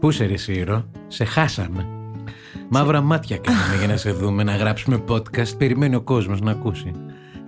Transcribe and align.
Πού 0.00 0.10
σε 0.10 0.24
ρε 0.26 0.36
Σύρο, 0.36 0.84
σε 1.08 1.24
χάσαμε. 1.24 1.86
Μαύρα 2.68 3.00
μάτια 3.00 3.36
κάναμε 3.36 3.76
για 3.78 3.86
να 3.86 3.96
σε 3.96 4.10
δούμε, 4.12 4.42
να 4.42 4.56
γράψουμε 4.56 5.02
podcast. 5.08 5.56
Περιμένει 5.58 5.94
ο 5.94 6.00
κόσμος 6.00 6.40
να 6.40 6.50
ακούσει. 6.50 6.92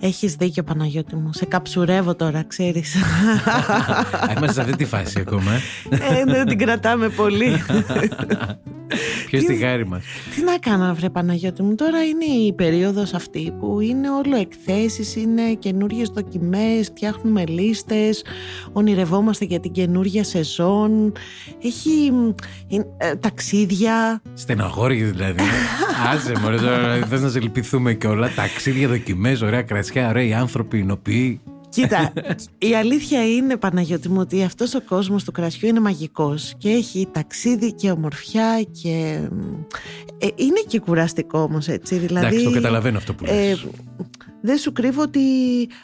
Έχεις 0.00 0.34
δίκιο 0.34 0.62
Παναγιώτη 0.62 1.16
μου, 1.16 1.30
σε 1.32 1.44
καψουρεύω 1.44 2.14
τώρα, 2.14 2.44
ξέρεις. 2.46 2.96
Α, 2.96 4.32
Είμαστε 4.36 4.52
σε 4.52 4.60
αυτή 4.60 4.76
τη 4.76 4.84
φάση 4.84 5.20
ακόμα. 5.20 5.52
ε. 5.90 6.20
ε, 6.20 6.24
δεν 6.24 6.46
την 6.46 6.58
κρατάμε 6.58 7.08
πολύ. 7.08 7.52
Ποιο 9.30 9.44
τη 9.44 9.56
χάρη 9.56 9.86
μας. 9.86 10.02
Τι 10.34 10.42
να 10.42 10.58
κάνω 10.58 10.94
βρε 10.94 11.10
Παναγιώτη 11.10 11.62
μου, 11.62 11.74
τώρα 11.74 12.04
είναι 12.04 12.24
η 12.24 12.52
περίοδος 12.52 13.14
αυτή 13.14 13.54
που 13.58 13.80
είναι 13.80 14.10
όλο 14.10 14.36
εκθέσεις, 14.36 15.16
είναι 15.16 15.54
καινούριε 15.58 16.04
δοκιμές, 16.12 16.86
φτιάχνουμε 16.86 17.44
λίστες, 17.46 18.24
ονειρευόμαστε 18.72 19.44
για 19.44 19.60
την 19.60 19.72
καινούργια 19.72 20.24
σεζόν, 20.24 21.12
έχει 21.62 22.12
ε, 22.96 23.14
ταξίδια. 23.14 24.22
Στεναχώρια 24.34 25.06
δηλαδή. 25.06 25.42
Άσε 26.12 26.32
μωρέ 26.40 26.56
τώρα, 26.56 27.06
θες 27.06 27.20
να 27.20 27.28
σε 27.28 27.40
λυπηθούμε 27.40 27.94
και 27.94 28.06
όλα. 28.06 28.30
Ταξίδια, 28.34 28.88
δοκιμές, 28.88 29.42
ωραία 29.42 29.62
κρασιά, 29.62 30.08
ωραίοι 30.08 30.34
άνθρωποι, 30.34 30.78
εινοποιοί. 30.78 31.40
Κοίτα, 31.70 32.12
η 32.58 32.74
αλήθεια 32.74 33.26
είναι 33.34 33.56
Παναγιώτη 33.56 34.08
μου 34.08 34.20
ότι 34.20 34.42
αυτός 34.42 34.74
ο 34.74 34.80
κόσμος 34.80 35.24
του 35.24 35.32
κρασιού 35.32 35.68
είναι 35.68 35.80
μαγικός 35.80 36.54
και 36.58 36.68
έχει 36.68 37.08
ταξίδι 37.12 37.72
και 37.74 37.90
ομορφιά 37.90 38.62
και 38.82 39.20
ε, 40.18 40.26
είναι 40.34 40.60
και 40.66 40.80
κουραστικό 40.80 41.38
όμως 41.38 41.68
έτσι. 41.68 41.96
Δηλαδή, 41.96 42.26
Εντάξει, 42.26 42.44
το 42.44 42.50
καταλαβαίνω 42.50 42.96
αυτό 42.98 43.14
που 43.14 43.24
λες. 43.24 43.50
ε, 43.50 43.56
δεν 44.42 44.58
σου 44.58 44.72
κρύβω 44.72 45.02
ότι 45.02 45.20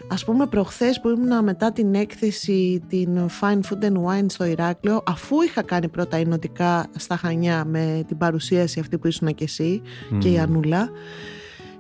ας 0.09 0.25
πούμε 0.25 0.47
προχθές 0.47 1.01
που 1.01 1.09
ήμουν 1.09 1.45
μετά 1.45 1.73
την 1.73 1.95
έκθεση 1.95 2.83
την 2.89 3.19
Fine 3.41 3.61
Food 3.61 3.85
and 3.85 3.97
Wine 4.05 4.27
στο 4.27 4.45
Ηράκλειο 4.45 5.03
αφού 5.07 5.43
είχα 5.43 5.63
κάνει 5.63 5.89
πρώτα 5.89 6.17
ενωτικά 6.17 6.87
στα 6.97 7.17
Χανιά 7.17 7.65
με 7.65 8.05
την 8.07 8.19
παρουσίαση 8.19 8.81
αυτή 8.81 8.99
που 8.99 9.07
ήσουν 9.07 9.35
και 9.35 9.45
εσύ 9.45 9.83
και 10.19 10.29
η 10.29 10.39
Ανούλα 10.39 10.91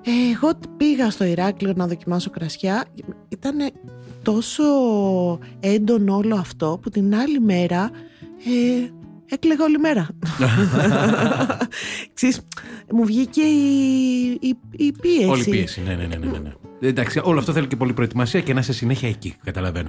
ε, 0.02 0.10
εγώ 0.34 0.50
πήγα 0.76 1.10
στο 1.10 1.24
Ηράκλειο 1.24 1.72
να 1.76 1.86
δοκιμάσω 1.86 2.30
κρασιά 2.30 2.84
ήταν 3.28 3.56
τόσο 4.26 4.64
έντονο 5.60 6.16
όλο 6.16 6.36
αυτό 6.36 6.78
που 6.82 6.90
την 6.90 7.14
άλλη 7.14 7.40
μέρα 7.40 7.90
ε, 8.46 8.90
έκλαιγα 9.34 9.64
όλη 9.64 9.78
μέρα. 9.78 10.08
Ξέρεις, 12.14 12.40
μου 12.92 13.04
βγήκε 13.04 13.40
η, 13.40 14.38
η, 14.40 14.56
η 14.70 14.92
πίεση. 15.00 15.28
Όλη 15.28 15.42
η 15.42 15.50
πίεση, 15.50 15.82
ναι, 15.86 15.94
ναι, 15.94 16.06
ναι, 16.06 16.16
ναι, 16.16 16.38
ναι. 16.38 16.52
Εντάξει, 16.80 17.20
όλο 17.24 17.38
αυτό 17.38 17.52
θέλει 17.52 17.66
και 17.66 17.76
πολλή 17.76 17.92
προετοιμασία 17.92 18.40
και 18.40 18.52
να 18.52 18.60
είσαι 18.60 18.72
συνέχεια 18.72 19.08
εκεί, 19.08 19.34
καταλαβαίνω. 19.44 19.88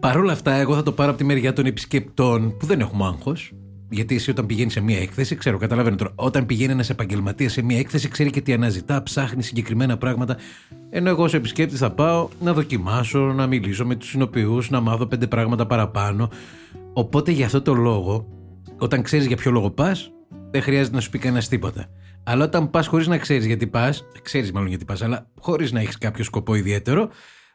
Παρ' 0.00 0.16
όλα 0.16 0.32
αυτά, 0.32 0.52
εγώ 0.54 0.74
θα 0.74 0.82
το 0.82 0.92
πάρω 0.92 1.10
από 1.10 1.18
τη 1.18 1.24
μεριά 1.24 1.52
των 1.52 1.66
επισκεπτών 1.66 2.56
που 2.56 2.66
δεν 2.66 2.80
έχουμε 2.80 3.04
άγχος. 3.04 3.52
Γιατί 3.94 4.14
εσύ 4.14 4.30
όταν 4.30 4.46
πηγαίνει 4.46 4.70
σε 4.70 4.80
μία 4.80 5.00
έκθεση, 5.00 5.36
ξέρω, 5.36 5.58
καταλαβαίνω 5.58 5.96
τώρα. 5.96 6.12
Όταν 6.14 6.46
πηγαίνει 6.46 6.72
ένας 6.72 6.90
επαγγελματίας 6.90 7.52
σε 7.52 7.62
μία 7.62 7.78
έκθεση, 7.78 8.08
ξέρει 8.08 8.30
και 8.30 8.40
τι 8.40 8.52
αναζητά, 8.52 9.02
ψάχνει 9.02 9.42
συγκεκριμένα 9.42 9.96
πράγματα. 9.96 10.36
Ενώ 10.90 11.08
εγώ 11.08 11.22
ως 11.22 11.34
επισκέπτης 11.34 11.78
θα 11.78 11.90
πάω 11.90 12.28
να 12.40 12.52
δοκιμάσω, 12.52 13.18
να 13.18 13.46
μιλήσω 13.46 13.86
με 13.86 13.94
τους 13.94 14.08
συνοποιούς, 14.08 14.70
να 14.70 14.80
μάθω 14.80 15.06
πέντε 15.06 15.26
πράγματα 15.26 15.66
παραπάνω. 15.66 16.30
Οπότε 16.92 17.30
γι' 17.30 17.44
αυτό 17.44 17.62
το 17.62 17.74
λόγο, 17.74 18.28
όταν 18.78 19.02
ξέρεις 19.02 19.26
για 19.26 19.36
ποιο 19.36 19.50
λόγο 19.50 19.70
πας, 19.70 20.12
δεν 20.50 20.62
χρειάζεται 20.62 20.94
να 20.94 21.00
σου 21.00 21.10
πει 21.10 21.18
κανένας 21.18 21.48
τίποτα. 21.48 21.86
Αλλά 22.24 22.44
όταν 22.44 22.70
πας 22.70 22.86
χωρίς 22.86 23.06
να 23.06 23.18
ξέρεις 23.18 23.46
γιατί 23.46 23.66
πας, 23.66 24.04
ξέρεις 24.22 24.52
μάλλον 24.52 24.68
γιατί 24.68 24.84
πας, 24.84 25.02
αλλά 25.02 25.26
χωρίς 25.38 25.72
να 25.72 25.80
έχεις 25.80 25.98
κάποιο 25.98 26.24
σκοπό 26.24 26.54
ιδιαίτερο, 26.54 27.08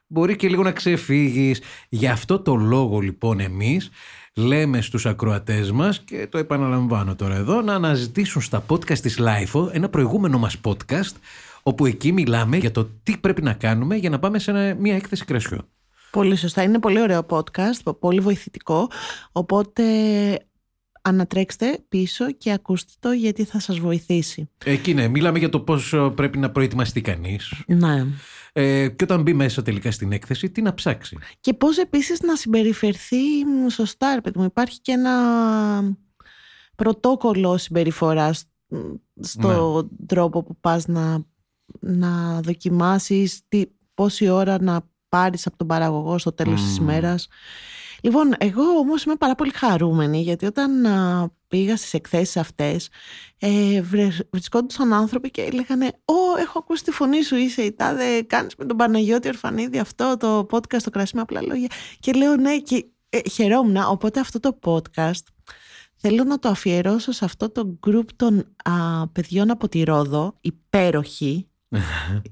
μπορεί 0.07 0.35
και 0.35 0.47
λίγο 0.47 0.63
να 0.63 0.71
ξεφύγεις. 0.71 1.61
Γι' 1.89 2.07
αυτό 2.07 2.39
το 2.39 2.55
λόγο 2.55 2.99
λοιπόν 2.99 3.39
εμείς 3.39 3.89
λέμε 4.39 4.81
στους 4.81 5.05
ακροατές 5.05 5.71
μας 5.71 5.99
και 5.99 6.27
το 6.31 6.37
επαναλαμβάνω 6.37 7.15
τώρα 7.15 7.35
εδώ 7.35 7.61
να 7.61 7.73
αναζητήσουν 7.73 8.41
στα 8.41 8.63
podcast 8.67 8.97
της 8.99 9.19
LIFO 9.19 9.69
ένα 9.71 9.89
προηγούμενο 9.89 10.37
μας 10.37 10.57
podcast 10.63 11.13
όπου 11.63 11.85
εκεί 11.85 12.11
μιλάμε 12.11 12.57
για 12.57 12.71
το 12.71 12.89
τι 13.03 13.17
πρέπει 13.17 13.41
να 13.41 13.53
κάνουμε 13.53 13.95
για 13.95 14.09
να 14.09 14.19
πάμε 14.19 14.39
σε 14.39 14.51
ένα- 14.51 14.75
μια 14.79 14.95
έκθεση 14.95 15.25
κρασιού. 15.25 15.57
Πολύ 16.11 16.35
σωστά. 16.35 16.63
Είναι 16.63 16.79
πολύ 16.79 17.01
ωραίο 17.01 17.25
podcast, 17.29 17.95
πολύ 17.99 18.19
βοηθητικό. 18.19 18.87
Οπότε 19.31 19.83
ανατρέξτε 21.01 21.79
πίσω 21.89 22.31
και 22.31 22.51
ακούστε 22.51 22.91
το 22.99 23.11
γιατί 23.11 23.43
θα 23.43 23.59
σας 23.59 23.79
βοηθήσει. 23.79 24.49
Εκεί 24.65 24.93
ναι, 24.93 25.07
μιλάμε 25.07 25.39
για 25.39 25.49
το 25.49 25.59
πώς 25.59 25.93
ε, 25.93 26.11
πρέπει 26.15 26.37
να 26.37 26.49
προετοιμαστεί 26.49 27.01
κανείς 27.01 27.53
Ναι. 27.67 28.05
Ε, 28.53 28.87
και 28.89 29.03
όταν 29.03 29.21
μπει 29.21 29.33
μέσα 29.33 29.61
τελικά 29.61 29.91
στην 29.91 30.11
έκθεση 30.11 30.49
τι 30.49 30.61
να 30.61 30.73
ψάξει; 30.73 31.17
Και 31.39 31.53
πώς 31.53 31.77
επίσης 31.77 32.21
να 32.21 32.35
συμπεριφερθεί 32.35 33.45
μ, 33.45 33.67
σωστά, 33.67 34.15
ρε 34.15 34.21
παιδί 34.21 34.39
μου. 34.39 34.45
Υπάρχει 34.45 34.79
και 34.81 34.91
ένα 34.91 35.97
πρωτόκολλο 36.75 37.57
συμπεριφοράς 37.57 38.43
μ, 38.67 38.77
στο 39.19 39.89
τρόπο 40.05 40.43
που 40.43 40.57
πας 40.59 40.87
να, 40.87 41.23
να 41.79 42.41
δοκιμάσεις 42.41 43.41
τι, 43.47 43.65
πόση 43.93 44.29
ώρα 44.29 44.61
να 44.61 44.81
πάρεις 45.09 45.47
από 45.47 45.57
τον 45.57 45.67
παραγωγό 45.67 46.17
στο 46.17 46.31
τέλος 46.33 46.61
της 46.61 46.79
Μμμ. 46.79 46.89
ημέρας. 46.89 47.27
Λοιπόν, 48.01 48.33
εγώ 48.37 48.63
όμως 48.63 49.03
είμαι 49.03 49.15
πάρα 49.15 49.35
πολύ 49.35 49.51
χαρούμενη 49.51 50.21
γιατί 50.21 50.45
όταν 50.45 50.85
α, 50.85 51.29
πήγα 51.47 51.77
στις 51.77 51.93
εκθέσεις 51.93 52.37
αυτές 52.37 52.89
ε, 53.39 53.81
βρε- 53.81 54.27
βρισκόντουσαν 54.31 54.93
άνθρωποι 54.93 55.31
και 55.31 55.49
λέγανε 55.53 55.85
«Ω, 56.05 56.39
έχω 56.39 56.59
ακούσει 56.59 56.83
τη 56.83 56.91
φωνή 56.91 57.23
σου, 57.23 57.35
είσαι 57.35 57.61
η 57.61 57.71
τάδε, 57.73 58.21
κάνεις 58.21 58.55
με 58.57 58.65
τον 58.65 58.77
Παναγιώτη 58.77 59.27
Ορφανίδη 59.27 59.79
αυτό 59.79 60.17
το 60.19 60.47
podcast, 60.51 60.81
το 60.83 60.89
κρασί 60.89 61.15
με 61.15 61.21
απλά 61.21 61.41
λόγια». 61.41 61.67
Και 61.99 62.11
λέω 62.11 62.35
«Ναι» 62.35 62.57
και 62.59 62.85
ε, 63.09 63.19
χαιρόμουν. 63.29 63.77
Οπότε 63.77 64.19
αυτό 64.19 64.39
το 64.39 64.59
podcast 64.65 65.23
θέλω 65.95 66.23
να 66.23 66.39
το 66.39 66.49
αφιερώσω 66.49 67.11
σε 67.11 67.25
αυτό 67.25 67.49
το 67.51 67.79
group 67.87 68.05
των 68.15 68.55
α, 68.63 69.07
παιδιών 69.07 69.49
από 69.51 69.69
τη 69.69 69.83
Ρόδο, 69.83 70.37
υπέροχοι 70.41 71.47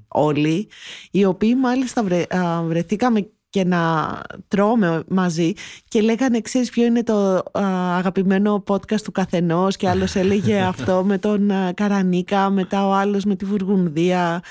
όλοι, 0.08 0.68
οι 1.10 1.24
οποίοι 1.24 1.54
μάλιστα 1.58 2.02
βρε, 2.02 2.24
α, 2.36 2.62
βρεθήκαμε 2.62 3.30
και 3.50 3.64
να 3.64 4.12
τρώμε 4.48 5.02
μαζί 5.08 5.52
και 5.88 6.00
λέγανε 6.00 6.40
ξέρεις 6.40 6.70
ποιο 6.70 6.84
είναι 6.84 7.02
το 7.02 7.42
α, 7.52 7.96
αγαπημένο 7.96 8.64
podcast 8.66 9.00
του 9.00 9.12
καθενός 9.12 9.76
και 9.76 9.88
άλλος 9.88 10.14
έλεγε 10.14 10.60
αυτό 10.72 11.04
με 11.04 11.18
τον 11.18 11.50
α, 11.50 11.72
Καρανίκα 11.72 12.50
μετά 12.50 12.86
ο 12.86 12.92
άλλος 12.92 13.24
με 13.24 13.36
τη 13.36 13.44
Βουργουνδία 13.44 14.42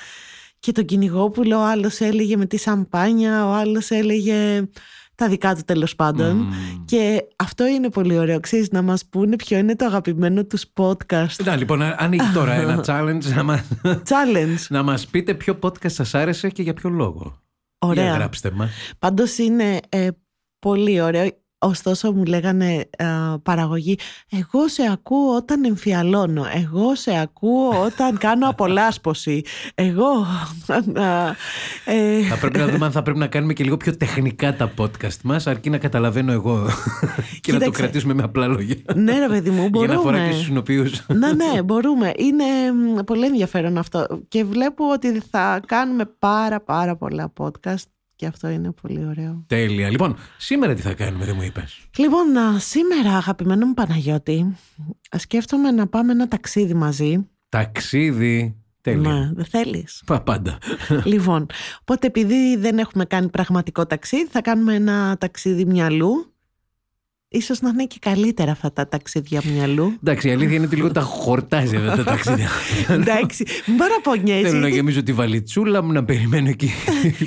και 0.59 0.71
τον 0.71 0.85
Κυνηγόπουλο 0.85 1.57
ο 1.57 1.65
άλλος 1.65 1.99
έλεγε 1.99 2.37
με 2.37 2.45
τη 2.45 2.57
Σαμπάνια 2.57 3.47
ο 3.47 3.53
άλλος 3.53 3.89
έλεγε 3.89 4.67
τα 5.15 5.27
δικά 5.27 5.55
του 5.55 5.61
τέλος 5.65 5.95
πάντων 5.95 6.35
Μμμ. 6.35 6.85
και 6.85 7.27
αυτό 7.35 7.65
είναι 7.67 7.89
πολύ 7.89 8.17
ωραίο 8.17 8.39
ξέρεις 8.39 8.71
να 8.71 8.81
μας 8.81 9.05
πούνε 9.05 9.35
ποιο 9.35 9.57
είναι 9.57 9.75
το 9.75 9.85
αγαπημένο 9.85 10.45
τους 10.45 10.65
podcast 10.73 11.43
Να 11.43 11.55
λοιπόν, 11.55 11.81
ανοίγει 11.81 12.31
τώρα 12.33 12.53
ένα 12.53 12.83
challenge 12.87 13.33
να 13.35 13.43
μας, 13.43 13.63
challenge 13.83 14.65
να 14.69 14.83
μας 14.83 15.07
πείτε 15.07 15.33
ποιο 15.33 15.59
podcast 15.61 15.91
σας 15.91 16.15
άρεσε 16.15 16.49
και 16.49 16.61
για 16.61 16.73
ποιο 16.73 16.89
λόγο. 16.89 17.46
Ωραία. 17.79 18.03
Για 18.03 18.13
γράψτε 18.13 18.51
μας. 18.51 18.71
Πάντως 18.99 19.37
είναι 19.37 19.79
ε, 19.89 20.07
πολύ 20.59 21.01
ωραίο. 21.01 21.29
Ωστόσο 21.59 22.11
μου 22.11 22.23
λέγανε 22.23 22.89
α, 22.97 23.39
παραγωγή 23.39 23.97
Εγώ 24.29 24.67
σε 24.67 24.83
ακούω 24.91 25.35
όταν 25.35 25.63
εμφιαλώνω 25.65 26.45
Εγώ 26.53 26.95
σε 26.95 27.19
ακούω 27.19 27.83
όταν 27.83 28.17
κάνω 28.17 28.49
απολάσπωση 28.49 29.41
Εγώ 29.75 30.25
όταν, 30.63 30.97
α, 30.97 31.35
ε, 31.85 32.21
Θα 32.21 32.37
πρέπει 32.37 32.57
να 32.59 32.67
δούμε 32.67 32.85
αν 32.85 32.91
θα 32.91 33.01
πρέπει 33.01 33.19
να 33.19 33.27
κάνουμε 33.27 33.53
και 33.53 33.63
λίγο 33.63 33.77
πιο 33.77 33.97
τεχνικά 33.97 34.55
τα 34.55 34.73
podcast 34.77 35.21
μας, 35.23 35.47
αρκεί 35.47 35.69
να 35.69 35.77
καταλαβαίνω 35.77 36.31
εγώ 36.31 36.65
και 37.41 37.51
να 37.51 37.57
το 37.59 37.63
Κοίταξε. 37.65 37.69
κρατήσουμε 37.81 38.13
με 38.13 38.23
απλά 38.23 38.47
λόγια. 38.47 38.75
Ναι 38.95 39.19
ρε 39.19 39.27
παιδί 39.27 39.49
μου 39.49 39.69
Για 39.73 39.87
να 39.87 39.93
φορά 39.93 39.93
και 39.93 40.03
μπορούμε 40.03 40.31
στους 40.31 40.45
συνοποιούς. 40.45 41.05
Ναι 41.07 41.31
ναι 41.33 41.61
μπορούμε 41.65 42.11
Είναι 42.17 42.43
μ, 42.71 42.99
πολύ 43.05 43.25
ενδιαφέρον 43.25 43.77
αυτό 43.77 44.07
Και 44.27 44.43
βλέπω 44.43 44.91
ότι 44.91 45.21
θα 45.31 45.61
κάνουμε 45.65 46.05
πάρα 46.19 46.61
πάρα 46.61 46.95
πολλά 46.95 47.33
podcast 47.39 47.83
Και 48.17 48.25
αυτό 48.25 48.49
είναι 48.49 48.71
πολύ 48.81 49.05
ωραίο 49.05 49.43
Τέλεια. 49.47 49.89
Λοιπόν, 49.89 50.15
σήμερα 50.37 50.73
τι 50.73 50.81
θα 50.81 50.93
κάνουμε, 50.93 51.25
δεν 51.25 51.35
μου 51.35 51.41
είπες; 51.41 51.79
Λοιπόν, 51.97 52.37
α, 52.37 52.59
σήμερα 52.59 53.17
αγαπημένο 53.17 53.65
μου 53.65 53.73
Παναγιώτη, 53.73 54.55
σκέφτομαι 55.17 55.71
να 55.71 55.87
πάμε 55.87 56.11
ένα 56.11 56.27
ταξίδι 56.27 56.73
μαζί. 56.73 57.29
Ταξίδι. 57.49 58.55
Τέλεια. 58.81 59.11
Ναι, 59.11 59.31
δεν 59.33 59.45
θέλεις; 59.45 60.03
Πα, 60.05 60.21
πάντα. 60.21 60.57
λοιπόν, 61.13 61.45
οπότε 61.81 62.07
επειδή 62.07 62.57
δεν 62.57 62.77
έχουμε 62.77 63.05
κάνει 63.05 63.29
πραγματικό 63.29 63.85
ταξίδι, 63.85 64.27
θα 64.27 64.41
κάνουμε 64.41 64.75
ένα 64.75 65.17
ταξίδι 65.17 65.65
μυαλού. 65.65 66.33
Ίσως 67.29 67.61
να 67.61 67.69
είναι 67.69 67.85
και 67.85 67.97
καλύτερα 68.01 68.51
αυτά 68.51 68.73
τα 68.73 68.87
ταξίδια 68.87 69.41
μυαλού. 69.53 69.93
Εντάξει, 70.03 70.27
η 70.27 70.31
αλήθεια 70.31 70.55
είναι 70.55 70.65
ότι 70.65 70.75
λίγο 70.75 70.91
τα 70.91 71.01
χορτάζει 71.01 71.75
αυτά 71.75 71.95
τα 71.95 72.03
ταξίδια. 72.03 72.49
Εντάξει, 72.89 73.45
μην 73.65 73.77
παραπονιέσαι. 73.77 74.41
Θέλω 74.41 74.51
να 74.53 74.59
γιατί- 74.59 74.75
γεμίζω 74.75 75.03
τη 75.03 75.13
βαλιτσούλα 75.13 75.83
μου, 75.83 75.91
να 75.91 76.05
περιμένω 76.05 76.49
εκεί 76.49 76.71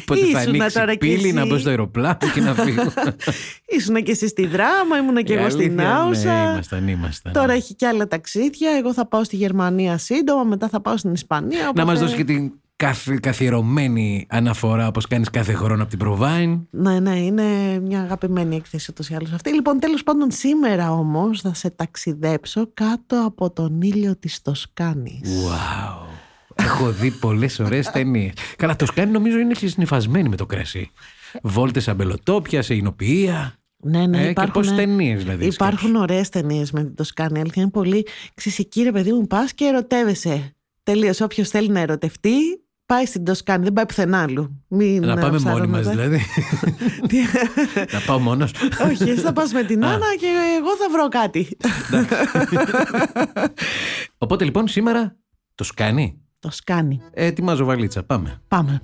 πότε 0.05 0.21
θα 0.21 0.27
Ήσουνα 0.27 0.41
ανοίξει 0.41 0.75
τώρα 0.75 0.93
η 0.93 0.99
κι 0.99 1.07
πύλη, 1.07 1.15
εσύ. 1.25 1.33
να 1.33 1.47
μπω 1.47 1.59
στο 1.59 1.69
αεροπλάνο 1.69 2.17
και 2.35 2.41
να 2.41 2.55
φύγω. 2.55 2.93
Ήσουν 3.77 4.03
και 4.03 4.11
εσύ 4.11 4.29
στη 4.29 4.47
δράμα, 4.47 4.97
ήμουν 4.99 5.25
και 5.25 5.33
Η 5.33 5.37
εγώ 5.37 5.51
στην 5.51 5.81
αλήθεια, 5.81 5.97
Άουσα. 5.97 6.45
Ναι, 6.45 6.51
ήμασταν, 6.53 6.89
ήμασταν. 6.89 7.33
Τώρα 7.33 7.53
έχει 7.53 7.75
και 7.75 7.87
άλλα 7.87 8.09
ταξίδια. 8.09 8.71
Εγώ 8.79 8.93
θα 8.93 9.07
πάω 9.07 9.25
στη 9.25 9.37
Γερμανία 9.37 9.99
σύντομα, 9.99 10.45
μετά 10.45 10.69
θα 10.69 10.81
πάω 10.81 10.97
στην 10.97 11.13
Ισπανία. 11.13 11.63
Να 11.63 11.69
οπότε- 11.69 11.87
μας 11.87 12.01
δώσει 12.01 12.17
και 12.17 12.25
την 12.25 12.53
καθ, 12.81 13.09
καθιερωμένη 13.21 14.27
αναφορά 14.29 14.87
όπως 14.87 15.07
κάνεις 15.07 15.31
κάθε 15.31 15.53
χρόνο 15.53 15.83
από 15.83 15.97
την 15.97 15.99
Provine. 16.03 16.61
Ναι, 16.71 17.01
ναι, 17.01 17.19
είναι 17.19 17.79
μια 17.81 18.01
αγαπημένη 18.01 18.57
έκθεση 18.57 18.87
ούτως 18.91 19.09
ή 19.09 19.15
άλλως 19.15 19.33
αυτή. 19.33 19.55
Λοιπόν, 19.55 19.79
τέλος 19.79 20.03
πάντων 20.03 20.31
σήμερα 20.31 20.93
όμως 20.93 21.41
θα 21.41 21.55
σε 21.55 21.71
ταξιδέψω 21.71 22.71
κάτω 22.75 23.25
από 23.27 23.51
τον 23.51 23.81
ήλιο 23.81 24.17
της 24.17 24.43
Τοσκάνης. 24.43 25.21
Wow. 25.25 26.07
Έχω 26.55 26.91
δει 26.91 27.11
πολλές 27.11 27.59
ωραίες 27.59 27.91
ταινίες. 27.91 28.33
Καλά, 28.57 28.77
το 28.77 28.87
σκάνι 28.87 29.11
νομίζω 29.11 29.39
είναι 29.39 29.55
συνυφασμένη 29.55 30.29
με 30.29 30.37
το 30.37 30.47
κρασί. 30.47 30.91
Βόλτες 31.43 31.89
αμπελοτόπια, 31.89 32.63
σε 32.63 32.75
εινοποιία. 32.75 33.55
Ναι, 33.77 34.07
ναι, 34.07 34.19
Ε, 34.19 34.23
και 34.23 34.29
υπάρχουν, 34.29 34.53
πώς 34.63 34.75
ταινίες 34.75 35.23
δηλαδή. 35.23 35.47
υπάρχουν 35.47 35.95
ωραίες 35.95 36.29
ταινίες 36.29 36.71
με 36.73 36.85
την 36.85 36.95
Τοσκάνη. 36.95 37.41
Αλήθεια 37.41 37.63
είναι 37.63 37.71
πολύ. 37.71 38.07
Ξυσική, 38.35 38.83
ρε 38.83 38.93
παιδί 38.93 39.13
μου, 39.13 39.27
πας 39.27 39.55
και 39.55 39.65
ερωτεύεσαι. 39.65 40.55
Τελείω. 40.83 41.13
Όποιος 41.21 41.49
θέλει 41.49 41.69
να 41.69 41.81
ερωτευτεί, 41.81 42.33
πάει 42.91 43.07
στην 43.07 43.25
Τοσκάνη. 43.25 43.65
Δεν 43.65 43.73
πάει 43.73 43.87
πουθενά 43.87 44.23
άλλου. 44.23 44.63
Μην 44.69 45.05
Να 45.07 45.17
πάμε 45.17 45.39
μόνοι 45.39 45.67
μας 45.67 45.81
ψάρωνετε. 45.81 45.91
δηλαδή. 45.91 46.21
να 47.95 48.01
πάω 48.07 48.19
μόνος. 48.19 48.53
Όχι, 48.85 49.03
εσύ 49.03 49.21
θα 49.21 49.33
πας 49.33 49.53
με 49.53 49.63
την 49.63 49.85
Άννα 49.85 50.07
και 50.19 50.27
εγώ 50.59 50.77
θα 50.77 50.87
βρω 50.93 51.09
κάτι. 51.09 51.49
Οπότε 54.19 54.45
λοιπόν 54.45 54.69
σήμερα 54.69 55.17
το 55.55 55.65
σκάνει. 55.65 56.21
Το 56.39 56.51
σκάνει. 56.51 57.01
Ε, 57.13 57.27
ετοιμάζω 57.27 57.65
βαλίτσα. 57.65 58.03
Πάμε. 58.03 58.41
Πάμε. 58.49 58.83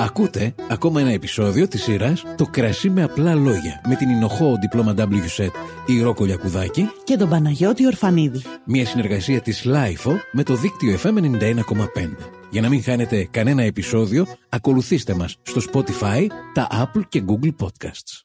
Ακούτε 0.00 0.54
ακόμα 0.68 1.00
ένα 1.00 1.10
επεισόδιο 1.10 1.68
της 1.68 1.82
σειράς 1.82 2.24
«Το 2.36 2.44
κρασί 2.44 2.90
με 2.90 3.02
απλά 3.02 3.34
λόγια» 3.34 3.80
με 3.88 3.94
την 3.94 4.08
Ινοχώ 4.10 4.56
Διπλώμα 4.60 4.94
WSET 4.98 5.50
η 5.86 6.02
Ρόκο 6.02 6.24
Λιακουδάκη, 6.24 6.90
Και 7.04 7.16
τον 7.16 7.28
Παναγιώτη 7.28 7.86
Ορφανίδη. 7.86 8.42
μια 8.64 8.86
συνεργασία 8.86 9.40
της 9.40 9.64
LIFO 9.66 10.12
με 10.32 10.42
το 10.42 10.54
δίκτυο 10.54 10.98
FM 11.02 11.16
91,5. 11.16 12.16
Για 12.50 12.60
να 12.60 12.68
μην 12.68 12.82
χάνετε 12.82 13.28
κανένα 13.30 13.62
επεισόδιο, 13.62 14.26
ακολουθήστε 14.48 15.14
μας 15.14 15.36
στο 15.42 15.60
Spotify, 15.72 16.26
τα 16.54 16.66
Apple 16.70 17.02
και 17.08 17.22
Google 17.26 17.54
Podcasts. 17.66 18.22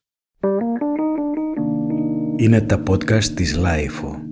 Είναι 2.35 2.61
τα 2.61 2.83
podcast 2.89 3.23
της 3.23 3.59
Lifeo. 3.59 4.22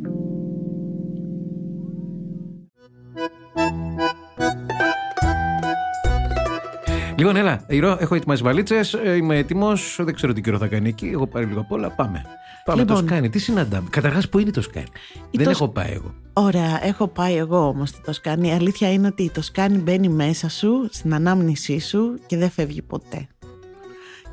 Λοιπόν, 7.22 7.36
έλα, 7.36 7.64
Ηρώ, 7.68 7.98
έχω 8.00 8.16
ετοιμάσει 8.16 8.44
βαλίτσες. 8.44 8.98
Είμαι 9.18 9.38
έτοιμος. 9.38 10.00
Δεν 10.00 10.14
ξέρω 10.14 10.34
τι 10.34 10.42
καιρό 10.42 10.58
θα 10.58 10.68
κάνει 10.68 10.90
εκεί. 10.90 11.06
Έχω 11.14 11.28
πάρει 11.28 11.46
λίγο 11.46 11.60
απ' 11.60 11.72
όλα. 11.72 11.90
Πάμε. 11.90 12.22
Πάμε 12.66 12.82
Λοιπόν. 12.82 12.98
το 12.98 13.08
σκάνι. 13.08 13.30
Τι 13.30 13.40
συναντάμε; 13.40 13.88
Καταρχάς, 13.90 14.30
πού 14.30 14.40
είναι 14.40 14.52
το 14.52 14.62
σκάνι; 14.62 14.86
Η 15.30 15.38
Δεν 15.38 15.44
το- 15.46 15.50
έχω 15.52 15.68
πάει 15.68 15.92
εγώ. 15.92 16.14
Ωραία, 16.34 16.86
έχω 16.86 17.08
πάει 17.08 17.36
εγώ 17.36 17.68
όμως 17.68 17.90
στη 17.90 18.02
Τοσκάνη. 18.02 18.48
Η 18.48 18.52
αλήθεια 18.52 18.92
είναι 18.92 19.08
ότι 19.08 19.24
η 19.24 19.30
Τοσκάνη 19.30 19.78
μπαίνει 19.78 20.10
μέσα 20.10 20.50
σου, 20.50 20.88
στην 20.92 21.14
ανάμνησή 21.14 21.80
σου 21.80 22.20
και 22.26 22.38
δεν 22.38 22.50
φεύγει 22.50 22.82
ποτέ. 22.82 23.28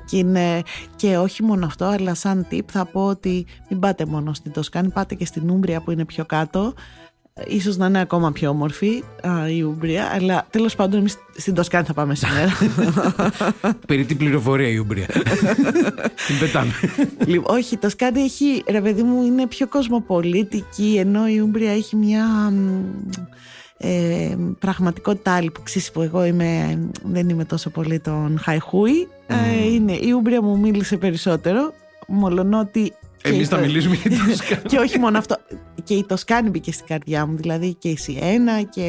Και, 0.07 0.17
είναι, 0.17 0.63
και 0.97 1.17
όχι 1.17 1.43
μόνο 1.43 1.67
αυτό, 1.67 1.85
αλλά 1.85 2.15
σαν 2.15 2.47
tip 2.51 2.61
θα 2.67 2.85
πω 2.85 3.07
ότι 3.07 3.47
μην 3.71 3.79
πάτε 3.81 4.07
μόνο 4.07 4.35
στην 4.35 4.53
Τοσκάνη, 4.53 4.89
πάτε 4.91 5.15
και 5.15 5.25
στην 5.25 5.51
Ούμπρια 5.51 5.81
που 5.81 5.91
είναι 5.91 6.05
πιο 6.05 6.25
κάτω. 6.27 6.75
Ίσως 7.47 7.77
να 7.77 7.87
είναι 7.87 8.01
ακόμα 8.01 8.33
πιο 8.33 8.51
όμορφη 8.51 9.03
α, 9.29 9.49
η 9.49 9.63
Ούμπρια, 9.63 10.11
αλλά 10.15 10.47
τέλος 10.51 10.75
πάντων 10.75 10.99
εμείς 10.99 11.17
στην 11.37 11.55
Τοσκάνη 11.55 11.87
θα 11.87 11.93
πάμε 11.93 12.15
σήμερα. 12.15 12.53
Περί 13.87 14.05
την 14.05 14.17
πληροφορία 14.17 14.69
η 14.69 14.77
Ούμπρια. 14.77 15.07
Την 16.27 16.39
πετάμε. 16.41 16.73
λοιπόν, 17.27 17.57
όχι, 17.57 17.77
το 17.77 17.89
Σκάνι 17.89 18.21
έχει, 18.21 18.65
ρε 18.69 18.81
παιδί 18.81 19.03
μου, 19.03 19.23
είναι 19.23 19.47
πιο 19.47 19.69
κοσμοπολίτικη, 19.69 20.97
ενώ 20.99 21.29
η 21.29 21.41
Ούμπρια 21.41 21.73
έχει 21.73 21.97
μια 21.97 22.25
μ, 22.51 22.83
ε, 23.79 24.37
πραγματικότητα 24.59 25.35
άλλη 25.35 25.51
που 25.51 25.63
ξέρεις 25.63 25.91
που 25.91 26.03
εγώ 26.03 26.25
είμαι, 26.25 26.79
δεν 27.03 27.29
είμαι 27.29 27.45
τόσο 27.45 27.71
πολύ 27.71 28.01
τον 28.01 28.39
χαϊχούι. 28.43 29.09
Ε, 29.27 29.73
είναι, 29.73 29.93
η 29.93 30.11
Ούμπρια 30.17 30.43
μου 30.43 30.59
μίλησε 30.59 30.97
περισσότερο, 30.97 31.73
μολονότι... 32.07 32.93
και 33.23 33.29
Εμείς 33.29 33.41
η 33.43 33.45
θα 33.45 33.57
το- 33.57 33.65
μιλήσουμε 33.65 33.95
για 33.95 34.11
το 34.29 34.37
σκάνι. 34.37 34.63
και 34.67 34.79
όχι 34.79 34.99
μόνο 34.99 35.19
αυτό. 35.19 35.37
Και 35.85 35.95
η 35.95 36.05
Τοσκάνη 36.05 36.51
μπήκε 36.51 36.73
στην 36.73 36.87
καρδιά 36.87 37.27
μου. 37.27 37.37
Δηλαδή 37.37 37.75
και 37.75 37.89
η 37.89 37.97
Σιένα 37.97 38.63
και 38.63 38.81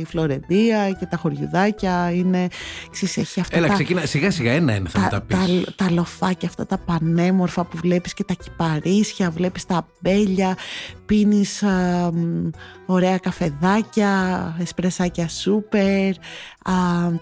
η 0.00 0.04
Φλωρεντία 0.04 0.90
και 0.98 1.06
τα 1.06 1.16
χωριουδάκια. 1.16 2.10
Είναι. 2.10 2.48
Ξέρεις, 2.90 3.16
έχει 3.16 3.40
αυτά 3.40 3.56
Έλα, 3.56 3.66
τα, 3.66 3.74
ξεκινά. 3.74 4.06
Σιγά 4.06 4.30
σιγά 4.30 4.52
ένα-ένα 4.52 4.88
θα 4.88 4.98
μου 5.00 5.08
τα, 5.08 5.10
τα 5.10 5.20
πεις. 5.20 5.64
τα, 5.64 5.84
τα 5.84 5.90
λοφάκια 5.90 6.48
αυτά 6.48 6.66
τα 6.66 6.78
πανέμορφα 6.78 7.64
που 7.64 7.76
βλέπεις 7.76 8.14
και 8.14 8.24
τα 8.24 8.34
κυπαρίσια, 8.34 9.30
βλέπεις 9.30 9.66
τα 9.66 9.86
αμπέλια, 10.04 10.56
πίνεις 11.06 11.62
α, 11.62 12.10
μ, 12.12 12.50
ωραία 12.86 13.18
καφεδάκια, 13.18 14.56
εσπρεσάκια 14.60 15.28
σούπερ, 15.28 16.10
α, 16.62 16.72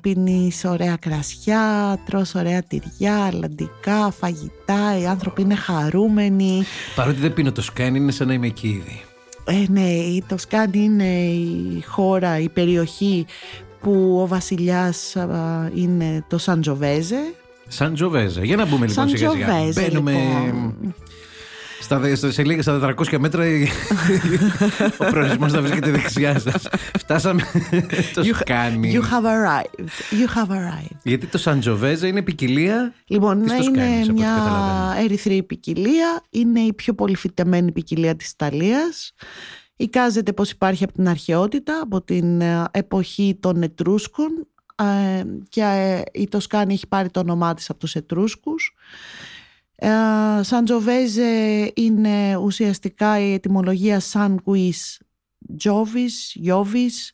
πίνεις 0.01 0.65
ωραία 0.65 0.97
κρασιά, 0.97 1.99
τρως 2.07 2.35
ωραία 2.35 2.63
τυριά, 2.63 3.25
αλλαντικά, 3.25 4.11
φαγητά, 4.11 4.99
οι 5.01 5.07
άνθρωποι 5.07 5.43
είναι 5.43 5.55
χαρούμενοι. 5.55 6.63
Παρότι 6.95 7.21
δεν 7.21 7.33
πίνω 7.33 7.53
το 7.53 7.63
σκάνι, 7.63 7.99
είναι 7.99 8.13
σαν 8.13 8.27
να 8.27 8.33
είμαι 8.33 8.47
εκεί 8.47 8.69
ήδη. 8.69 9.03
Ε, 9.47 9.65
ναι, 9.69 9.89
η 9.89 10.25
Τοσκάνη 10.29 10.79
είναι 10.79 11.11
η 11.25 11.83
χώρα, 11.87 12.39
η 12.39 12.49
περιοχή 12.49 13.27
που 13.81 14.19
ο 14.23 14.27
βασιλιάς 14.27 15.17
α, 15.17 15.71
είναι 15.75 16.25
το 16.29 16.39
Σαντζοβέζε. 16.39 17.35
Σαν 17.69 17.95
Τζοβέζα. 17.95 18.45
Για 18.45 18.57
να 18.57 18.65
μπούμε 18.65 18.87
λοιπόν 18.87 19.09
Σαν 19.09 19.17
σιγά 19.17 19.31
σιγά. 19.31 19.47
Τζοβέζα, 19.47 19.81
Μπαίνουμε 19.81 20.13
λοιπόν. 20.13 20.95
Στα, 21.85 21.99
δε- 21.99 22.15
στα- 22.15 22.31
σε 22.31 22.45
λίγα 22.45 22.63
στα 22.63 22.95
400 22.97 23.19
μέτρα. 23.19 23.45
ο 24.99 25.05
προορισμός 25.05 25.53
θα 25.53 25.61
βρίσκεται 25.61 25.91
δεξιά 25.91 26.39
σας. 26.39 26.69
Φτάσαμε 26.99 27.43
το 28.15 28.23
You- 28.25 28.35
σκάνι. 28.41 28.93
You 28.95 29.01
have 29.03 29.25
arrived. 29.27 29.89
You 30.11 30.39
have 30.39 30.51
arrived. 30.51 30.97
Γιατί 31.03 31.27
το 31.27 31.39
Σαν 31.39 31.61
Τζοβέζα 31.61 32.07
είναι 32.07 32.23
ποικιλία; 32.23 32.93
Λοιπόν, 33.07 33.43
Της 33.43 33.51
ναι, 33.53 33.57
Τοσκάνης, 33.59 33.83
είναι 33.85 33.93
από 34.01 34.03
ό,τι 34.03 34.13
μια 34.13 34.35
καταλαβαίνω; 34.37 35.03
ερυθρή 35.05 35.43
ποικιλία. 35.43 36.23
Είναι 36.31 36.61
η 36.61 36.73
πιο 36.73 36.95
πολυφυτεμένη 36.95 37.73
ποικιλία 37.73 38.17
της 38.17 38.31
Ιταλίας. 38.31 39.13
Εικάζεται 39.77 40.33
πως 40.33 40.51
υπάρχει 40.51 40.85
από 40.85 40.93
την 40.93 41.09
αρχαιότητα, 41.09 41.81
από 41.83 42.03
την 42.03 42.41
ε, 42.41 42.65
εποχή 42.71 43.37
των 43.41 43.63
Ετρούσκων 43.63 44.47
ε, 44.77 45.23
και 45.49 45.61
ε, 45.63 46.03
η 46.21 46.29
Τοσκάνη 46.29 46.73
έχει 46.75 46.87
πάρει 46.89 47.11
το 47.11 47.21
όνομά 47.21 47.55
της 47.55 47.71
από 47.71 47.79
τους 47.79 47.95
Ετρούσκους. 47.95 48.75
Ε, 49.85 50.43
Σαντζοβέζε 50.43 51.73
είναι 51.75 52.37
ουσιαστικά 52.37 53.21
η 53.21 53.33
ετυμολογία 53.33 54.01
San 54.13 54.35
Guis 54.45 54.99
Jovis, 55.65 56.47
Jovis, 56.47 57.13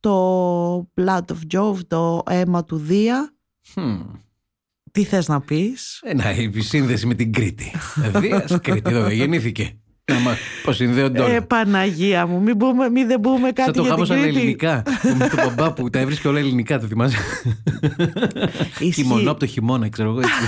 το 0.00 0.90
blood 0.94 1.24
of 1.24 1.54
Jove, 1.54 1.78
το 1.86 2.22
αίμα 2.26 2.64
του 2.64 2.76
Δία. 2.76 3.34
Χμ. 3.72 4.00
Τι 4.92 5.04
θες 5.04 5.28
να 5.28 5.40
πεις; 5.40 6.00
Ένα, 6.04 6.34
η 6.34 6.60
σύνδεση 6.60 7.06
με 7.06 7.14
την 7.14 7.32
Κρήτη. 7.32 7.72
Δίας 8.20 8.58
Κρήτη, 8.60 8.90
εδώ 8.90 9.02
δεν 9.02 9.12
γεννήθηκε. 9.12 9.78
Άμα 10.16 10.36
πώς 10.62 10.76
συνδέονται 10.76 11.20
όλα. 11.22 11.34
Ε, 11.34 11.40
Παναγία 11.40 12.26
μου, 12.26 12.40
μην, 12.40 12.56
πούμε, 12.56 12.88
μην 12.90 13.06
δεν 13.06 13.20
πούμε 13.20 13.38
Σαν 13.40 13.52
κάτι 13.52 13.72
το 13.72 13.80
για 13.80 13.90
γάμο 13.90 14.02
την 14.04 14.12
σαν 14.14 14.22
Κρήτη. 14.22 14.38
ελληνικά. 14.38 14.82
που 15.02 15.14
με 15.18 15.28
τον 15.28 15.38
μπαμπά 15.44 15.72
που 15.72 15.90
τα 15.90 15.98
έβρισκε 15.98 16.28
όλα 16.28 16.38
ελληνικά, 16.38 16.78
το 16.80 16.86
θυμάσαι; 16.86 17.16
Ισχύει. 18.78 18.92
Χειμωνό 18.92 19.30
από 19.30 19.40
το 19.40 19.46
χειμώνα, 19.46 19.88
ξέρω 19.88 20.08
εγώ 20.08 20.18
έτσι. 20.20 20.32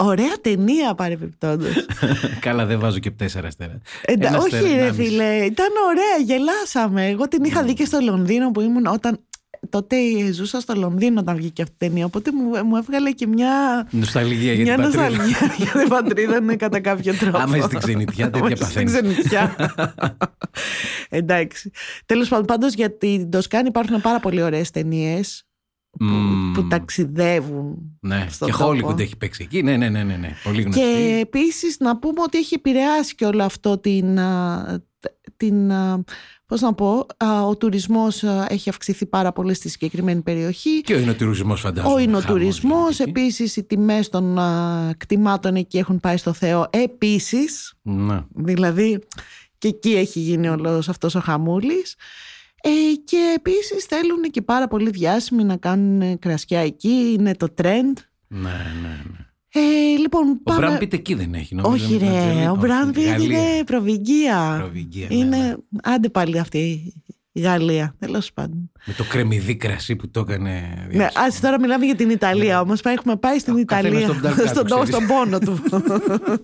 Ωραία 0.00 0.32
ταινία 0.40 0.94
παρεμπιπτόντως. 0.94 1.72
Καλά, 2.40 2.66
δεν 2.66 2.80
βάζω 2.80 2.98
και 2.98 3.10
τέσσερα 3.10 3.46
αστέρα. 3.46 3.78
Εντα- 4.04 4.28
Ένα 4.28 4.38
όχι 4.38 4.54
αστέρα, 4.54 4.74
ρε 4.74 4.80
ενάμιση. 4.82 5.02
φίλε, 5.02 5.24
ήταν 5.44 5.68
ωραία, 5.88 6.24
γελάσαμε. 6.26 7.06
Εγώ 7.06 7.28
την 7.28 7.44
είχα 7.44 7.62
δει 7.62 7.72
και 7.74 7.84
στο 7.84 7.98
Λονδίνο 8.00 8.50
που 8.50 8.60
ήμουν 8.60 8.86
όταν... 8.86 9.18
Τότε 9.68 9.96
ζούσα 10.32 10.60
στο 10.60 10.74
Λονδίνο 10.74 11.20
όταν 11.20 11.36
βγήκε 11.36 11.62
αυτή 11.62 11.74
η 11.74 11.88
ταινία, 11.88 12.04
οπότε 12.04 12.30
μου, 12.32 12.66
μου 12.66 12.76
έβγαλε 12.76 13.10
και 13.10 13.26
μια, 13.26 13.86
Νοσταλγία 13.90 14.52
για 14.52 14.62
μια 14.62 14.74
την 14.74 14.82
πατρίδα. 14.82 15.08
νοσταλγία 15.10 15.54
για 15.64 15.80
την 15.80 15.88
πατρίδα, 15.88 16.40
ναι, 16.40 16.56
κατά 16.56 16.80
κάποιο 16.80 17.14
τρόπο. 17.14 17.38
Άμα 17.38 17.56
είσαι 17.56 17.66
στην 17.66 17.78
ξενιτιά, 17.78 18.30
τέτοια 18.30 18.44
Όχι 18.46 18.56
στην 18.56 18.66
παθαίνεις. 18.66 18.92
ξενιτιά. 18.92 19.56
Εντάξει. 21.08 21.70
Τέλος 22.06 22.28
πάντων, 22.28 22.44
πάντως 22.44 22.74
για 22.74 22.96
την 22.96 23.30
Τοσκάνη 23.30 23.68
υπάρχουν 23.68 24.00
πάρα 24.00 24.20
πολύ 24.20 24.42
ωραίες 24.42 24.70
ταινίες 24.70 25.42
που, 25.90 26.04
Μμμ. 26.04 26.52
που 26.52 26.66
ταξιδεύουν 26.68 27.98
Ναι, 28.00 28.26
στον 28.30 28.48
και 28.50 28.56
τόπο. 28.58 28.70
Hollywood 28.88 28.98
έχει 29.00 29.16
παίξει 29.16 29.42
εκεί. 29.42 29.62
Ναι, 29.62 29.76
ναι, 29.76 29.88
ναι, 29.88 30.02
ναι, 30.02 30.16
ναι. 30.16 30.32
Πολύ 30.44 30.62
γνωστή. 30.62 30.80
Και 30.80 31.18
επίσης 31.20 31.76
να 31.80 31.98
πούμε 31.98 32.22
ότι 32.22 32.38
έχει 32.38 32.54
επηρεάσει 32.54 33.14
και 33.14 33.24
όλο 33.24 33.42
αυτό 33.44 33.78
την, 33.78 34.18
α, 34.18 34.80
την 35.36 35.72
α, 35.72 36.04
πώς 36.48 36.60
να 36.60 36.74
πω, 36.74 37.06
α, 37.16 37.42
ο 37.46 37.56
τουρισμός 37.56 38.24
α, 38.24 38.46
έχει 38.48 38.68
αυξηθεί 38.68 39.06
πάρα 39.06 39.32
πολύ 39.32 39.54
στη 39.54 39.68
συγκεκριμένη 39.68 40.20
περιοχή. 40.22 40.80
Και 40.80 40.94
ο 40.94 40.98
εινοτουρισμός 40.98 41.60
φαντάζομαι. 41.60 41.92
Ο 41.94 41.96
Χαμός 41.96 42.06
εινοτουρισμός, 42.08 42.96
γίνεται 42.96 43.02
εκεί. 43.02 43.10
επίσης 43.20 43.56
οι 43.56 43.62
τιμές 43.64 44.08
των 44.08 44.38
α, 44.38 44.94
κτημάτων 44.96 45.54
εκεί 45.56 45.78
έχουν 45.78 46.00
πάει 46.00 46.16
στο 46.16 46.32
Θεό 46.32 46.66
επίσης, 46.70 47.74
Ναι. 47.82 48.24
δηλαδή 48.34 48.98
και 49.58 49.68
εκεί 49.68 49.90
έχει 49.94 50.20
γίνει 50.20 50.48
όλος 50.48 50.88
αυτός 50.88 51.14
ο 51.14 51.20
χαμούλης. 51.20 51.94
Ε, 52.62 52.70
και 53.04 53.34
επίσης 53.36 53.84
θέλουν 53.84 54.22
και 54.30 54.42
πάρα 54.42 54.68
πολύ 54.68 54.90
διάσημοι 54.90 55.44
να 55.44 55.56
κάνουν 55.56 56.18
κρασιά 56.18 56.60
εκεί, 56.60 57.14
είναι 57.18 57.34
το 57.34 57.46
trend. 57.62 57.92
Ναι, 58.26 58.72
ναι, 58.82 59.02
ναι. 59.12 59.26
Ε, 59.52 59.60
λοιπόν, 59.98 60.28
Ο 60.28 60.40
πάμε... 60.42 60.58
Μπραν 60.66 60.78
Πίτ 60.78 60.92
εκεί 60.92 61.14
δεν 61.14 61.34
έχει, 61.34 61.54
νομίζω. 61.54 61.84
Όχι 61.84 61.92
με 61.92 61.98
την 61.98 62.08
ρε, 62.08 62.16
Ατζελίνα. 62.18 62.50
ο 62.50 62.52
Όχι, 62.52 62.60
Μπραν 62.60 62.90
Πίτ 62.92 63.04
Γαλλία. 63.06 63.38
είναι 63.54 63.64
προβυγγία. 63.64 64.56
Προβυγγία, 64.58 65.06
ναι, 65.10 65.14
είναι, 65.14 65.36
ναι. 65.36 65.54
άντε 65.82 66.08
πάλι 66.08 66.38
αυτή 66.38 66.92
η 67.32 67.40
Γαλλία, 67.40 67.94
τέλος 67.98 68.32
πάντων. 68.32 68.70
Με 68.86 68.92
το 68.92 69.04
κρεμμυδί 69.04 69.56
κρασί 69.56 69.96
που 69.96 70.10
το 70.10 70.20
έκανε. 70.20 70.86
Ναι, 70.92 71.08
ας 71.14 71.40
τώρα 71.40 71.60
μιλάμε 71.60 71.84
για 71.84 71.94
την 71.94 72.10
Ιταλία 72.10 72.60
όμως. 72.60 72.80
Έχουμε 72.80 73.16
πάει 73.16 73.38
στην 73.38 73.54
Ο 73.54 73.64
καθένας 73.64 73.90
Ιταλία. 74.02 74.08
στον 74.08 74.22
ταλκά 74.22 74.42
του, 74.42 74.48
στον, 74.48 74.64
ξέρεις. 74.64 74.88
στον 74.88 75.06
πόνο 75.06 75.38
του. 75.38 75.58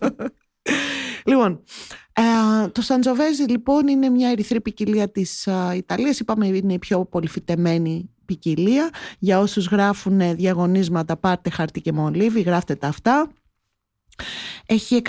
λοιπόν, 1.31 1.63
ε, 2.13 2.69
το 2.69 2.83
Σαντζοβέζι 2.83 3.43
λοιπόν 3.43 3.89
είναι 3.89 4.09
μια 4.09 4.31
ερυθρή 4.31 4.61
ποικιλία 4.61 5.11
της 5.11 5.49
α, 5.49 5.75
Ιταλίας. 5.75 6.19
Είπαμε 6.21 6.47
είναι 6.47 6.73
η 6.73 6.79
πιο 6.79 7.05
πολυφυτεμένη 7.05 8.11
ποικιλία. 8.25 8.91
Για 9.19 9.39
όσους 9.39 9.67
γράφουν 9.67 10.21
ε, 10.21 10.35
διαγωνίσματα 10.35 11.17
πάρτε 11.17 11.51
χαρτί 11.51 11.81
και 11.81 11.93
μολύβι, 11.93 12.41
γράφτε 12.41 12.75
τα 12.75 12.89
αυτά. 12.89 13.29
Έχει 14.67 15.03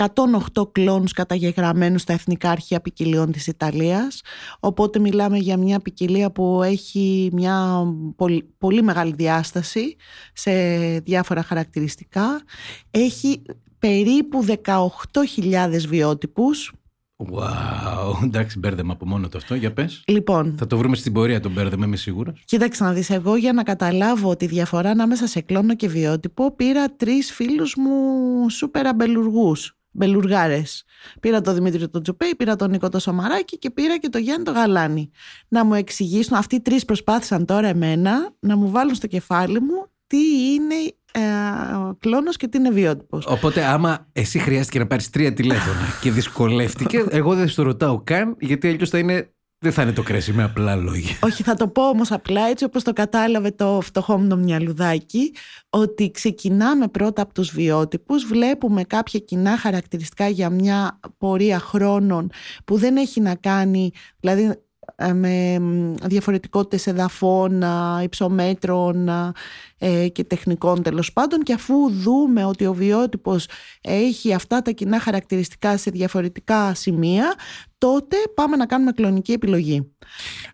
108 0.54 0.72
κλόνους 0.72 1.12
καταγεγραμμένους 1.12 2.02
στα 2.02 2.12
Εθνικά 2.12 2.50
Αρχεία 2.50 2.80
Ποικιλίων 2.80 3.32
της 3.32 3.46
Ιταλίας 3.46 4.20
οπότε 4.60 4.98
μιλάμε 4.98 5.38
για 5.38 5.56
μια 5.56 5.80
ποικιλία 5.80 6.30
που 6.30 6.62
έχει 6.62 7.30
μια 7.32 7.84
πολύ, 8.16 8.54
πολύ 8.58 8.82
μεγάλη 8.82 9.12
διάσταση 9.16 9.96
σε 10.32 10.52
διάφορα 10.98 11.42
χαρακτηριστικά 11.42 12.42
έχει 12.90 13.42
περίπου 13.78 14.44
18.000 14.64 15.86
βιότυπους 15.88 16.72
Wow, 17.16 18.22
εντάξει, 18.24 18.58
μπέρδεμα 18.58 18.92
από 18.92 19.06
μόνο 19.06 19.28
το 19.28 19.38
αυτό. 19.38 19.54
Για 19.54 19.72
πες. 19.72 20.02
λοιπόν 20.06 20.54
Θα 20.58 20.66
το 20.66 20.78
βρούμε 20.78 20.96
στην 20.96 21.12
πορεία 21.12 21.40
τον 21.40 21.52
μπέρδεμα, 21.52 21.86
είμαι 21.86 21.96
σίγουρος. 21.96 22.42
Κοίταξε 22.44 22.84
να 22.84 22.92
δεις, 22.92 23.10
εγώ 23.10 23.36
για 23.36 23.52
να 23.52 23.62
καταλάβω 23.62 24.36
τη 24.36 24.46
διαφορά 24.46 24.90
ανάμεσα 24.90 25.26
σε 25.26 25.40
κλόνο 25.40 25.74
και 25.74 25.88
βιότυπο 25.88 26.54
πήρα 26.54 26.94
τρεις 26.96 27.32
φίλους 27.32 27.74
μου 27.76 28.48
σούπερα 28.50 28.94
μπελουργούς, 28.94 29.78
μπελουργάρες. 29.90 30.84
Πήρα 31.20 31.40
τον 31.40 31.54
Δημήτρη 31.54 31.88
τον 31.88 32.02
Τζουπέη, 32.02 32.34
πήρα 32.34 32.56
τον 32.56 32.70
Νίκο 32.70 32.88
το 32.88 32.98
Σαμαράκη 32.98 33.58
και 33.58 33.70
πήρα 33.70 33.98
και 33.98 34.08
τον 34.08 34.20
Γιάννη 34.20 34.44
το 34.44 34.52
Γαλάνη. 34.52 35.10
Να 35.48 35.64
μου 35.64 35.74
εξηγήσουν, 35.74 36.36
αυτοί 36.36 36.54
οι 36.54 36.60
τρεις 36.60 36.84
προσπάθησαν 36.84 37.44
τώρα 37.44 37.68
εμένα 37.68 38.34
να 38.40 38.56
μου 38.56 38.70
βάλουν 38.70 38.94
στο 38.94 39.06
κεφάλι 39.06 39.60
μου 39.60 39.90
τι 40.06 40.52
είναι 40.52 40.74
ε, 41.16 41.94
κλόνος 41.98 42.36
και 42.36 42.48
τι 42.48 42.58
είναι 42.58 42.70
βιότυπος. 42.70 43.26
Οπότε, 43.26 43.64
άμα 43.64 44.06
εσύ 44.12 44.38
χρειάστηκε 44.38 44.78
να 44.78 44.86
πάρεις 44.86 45.10
τρία 45.10 45.32
τηλέφωνα 45.32 45.86
και 46.02 46.10
δυσκολεύτηκε, 46.10 47.04
εγώ 47.08 47.34
δεν 47.34 47.48
στο 47.48 47.62
ρωτάω 47.62 48.00
καν, 48.04 48.36
γιατί 48.40 48.68
αλλιώς 48.68 48.90
θα 48.90 48.98
είναι. 48.98 49.30
Δεν 49.58 49.72
θα 49.72 49.82
είναι 49.82 49.92
το 49.92 50.02
κρέσι 50.02 50.32
με 50.32 50.42
απλά 50.42 50.76
λόγια. 50.76 51.16
Όχι, 51.22 51.42
θα 51.42 51.54
το 51.54 51.68
πω 51.68 51.88
όμως 51.88 52.12
απλά 52.12 52.46
έτσι 52.46 52.64
όπως 52.64 52.82
το 52.82 52.92
κατάλαβε 52.92 53.50
το 53.50 53.80
φτωχό 53.82 54.18
μου 54.18 54.28
το 54.28 54.36
μυαλουδάκι 54.36 55.32
ότι 55.70 56.10
ξεκινάμε 56.10 56.88
πρώτα 56.88 57.22
από 57.22 57.34
τους 57.34 57.50
βιότυπους, 57.50 58.24
βλέπουμε 58.24 58.82
κάποια 58.82 59.20
κοινά 59.20 59.58
χαρακτηριστικά 59.58 60.28
για 60.28 60.50
μια 60.50 61.00
πορεία 61.18 61.58
χρόνων 61.58 62.30
που 62.64 62.76
δεν 62.76 62.96
έχει 62.96 63.20
να 63.20 63.34
κάνει, 63.34 63.90
δηλαδή 64.20 64.42
ε, 64.42 64.65
με 65.14 65.58
μ, 65.58 65.94
διαφορετικότητες 66.02 66.86
εδαφών, 66.86 67.62
α, 67.62 68.00
υψομέτρων 68.02 69.08
α, 69.08 69.32
ε, 69.78 70.08
και 70.08 70.24
τεχνικών 70.24 70.82
τέλος 70.82 71.12
πάντων 71.12 71.42
και 71.42 71.52
αφού 71.52 71.90
δούμε 71.90 72.44
ότι 72.44 72.66
ο 72.66 72.74
βιότυπος 72.74 73.48
έχει 73.80 74.34
αυτά 74.34 74.62
τα 74.62 74.70
κοινά 74.70 75.00
χαρακτηριστικά 75.00 75.76
σε 75.76 75.90
διαφορετικά 75.90 76.74
σημεία 76.74 77.34
τότε 77.78 78.16
πάμε 78.34 78.56
να 78.56 78.66
κάνουμε 78.66 78.92
κλονική 78.92 79.32
επιλογή. 79.32 79.92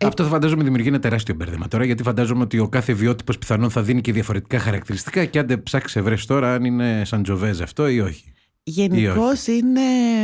Αυτό 0.05 0.23
θα 0.23 0.29
φαντάζομαι 0.29 0.63
δημιουργεί 0.63 0.87
ένα 0.87 0.99
τεράστιο 0.99 1.35
μπέρδεμα 1.35 1.67
τώρα, 1.67 1.85
γιατί 1.85 2.03
φαντάζομαι 2.03 2.43
ότι 2.43 2.59
ο 2.59 2.67
κάθε 2.67 2.93
βιότυπος 2.93 3.37
πιθανόν 3.37 3.69
θα 3.69 3.81
δίνει 3.81 4.01
και 4.01 4.11
διαφορετικά 4.11 4.59
χαρακτηριστικά 4.59 5.25
και 5.25 5.39
αν 5.39 5.47
δεν 5.47 5.63
ψάξει 5.63 6.01
βρες 6.01 6.25
τώρα 6.25 6.53
αν 6.53 6.63
είναι 6.63 7.05
σαν 7.05 7.23
τζοβέζ 7.23 7.61
αυτό 7.61 7.87
ή 7.87 7.99
όχι. 7.99 8.32
Γενικώς 8.65 9.47
είναι 9.47 9.81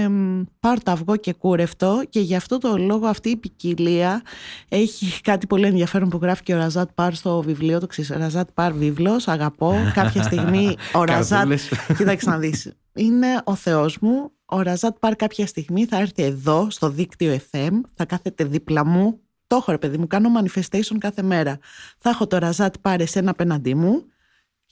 μ, 0.10 0.43
πάρ' 0.60 0.84
το 0.84 0.91
αυγό 0.91 1.15
και 1.15 1.34
κούρευτο 1.34 2.03
και 2.10 2.19
γι' 2.19 2.36
αυτό 2.36 2.58
το 2.58 2.77
λόγο 2.77 3.08
αυτή 3.08 3.29
η 3.29 3.38
ποικιλία 3.38 4.22
έχει 4.69 5.22
κάτι 5.22 5.48
πολύ 5.48 5.65
ενδιαφέρον 5.65 6.10
που 6.10 6.19
γράφει 6.22 6.43
και 6.43 6.53
ο 6.53 6.58
Ραζάτ 6.58 6.89
Πάρ 6.96 7.13
στο 7.13 7.41
βιβλίο 7.41 7.79
του. 7.79 7.88
Ξέρεις, 7.88 8.12
Ραζάτ 8.12 8.50
Πάρ 8.53 8.74
βίβλος, 8.74 9.27
αγαπώ. 9.27 9.75
Κάποια 9.93 10.24
στιγμή 10.24 10.75
ο 10.93 11.03
Ραζάτ... 11.05 11.38
Καρδούλες. 11.38 11.69
Κοίταξε 11.98 12.29
να 12.29 12.38
δεις. 12.38 12.74
Είναι 12.93 13.41
ο 13.43 13.55
Θεός 13.55 14.00
μου. 14.00 14.31
Ο 14.46 14.62
Ραζάτ 14.62 14.98
Πάρ 15.00 15.15
κάποια 15.15 15.48
στιγμή 15.48 15.86
θα 15.86 15.98
έρθει 15.98 16.24
εδώ 16.24 16.67
στο 16.69 16.89
δίκτυο 16.89 17.39
FM, 17.51 17.72
θα 17.93 18.05
κάθεται 18.05 18.43
δίπλα 18.43 18.86
μου. 18.86 19.19
Το 19.48 19.55
έχω 19.55 19.72
ρε 19.72 19.77
παιδί 19.77 19.98
μου, 19.98 20.08
κάνω 20.08 20.29
manifestation 20.41 20.98
κάθε 20.98 21.22
μέρα. 21.22 21.58
Θα 21.98 22.10
έχω 22.10 22.27
το 22.27 22.38
Ραζάτ 22.38 22.75
Πάρ 22.81 23.00
εσένα 23.00 23.31
απέναντί 23.31 23.75
μου 23.75 24.03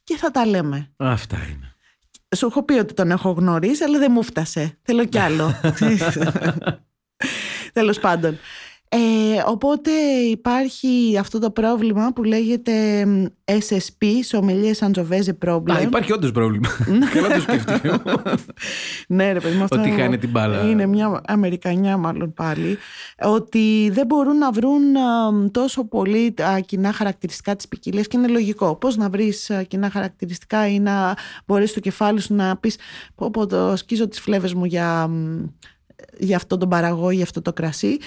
και 0.04 0.18
θα 0.18 0.32
τα 0.32 0.46
λέμε. 0.46 0.92
Αυτά 0.98 1.38
είναι. 1.38 1.77
Σου 2.36 2.46
έχω 2.46 2.64
πει 2.64 2.74
ότι 2.74 2.94
τον 2.94 3.12
έχω 3.12 3.32
γνωρίσει, 3.32 3.84
αλλά 3.84 4.00
δεν 4.00 4.12
μου 4.12 4.24
φτάσε. 4.24 4.78
Θέλω 4.82 5.06
κι 5.06 5.20
άλλο. 5.20 5.54
Τέλος 7.74 8.00
πάντων. 8.00 8.38
Ε, 8.90 8.98
οπότε 9.46 9.92
υπάρχει 10.30 11.18
αυτό 11.20 11.40
το 11.40 11.52
πρόβλημα 11.52 12.14
που 12.14 12.24
λέγεται 12.24 13.06
μ, 13.06 13.26
SSP, 13.46 14.06
Sommelier 14.32 14.74
Sangiovese 14.80 15.46
Problem. 15.46 15.72
Α, 15.72 15.82
υπάρχει 15.82 16.14
όντως 16.14 16.32
πρόβλημα. 16.32 16.70
Καλά 17.14 17.28
το 17.28 17.42
σκέφτηκα. 17.42 18.02
ναι, 19.08 19.32
ρε 19.32 19.40
παιδί 19.40 19.56
μου, 19.56 19.64
αυτό 19.64 19.80
Ότι 19.80 19.90
χάνει 19.90 20.18
την 20.18 20.30
μπάλα. 20.30 20.70
Είναι 20.70 20.86
μια 20.86 21.22
Αμερικανιά, 21.28 21.98
μάλλον 21.98 22.34
πάλι. 22.34 22.78
Ότι 23.22 23.90
δεν 23.94 24.06
μπορούν 24.06 24.38
να 24.38 24.52
βρουν 24.52 24.96
α, 24.96 25.50
τόσο 25.52 25.84
πολύ 25.84 26.32
τα 26.32 26.60
κοινά 26.60 26.94
χαρακτηριστικά 26.94 27.56
τη 27.56 27.68
ποικιλία 27.68 28.02
και 28.02 28.18
είναι 28.18 28.28
λογικό. 28.28 28.76
Πώς 28.76 28.98
να 28.98 29.10
βρεις 29.10 29.52
κοινά 29.68 29.90
χαρακτηριστικά 29.90 30.68
ή 30.68 30.80
να 30.80 31.14
μπορεί 31.46 31.68
στο 31.68 31.80
κεφάλι 31.80 32.22
σου 32.22 32.34
να 32.34 32.58
πεις: 32.58 32.78
Πω, 33.16 33.30
πω, 33.32 33.46
το 33.46 33.76
σκίζω 33.76 34.08
τις 34.08 34.20
φλέβες 34.20 34.54
μου 34.54 34.66
για, 34.66 35.08
μ, 35.08 35.44
για 36.18 36.36
αυτό 36.36 36.58
τον 36.58 36.70
παραγό 36.70 37.12
ή 37.12 37.16
για 37.16 37.24
αυτό 37.24 37.42
το 37.42 37.54
κρασί. 37.54 37.98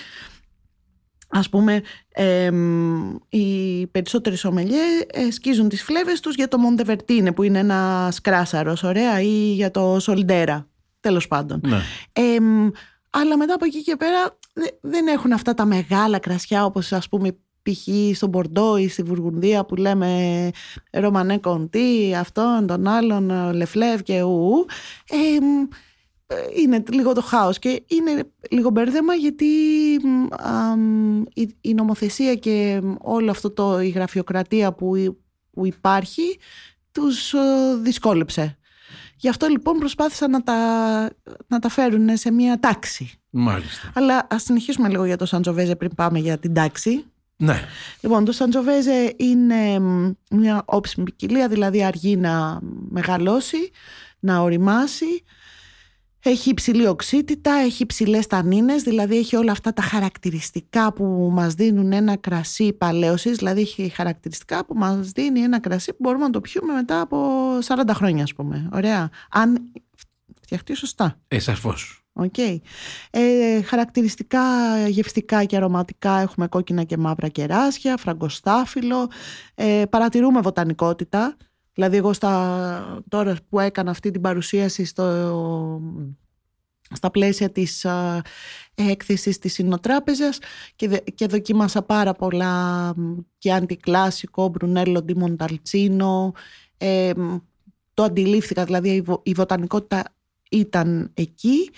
Ας 1.33 1.49
πούμε, 1.49 1.83
εμ, 2.09 3.15
οι 3.29 3.87
περισσότεροι 3.87 4.37
σομελιέ 4.37 4.83
ε, 5.13 5.31
σκίζουν 5.31 5.69
τις 5.69 5.83
φλέβες 5.83 6.21
τους 6.21 6.35
για 6.35 6.49
το 6.49 6.59
Μοντεβερτίνε 6.59 7.33
που 7.33 7.43
είναι 7.43 7.59
ένας 7.59 8.21
κράσαρος, 8.21 8.83
ωραία, 8.83 9.21
ή 9.21 9.53
για 9.53 9.71
το 9.71 9.97
Σολντέρα, 10.01 10.69
τέλος 11.01 11.29
πάντων. 11.29 11.61
Ναι. 11.67 11.81
Εμ, 12.13 12.69
αλλά 13.11 13.37
μετά 13.37 13.55
από 13.55 13.65
εκεί 13.65 13.83
και 13.83 13.97
πέρα 13.97 14.39
δε- 14.53 14.67
δεν 14.91 15.07
έχουν 15.07 15.33
αυτά 15.33 15.55
τα 15.55 15.65
μεγάλα 15.65 16.19
κρασιά 16.19 16.65
όπως 16.65 16.93
ας 16.93 17.09
πούμε 17.09 17.33
π.χ. 17.63 18.17
στο 18.17 18.27
Μπορντό 18.27 18.77
ή 18.77 18.89
στη 18.89 19.03
Βουργουνδία 19.03 19.65
που 19.65 19.77
λέμε 19.77 20.51
Ρωμανέ 20.93 21.39
Κοντή, 21.39 22.15
αυτόν, 22.15 22.67
τον 22.67 22.87
άλλον, 22.87 23.53
Λεφλεύ 23.55 24.03
και 24.03 24.23
ου. 24.23 24.67
Εμ, 25.11 25.45
ε, 25.45 25.69
είναι 26.57 26.83
λίγο 26.91 27.13
το 27.13 27.23
χάος 27.23 27.59
και 27.59 27.83
είναι 27.87 28.31
λίγο 28.51 28.71
μπέρδεμα 28.71 29.15
γιατί 29.15 29.47
μ, 30.03 30.27
αμ, 30.31 31.23
η, 31.35 31.57
η 31.61 31.75
νομοθεσία 31.75 32.35
και 32.35 32.83
όλο 33.01 33.31
αυτό 33.31 33.51
το, 33.51 33.81
η 33.81 33.89
γραφειοκρατία 33.89 34.73
που, 34.73 35.17
που 35.51 35.67
υπάρχει 35.67 36.39
τους 36.93 37.33
ε, 37.33 37.39
δυσκόλεψε. 37.83 38.59
Γι' 39.17 39.29
αυτό 39.29 39.47
λοιπόν 39.47 39.79
προσπάθησαν 39.79 40.31
να 40.31 40.43
τα, 40.43 40.57
να 41.47 41.59
τα 41.59 41.69
φέρουν 41.69 42.17
σε 42.17 42.33
μια 42.33 42.61
τάξη. 42.61 43.21
Μάλιστα. 43.31 43.93
Αλλά 43.95 44.27
ας 44.31 44.43
συνεχίσουμε 44.43 44.89
λίγο 44.89 45.05
για 45.05 45.17
το 45.17 45.27
Σαντζοβέζε 45.27 45.77
πριν 45.77 45.95
πάμε 45.95 46.19
για 46.19 46.39
την 46.39 46.55
τάξη. 46.55 47.05
Ναι. 47.37 47.61
Λοιπόν, 48.01 48.25
το 48.25 48.33
Σαντζιοβέζε 48.33 49.15
είναι 49.17 49.79
μ, 49.79 50.13
μια 50.31 50.63
όψιμη 50.65 51.05
ποικιλία, 51.05 51.49
δηλαδή 51.49 51.85
αργεί 51.85 52.17
να 52.17 52.59
μεγαλώσει, 52.89 53.71
να 54.21 54.41
ωριμάσει. 54.41 55.25
Έχει 56.23 56.51
υψηλή 56.51 56.87
οξύτητα, 56.87 57.53
έχει 57.53 57.83
υψηλές 57.83 58.27
τανίνες, 58.27 58.83
δηλαδή 58.83 59.19
έχει 59.19 59.37
όλα 59.37 59.53
αυτά 59.53 59.73
τα 59.73 59.83
χαρακτηριστικά 59.83 60.93
που 60.93 61.31
μας 61.33 61.55
δίνουν 61.55 61.93
ένα 61.93 62.17
κρασί 62.17 62.73
παλαίωσης, 62.73 63.37
δηλαδή 63.37 63.61
έχει 63.61 63.89
χαρακτηριστικά 63.89 64.65
που 64.65 64.75
μας 64.75 65.11
δίνει 65.11 65.41
ένα 65.41 65.61
κρασί 65.61 65.91
που 65.91 65.99
μπορούμε 66.01 66.25
να 66.25 66.31
το 66.31 66.41
πιούμε 66.41 66.73
μετά 66.73 67.01
από 67.01 67.19
40 67.65 67.95
χρόνια, 67.95 68.23
ας 68.23 68.35
πούμε. 68.35 68.69
Ωραία. 68.73 69.11
Αν 69.31 69.73
φτιαχτεί 70.43 70.75
σωστά. 70.75 71.21
Ε, 71.29 71.39
σαφώς. 71.39 72.05
Οκ. 72.13 72.39
Ε, 73.11 73.63
χαρακτηριστικά 73.63 74.43
γευστικά 74.89 75.45
και 75.45 75.57
αρωματικά 75.57 76.19
έχουμε 76.19 76.49
κόκκινα 76.49 76.83
και 76.83 76.97
μαύρα 76.97 77.29
κεράσια, 77.29 77.97
φραγκοστάφυλλο. 77.97 79.11
Ε, 79.55 79.83
παρατηρούμε 79.91 80.41
βοτανικότητα. 80.41 81.37
Δηλαδή 81.75 81.97
εγώ 81.97 82.13
στα, 82.13 83.03
τώρα 83.09 83.37
που 83.49 83.61
έκανα 83.61 83.91
αυτή 83.91 84.11
την 84.11 84.21
παρουσίαση 84.21 84.85
στο, 84.85 85.81
στα 86.93 87.11
πλαίσια 87.11 87.51
της 87.51 87.85
α, 87.85 88.23
έκθεσης 88.75 89.39
της 89.39 89.53
Συνοτράπεζας 89.53 90.39
και, 90.77 90.89
δε- 90.89 90.99
και 91.15 91.27
δοκίμασα 91.27 91.83
πάρα 91.83 92.13
πολλά 92.15 92.87
μ, 92.97 93.17
και 93.39 93.53
αντικλάσικο, 93.53 94.49
Μπρουνέλο 94.49 95.01
Ντι 95.03 95.17
Μονταλτσίνο. 95.17 96.33
Ε, 96.79 97.13
μ, 97.17 97.37
το 97.95 98.03
αντιλήφθηκα, 98.03 98.65
δηλαδή 98.65 98.89
η, 98.95 99.01
βο- 99.01 99.21
η 99.25 99.33
βοτανικότητα 99.33 100.05
ήταν 100.51 101.11
εκεί. 101.15 101.71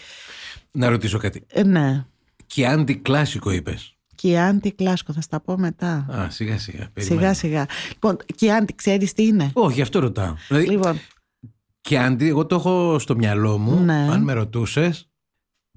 Να 0.71 0.89
ρωτήσω 0.89 1.19
κάτι. 1.19 1.45
Ε, 1.49 1.63
ναι. 1.63 2.05
Και 2.47 2.67
αντικλάσικο 2.67 3.51
είπες. 3.51 3.97
Και 4.23 4.29
η 4.29 4.39
αντικλάσικο 4.39 5.13
θα 5.13 5.21
στα 5.21 5.41
πω 5.41 5.59
μετά. 5.59 6.07
Α, 6.11 6.31
σιγά 6.31 6.59
σιγά. 6.59 6.89
Σιγά 6.99 7.35
σιγά. 7.35 7.67
Λοιπόν, 7.93 8.17
και 8.35 8.47
η 8.47 8.51
αντι 8.51 8.75
ξέρεις 8.75 9.13
τι 9.13 9.27
είναι; 9.27 9.51
Όχι, 9.53 9.75
γι' 9.75 9.81
αυτό 9.83 9.99
ρωτάω. 10.01 10.35
Δηλαδή, 10.49 10.67
Λοιπόν, 10.69 10.99
Και 11.81 11.99
αντί, 11.99 12.29
εγώ 12.29 12.47
το 12.47 12.55
έχω 12.55 12.99
στο 12.99 13.15
μυαλό 13.17 13.59
μου, 13.59 13.81
Ναι. 13.85 14.09
αν 14.11 14.23
με 14.23 14.33
ρωτούσες. 14.33 15.07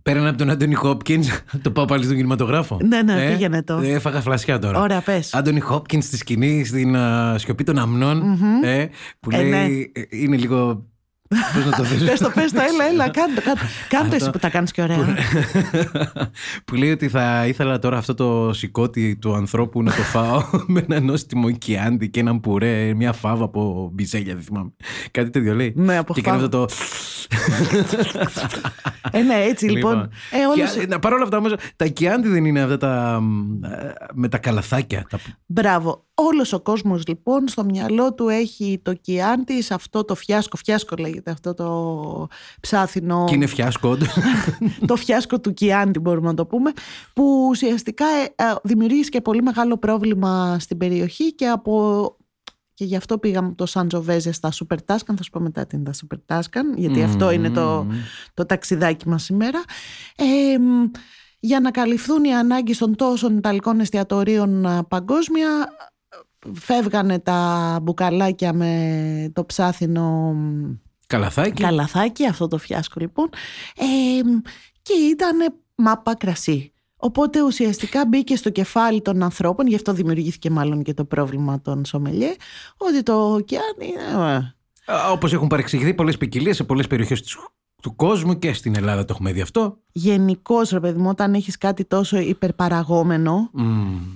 Πέραν 0.01 0.27
από 0.27 0.37
τον 0.37 0.49
Άντωνι 0.49 0.73
Χόπκινς, 0.73 1.27
το 1.63 1.71
πάω 1.71 1.85
πάλι 1.85 2.03
στον 2.03 2.15
κινηματογράφο. 2.15 2.79
Ναι, 2.83 3.01
ναι, 3.01 3.29
πήγαινε 3.31 3.63
το. 3.63 3.77
Ε, 3.77 3.91
Έφαγα 3.93 4.21
φλασιά 4.21 4.59
τώρα. 4.59 4.79
Ωραία, 4.81 5.01
πες. 5.01 5.33
Άντωνι 5.33 5.59
Χόπκινς 5.59 6.05
στη 6.05 6.17
σκηνή, 6.17 6.63
στην 6.65 6.95
α, 6.95 7.37
σιωπή 7.37 7.63
των 7.63 7.77
αμνων 7.77 8.21
ε, 8.63 8.87
που 9.19 9.29
Ε, 9.31 9.37
λέει. 9.43 9.49
ναι. 9.49 10.01
ε, 10.01 10.05
Είναι 10.09 10.37
λίγο. 10.37 10.85
Πώς 11.27 11.65
να 11.65 11.71
το 11.71 11.83
θέσω. 11.83 12.05
Πες 12.05 12.19
το, 12.19 12.29
πες 12.35 12.51
το, 12.51 12.59
έλα, 12.61 12.87
έλα, 12.91 13.09
κάντο, 13.09 13.41
κάντο. 13.41 13.59
Κάντο 13.89 14.15
εσύ 14.15 14.29
που 14.29 14.39
τα 14.39 14.49
κάνεις 14.49 14.71
και 14.71 14.81
ωραία. 14.81 14.97
που 16.65 16.75
λέει 16.75 16.91
ότι 16.91 17.09
θα 17.09 17.47
ήθελα 17.47 17.79
τώρα 17.79 17.97
αυτό 17.97 18.13
το 18.13 18.53
σηκώτη 18.53 19.15
του 19.15 19.33
ανθρώπου 19.35 19.83
να 19.83 19.91
το 19.95 20.01
φάω 20.01 20.43
με 20.67 20.85
ένα 20.89 20.99
νόστιμο 20.99 21.51
κιάντι 21.51 22.09
και 22.09 22.19
έναν 22.19 22.39
πουρέ, 22.39 22.93
μια 22.93 23.13
φάβα 23.13 23.43
από 23.43 23.89
μπιζέλια, 23.93 24.33
δεν 24.33 24.43
θυμάμαι. 24.43 24.73
Κάτι 25.11 25.29
τέτοιο 25.29 25.53
λέει. 25.53 25.73
Ναι, 25.75 25.97
από 25.97 26.13
Και 26.13 26.21
κάνει 26.21 26.39
φάβα. 26.39 26.63
αυτό 26.65 26.65
το. 26.65 26.73
Ε, 29.11 29.21
ναι, 29.21 29.35
έτσι 29.49 29.65
λοιπόν. 29.65 30.09
Ε, 30.31 30.45
όλος- 30.45 30.71
Και, 30.75 30.85
να, 30.87 30.99
παρόλα 30.99 31.23
αυτά 31.23 31.37
όμως, 31.37 31.53
τα 31.75 31.85
κιάντι 31.87 32.27
δεν 32.27 32.45
είναι 32.45 32.61
αυτά 32.61 32.77
τα. 32.77 33.19
μ, 33.21 33.63
ε, 33.63 33.93
με 34.13 34.27
τα 34.27 34.37
καλαθάκια. 34.37 35.05
Τα... 35.09 35.19
Μπράβο. 35.45 36.04
Όλος 36.17 36.53
ο 36.53 36.59
κόσμος 36.59 37.07
λοιπόν 37.07 37.47
στο 37.47 37.63
μυαλό 37.63 38.13
του 38.13 38.27
έχει 38.27 38.79
το 38.83 38.93
κιάντι 38.93 39.61
σε 39.61 39.73
αυτό 39.73 40.05
το 40.05 40.15
φιάσκο, 40.15 40.57
φιάσκο 40.57 40.95
λέγεται 40.99 41.31
αυτό 41.31 41.53
το 41.53 42.27
ψάθινο, 42.59 43.25
Και 43.27 43.35
είναι 43.35 43.45
φιάσκο, 43.45 43.89
όντως. 43.89 44.17
το 44.87 44.95
φιάσκο 44.95 45.39
του 45.39 45.53
κιάντι 45.53 45.99
μπορούμε 45.99 46.27
να 46.27 46.33
το 46.33 46.45
πούμε, 46.45 46.71
που 47.13 47.47
ουσιαστικά 47.49 48.05
ε, 48.05 48.43
ε, 48.43 48.55
δημιουργήσει 48.63 49.09
και 49.09 49.21
πολύ 49.21 49.41
μεγάλο 49.41 49.77
πρόβλημα 49.77 50.59
στην 50.59 50.77
περιοχή 50.77 51.33
και 51.33 51.47
από... 51.47 52.15
Και 52.73 52.85
γι' 52.85 52.95
αυτό 52.95 53.17
πήγαμε 53.17 53.53
το 53.53 53.65
Σαν 53.65 53.87
Τζοβέζε 53.87 54.31
στα 54.31 54.51
Super 54.51 54.77
Tuscan, 54.85 55.13
θα 55.15 55.23
σου 55.23 55.29
πω 55.31 55.39
μετά 55.39 55.65
τι 55.65 55.75
είναι 55.75 55.91
τα 55.91 55.93
Super 55.93 56.35
Tuscan, 56.35 56.75
γιατί 56.75 57.03
αυτό 57.03 57.31
είναι 57.31 57.49
το, 57.49 57.87
το 58.33 58.45
ταξιδάκι 58.45 59.09
μας 59.09 59.23
σήμερα. 59.23 59.63
Ε, 60.15 60.57
μ, 60.57 60.91
για 61.39 61.59
να 61.59 61.71
καλυφθούν 61.71 62.23
οι 62.23 62.35
ανάγκες 62.35 62.77
των 62.77 62.95
τόσων 62.95 63.37
Ιταλικών 63.37 63.79
εστιατορίων 63.79 64.65
α, 64.65 64.83
παγκόσμια, 64.83 65.47
φεύγανε 66.53 67.19
τα 67.19 67.79
μπουκαλάκια 67.81 68.53
με 68.53 69.31
το 69.33 69.45
ψάθινο 69.45 70.33
μ, 70.33 70.73
Καλαθάκι. 71.07 71.61
καλαθάκι, 71.63 72.25
αυτό 72.25 72.47
το 72.47 72.57
φιάσκο 72.57 72.99
λοιπόν, 72.99 73.29
ε, 73.77 74.23
μ, 74.29 74.41
και 74.81 74.93
ήταν 74.93 75.37
μάπα 75.75 76.15
κρασί. 76.15 76.69
Οπότε 76.97 77.41
ουσιαστικά 77.43 78.05
μπήκε 78.07 78.35
στο 78.35 78.49
κεφάλι 78.49 79.01
των 79.01 79.23
ανθρώπων, 79.23 79.67
γι' 79.67 79.75
αυτό 79.75 79.93
δημιουργήθηκε 79.93 80.49
μάλλον 80.49 80.83
και 80.83 80.93
το 80.93 81.05
πρόβλημα 81.05 81.61
των 81.61 81.85
σομελιέ, 81.85 82.33
ότι 82.77 83.03
το 83.03 83.33
ωκεάνι 83.33 83.85
είναι... 83.87 84.55
ε, 84.85 84.93
Όπως 85.11 85.33
έχουν 85.33 85.47
παρεξηγηθεί 85.47 85.93
πολλές 85.93 86.17
ποικιλίε 86.17 86.53
σε 86.53 86.63
πολλές 86.63 86.87
περιοχές 86.87 87.21
του, 87.21 87.39
του 87.81 87.95
κόσμου 87.95 88.39
και 88.39 88.53
στην 88.53 88.75
Ελλάδα 88.75 89.01
το 89.05 89.07
έχουμε 89.13 89.31
δει 89.31 89.41
αυτό. 89.41 89.77
Γενικώς, 89.91 90.69
ρε 90.69 90.79
παιδί 90.79 90.99
μου, 90.99 91.09
όταν 91.09 91.33
έχεις 91.33 91.57
κάτι 91.57 91.85
τόσο 91.85 92.17
υπερπαραγόμενο, 92.19 93.49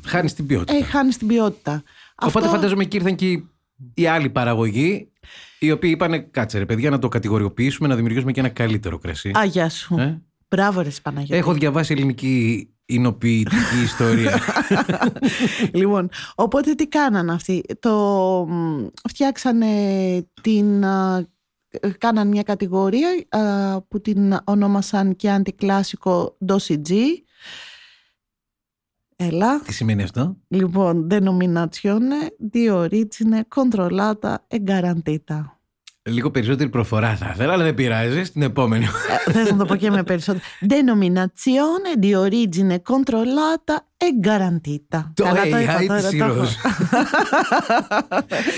Χάνεις 0.05 0.33
την 0.33 0.45
ποιότητα. 0.45 0.77
ε, 0.77 0.81
χάνεις 0.83 1.17
την 1.17 1.27
ποιότητα. 1.27 1.83
Οπότε 2.21 2.45
Αυτό- 2.45 2.49
φαντάζομαι 2.57 2.83
και 2.85 2.97
ήρθαν 2.97 3.15
και 3.15 3.29
οι- 3.31 3.49
οι 3.93 4.07
άλλοι 4.07 4.29
παραγωγοί, 4.29 5.11
οι 5.59 5.71
οποίοι 5.71 5.91
είπανε 5.93 6.19
κάτσε 6.19 6.57
ρε 6.57 6.65
παιδιά 6.65 6.89
να 6.89 6.99
το 6.99 7.07
κατηγοριοποιήσουμε, 7.07 7.87
να 7.87 7.95
δημιουργήσουμε 7.95 8.31
και 8.31 8.39
ένα 8.39 8.49
καλύτερο 8.49 8.97
κρασί. 8.97 9.31
Α, 9.37 9.43
γεια 9.45 9.69
σου. 9.69 9.95
Ε; 9.99 10.21
Μπράβο, 10.49 10.81
ρε 10.81 10.89
Παναγιώτη. 11.03 11.35
Έχω 11.35 11.53
διαβάσει 11.53 11.93
ελληνική 11.93 12.69
εινοποιητική 12.85 13.81
ιστορία. 13.83 14.39
λοιπόν, 15.73 16.09
οπότε 16.35 16.73
τι 16.75 16.87
κάναν 16.87 17.29
αυτοί; 17.29 17.63
Το, 17.79 17.95
μ, 18.49 18.85
φτιάξανε 19.09 19.67
την... 20.41 20.85
α, 20.85 21.25
κάναν 21.97 22.27
μια 22.27 22.43
κατηγορία 22.43 23.09
α, 23.29 23.81
που 23.81 24.01
την 24.01 24.37
ονόμασαν 24.43 25.15
και 25.15 25.29
αντικλάσικο 25.31 26.37
Dossi 26.47 26.73
G. 26.89 26.93
Έλα. 29.21 29.59
Τι 29.61 29.73
σημαίνει 29.73 30.03
αυτό. 30.03 30.37
Λοιπόν, 30.47 31.07
denominazione 31.07 32.35
di 32.37 32.69
origine 32.69 33.45
controllata 33.47 34.45
e 34.47 34.63
garantita. 34.63 35.58
Λίγο 36.09 36.31
περισσότερη 36.31 36.69
προφορά 36.69 37.15
θα 37.15 37.31
ήθελα, 37.33 37.53
αλλά 37.53 37.63
δεν 37.63 37.73
πειράζει. 37.73 38.23
Στην 38.23 38.41
επόμενη. 38.41 38.85
Ε, 39.25 39.31
Θες 39.31 39.51
να 39.51 39.57
το 39.57 39.65
πω 39.65 39.75
και 39.75 39.89
με 39.91 40.03
περισσότερο. 40.03 40.43
Denominazione 40.61 41.99
di 42.03 42.13
origine 42.15 42.81
controllata 42.91 43.75
e 43.97 44.27
garantita. 44.27 45.11
Το 45.13 45.23
Καλά 45.23 45.41
AI 45.43 45.61
είπα 45.61 45.85
τώρα, 45.87 46.01
της 46.01 46.17
το 46.17 46.25
έχω. 46.25 46.33
Ήρος. 46.33 46.57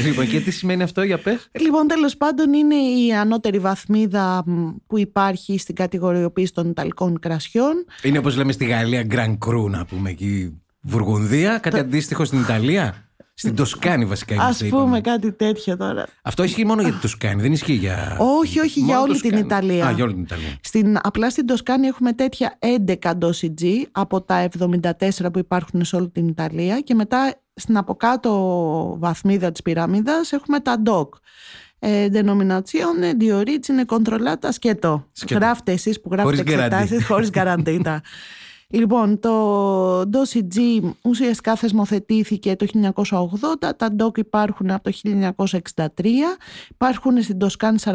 λοιπόν, 0.05 0.27
και 0.27 0.39
τι 0.39 0.51
σημαίνει 0.51 0.83
αυτό 0.83 1.03
για 1.03 1.17
πες; 1.17 1.49
Λοιπόν, 1.51 1.87
τέλος 1.87 2.17
πάντων, 2.17 2.53
είναι 2.53 2.75
η 2.75 3.13
ανώτερη 3.13 3.59
βαθμίδα 3.59 4.43
μ, 4.45 4.69
που 4.87 4.97
υπάρχει 4.99 5.57
στην 5.57 5.75
κατηγοριοποίηση 5.75 6.53
των 6.53 6.69
Ιταλικών 6.69 7.19
κρασιών. 7.19 7.85
Είναι 8.03 8.17
όπως 8.17 8.35
λέμε 8.35 8.51
στη 8.51 8.65
Γαλλία 8.65 9.05
Grand 9.09 9.37
Cru, 9.47 9.69
να 9.69 9.85
πούμε 9.85 10.09
εκεί. 10.09 10.61
Βουργουνδία, 10.81 11.57
κάτι 11.57 11.79
αντίστοιχο 11.79 12.25
στην 12.25 12.39
Ιταλία; 12.39 13.10
Στην 13.41 13.55
Τοσκάνη 13.55 14.05
βασικά 14.05 14.33
Α 14.33 14.43
είμαστε, 14.43 14.65
πούμε 14.65 14.81
είπαμε. 14.81 15.01
κάτι 15.01 15.31
τέτοιο 15.31 15.77
τώρα. 15.77 16.05
Αυτό 16.21 16.43
ισχύει 16.43 16.65
μόνο 16.65 16.81
για 16.81 16.91
την 16.91 16.99
Τοσκάνη, 17.01 17.41
δεν 17.41 17.51
ισχύει 17.51 17.73
για. 17.73 18.17
Όχι, 18.19 18.59
όχι, 18.59 18.79
για 18.79 18.85
Μόνο 18.97 19.01
όλη 19.01 19.19
την 19.19 19.21
Τοσκάνη. 19.31 19.45
Ιταλία. 19.45 19.87
Α, 19.87 19.91
για 19.91 20.03
όλη 20.03 20.13
την 20.13 20.21
Ιταλία. 20.23 20.57
Στην, 20.63 20.97
απλά 21.01 21.29
στην 21.29 21.45
Τοσκάνη 21.45 21.87
έχουμε 21.87 22.13
τέτοια 22.13 22.57
11 23.03 23.11
ντόση 23.17 23.53
G 23.61 23.65
από 23.91 24.21
τα 24.21 24.47
74 24.59 25.33
που 25.33 25.39
υπάρχουν 25.39 25.85
σε 25.85 25.95
όλη 25.95 26.09
την 26.09 26.27
Ιταλία 26.27 26.79
και 26.79 26.93
μετά 26.93 27.33
στην 27.53 27.77
από 27.77 27.95
κάτω 27.95 28.31
βαθμίδα 28.99 29.51
της 29.51 29.61
πυραμίδας 29.61 30.31
έχουμε 30.31 30.59
τα 30.59 30.81
DOC. 30.85 31.07
Ε, 31.83 32.07
denominazione 32.13 33.17
di 33.21 33.31
origine 33.39 33.85
controllata 33.95 34.47
σκέτο. 34.51 35.07
Σκέτο. 35.11 35.39
Γράφτε 35.39 35.71
εσείς 35.71 36.01
που 36.01 36.09
γράφετε 36.11 36.35
Χωρίς 36.35 36.53
guarantee. 36.55 36.71
εξετάσεις 36.71 37.05
χωρίς 37.05 37.29
γκαραντίτα. 37.29 38.01
λοιπόν, 38.71 39.19
το 39.19 40.01
DOSI 40.01 40.39
G 40.55 40.79
ουσιαστικά 41.01 41.55
θεσμοθετήθηκε 41.55 42.55
το 42.55 42.67
1980, 43.03 43.75
τα 43.77 43.95
DOC 43.99 44.17
υπάρχουν 44.17 44.71
από 44.71 44.91
το 44.91 44.97
1963, 45.35 45.85
υπάρχουν 46.69 47.21
στην 47.21 47.37
Τοσκάνη 47.37 47.77
41 47.83 47.91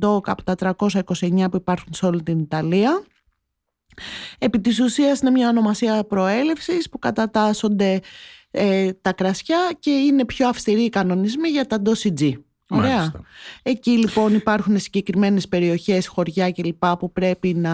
DOC 0.00 0.20
από 0.24 0.42
τα 0.42 0.54
329 0.58 1.50
που 1.50 1.56
υπάρχουν 1.56 1.92
σε 1.94 2.06
όλη 2.06 2.22
την 2.22 2.38
Ιταλία. 2.38 3.02
Επί 4.38 4.60
της 4.60 4.80
ουσίας 4.80 5.20
είναι 5.20 5.30
μια 5.30 5.48
ονομασία 5.48 6.04
προέλευσης 6.04 6.88
που 6.88 6.98
κατατάσσονται 6.98 8.00
ε, 8.50 8.92
τα 8.92 9.12
κρασιά 9.12 9.58
και 9.78 9.90
είναι 9.90 10.24
πιο 10.24 10.48
αυστηροί 10.48 10.82
οι 10.82 10.88
κανονισμοί 10.88 11.48
για 11.48 11.66
τα 11.66 11.82
DOSI 11.84 12.20
G. 12.20 12.32
Ωραία. 12.68 12.96
Μάλιστα. 12.96 13.20
Εκεί 13.62 13.90
λοιπόν 13.90 14.34
υπάρχουν 14.34 14.78
συγκεκριμένες 14.78 15.48
περιοχές, 15.48 16.06
χωριά 16.06 16.52
κλπ. 16.52 16.86
που 16.86 17.12
πρέπει 17.12 17.54
να... 17.54 17.72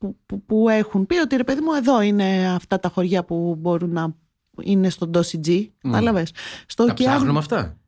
Που, 0.00 0.18
που, 0.26 0.44
που 0.44 0.68
έχουν 0.68 1.06
πει 1.06 1.16
ότι 1.18 1.36
ρε 1.36 1.44
παιδί 1.44 1.60
μου 1.60 1.72
εδώ 1.72 2.00
είναι 2.00 2.48
αυτά 2.54 2.80
τα 2.80 2.88
χωριά 2.88 3.24
που 3.24 3.54
μπορούν 3.58 3.90
να 3.92 4.14
είναι 4.62 4.88
στο 4.90 5.10
Dossi 5.14 5.46
G. 5.46 5.68
Κατάλαβες. 5.78 6.32
Στο 6.66 6.84
Τα 6.84 6.92
ωκεάνο- 6.92 7.14
ψάχνουμε 7.16 7.38
αυτά; 7.38 7.78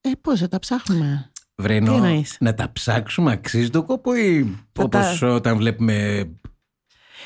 Ε, 0.00 0.10
πώς 0.20 0.40
θα 0.40 0.48
τα 0.48 0.58
ψάχνουμε. 0.58 1.30
Βρένο, 1.54 1.90
Τι 1.90 1.96
εννοείς; 1.96 2.36
να 2.40 2.54
τα 2.54 2.72
ψάξουμε 2.72 3.32
αξίζει 3.32 3.70
το 3.70 3.82
κόπο 3.82 4.14
ή 4.14 4.42
Θα 4.72 4.82
όπως 4.82 5.18
τα- 5.18 5.32
όταν 5.34 5.56
βλέπουμε 5.56 6.28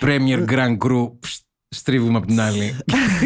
Premier 0.00 0.46
Grand 0.48 0.78
Cru 0.78 1.12
πστ, 1.20 1.44
στρίβουμε 1.74 2.16
από 2.16 2.26
την 2.26 2.40
άλλη. 2.40 2.76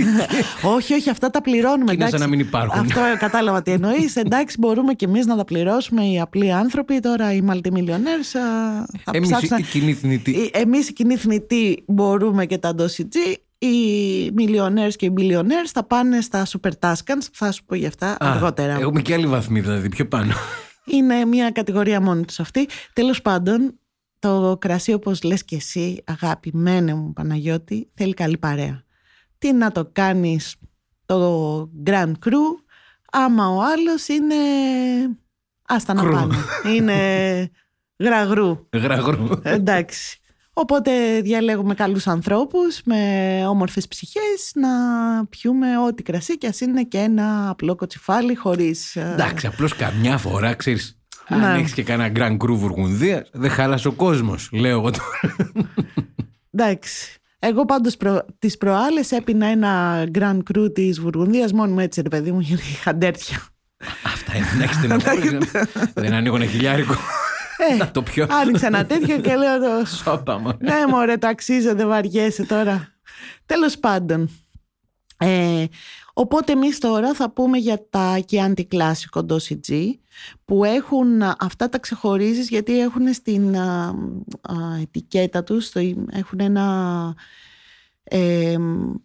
όχι, 0.76 0.94
όχι, 0.94 1.10
αυτά 1.10 1.30
τα 1.30 1.40
πληρώνουμε. 1.40 1.94
Και 1.94 2.02
είναι 2.02 2.10
σαν 2.10 2.14
εντάξει. 2.14 2.22
να 2.22 2.28
μην 2.28 2.40
υπάρχουν. 2.40 2.80
Αυτό 2.80 3.00
κατάλαβα 3.18 3.62
τι 3.62 3.70
εννοείς. 3.70 4.16
Εντάξει, 4.26 4.56
μπορούμε 4.58 4.92
και 4.94 5.04
εμείς 5.04 5.26
να 5.26 5.36
τα 5.36 5.44
πληρώσουμε 5.44 6.04
οι 6.04 6.20
απλοί 6.20 6.52
άνθρωποι. 6.52 7.00
Τώρα 7.00 7.32
οι 7.32 7.42
multimillionaires 7.50 8.38
α, 8.38 8.84
θα 9.04 9.10
Εμείς 9.10 9.28
ψάξουν. 9.28 9.58
οι 9.58 9.62
κοινοί 9.62 9.94
θνητοί. 9.94 10.50
Εμείς 10.52 10.88
οι 10.88 10.92
κοινοί 10.92 11.16
θνητοί 11.16 11.84
μπορούμε 11.86 12.46
και 12.46 12.58
τα 12.58 12.74
DOSIG. 12.78 13.36
Οι 13.58 13.76
millionaires 14.38 14.92
και 14.96 15.06
οι 15.06 15.12
billionaires 15.16 15.70
θα 15.72 15.84
πάνε 15.84 16.20
στα 16.20 16.46
super 16.46 16.70
Tuscans. 16.80 17.26
Θα 17.32 17.52
σου 17.52 17.64
πω 17.64 17.74
για 17.74 17.88
αυτά 17.88 18.10
Α, 18.10 18.16
αργότερα. 18.18 18.72
Έχουμε 18.72 19.00
και 19.02 19.14
άλλη 19.14 19.26
βαθμή, 19.26 19.60
δηλαδή 19.60 19.88
πιο 19.88 20.06
πάνω. 20.06 20.32
Είναι 20.84 21.24
μια 21.24 21.50
κατηγορία 21.50 22.00
μόνη 22.00 22.24
τους 22.24 22.40
αυτή. 22.40 22.68
Τέλος 22.92 23.22
πάντων, 23.22 23.78
το 24.26 24.56
κρασί, 24.60 24.92
όπως 24.92 25.22
λες 25.22 25.44
και 25.44 25.56
εσύ, 25.56 26.02
αγαπημένε 26.06 26.94
μου 26.94 27.12
Παναγιώτη, 27.12 27.90
θέλει 27.94 28.14
καλή 28.14 28.38
παρέα. 28.38 28.82
Τι 29.38 29.52
να 29.52 29.72
το 29.72 29.88
κάνεις 29.92 30.56
το 31.06 31.70
Grand 31.86 32.12
Cru, 32.24 32.42
άμα 33.12 33.48
ο 33.48 33.58
άλλος 33.62 34.08
είναι. 34.08 34.34
Άστα 35.68 35.94
να 35.94 36.02
Κρου. 36.02 36.12
πάνε. 36.12 36.34
Είναι 36.74 36.96
γραγρού. 37.98 38.66
Γραγρού. 38.72 39.28
Εντάξει. 39.42 40.18
Οπότε 40.52 41.20
διαλέγουμε 41.20 41.74
καλούς 41.74 42.06
ανθρώπους 42.06 42.80
με 42.84 43.42
όμορφες 43.48 43.88
ψυχές 43.88 44.52
να 44.54 44.68
πιούμε 45.26 45.78
ό,τι 45.78 46.02
κρασί 46.02 46.38
και 46.38 46.46
ας 46.46 46.60
είναι 46.60 46.82
και 46.82 46.98
ένα 46.98 47.48
απλό 47.50 47.74
κοτσιφάλι 47.76 48.34
χωρίς... 48.34 48.96
ε, 48.96 49.10
Εντάξει, 49.12 49.46
απλώς 49.46 49.76
καμιά 49.76 50.18
φορά 50.18 50.54
ξέρεις. 50.54 50.95
Αν 51.28 51.40
Ναι. 51.40 51.58
έχεις 51.58 51.72
και 51.72 51.82
κανένα 51.82 52.12
Grand 52.16 52.44
Cru 52.44 52.54
Βουργουνδία, 52.54 53.26
δεν 53.32 53.50
χάλασε 53.50 53.88
ο 53.88 53.92
κόσμος, 53.92 54.48
λέω 54.52 54.70
εγώ 54.78 54.90
τώρα. 54.90 55.36
Εντάξει. 56.50 57.14
Εγώ 57.38 57.64
πάντως 57.64 57.96
προ... 57.96 58.24
τις 58.38 58.56
προάλλες 58.56 59.10
έπινα 59.12 59.46
ένα 59.46 60.04
Grand 60.18 60.38
Cru 60.52 60.74
της 60.74 61.00
Βουργουνδίας 61.00 61.52
μόνο 61.52 61.72
μου 61.72 61.80
έτσι 61.80 62.00
ρε 62.02 62.08
παιδί 62.08 62.32
μου 62.32 62.40
γιατί 62.40 62.62
είχα 62.62 62.94
ντέρτια. 62.94 63.38
Αυτά 64.04 64.36
είναι. 64.36 64.46
Να 64.58 64.62
έχει 64.64 64.74
στενοχώρηση. 64.74 65.38
Δεν 65.94 66.12
ανοίγω 66.12 66.36
ένα 66.36 66.44
χιλιάρικο. 66.46 66.94
Ε, 67.72 67.76
Να 67.76 67.90
το 67.90 68.02
πιω. 68.02 68.26
Άνοιξα 68.30 68.66
ένα 68.66 68.86
τέτοιο 68.86 69.18
και 69.20 69.34
λέω 69.36 69.58
το... 69.58 69.86
Σώπα 69.86 70.38
μου. 70.38 70.52
ναι 70.58 70.74
μωρέ 70.88 71.16
το 71.16 71.26
αξίζω 71.26 71.74
δεν 71.74 71.88
βαριέσαι 71.88 72.44
τώρα. 72.44 72.88
Τέλος 73.46 73.78
πάντων. 73.78 74.30
Ε, 75.18 75.64
οπότε 76.18 76.52
εμείς 76.52 76.78
τώρα 76.78 77.14
θα 77.14 77.30
πούμε 77.30 77.58
για 77.58 77.86
τα 77.90 78.18
Chianti 78.30 78.62
Classico 78.72 79.26
Dossi 79.26 79.58
G 79.68 79.90
που 80.44 80.64
έχουν 80.64 81.22
αυτά 81.38 81.68
τα 81.68 81.78
ξεχωρίζεις 81.78 82.48
γιατί 82.48 82.80
έχουν 82.80 83.12
στην 83.14 83.56
α, 83.56 83.94
α, 84.40 84.54
ετικέτα 84.82 85.42
τους 85.42 85.64
στο, 85.66 85.80
έχουν 86.10 86.40
ένα 86.40 87.14
ε, 88.08 88.56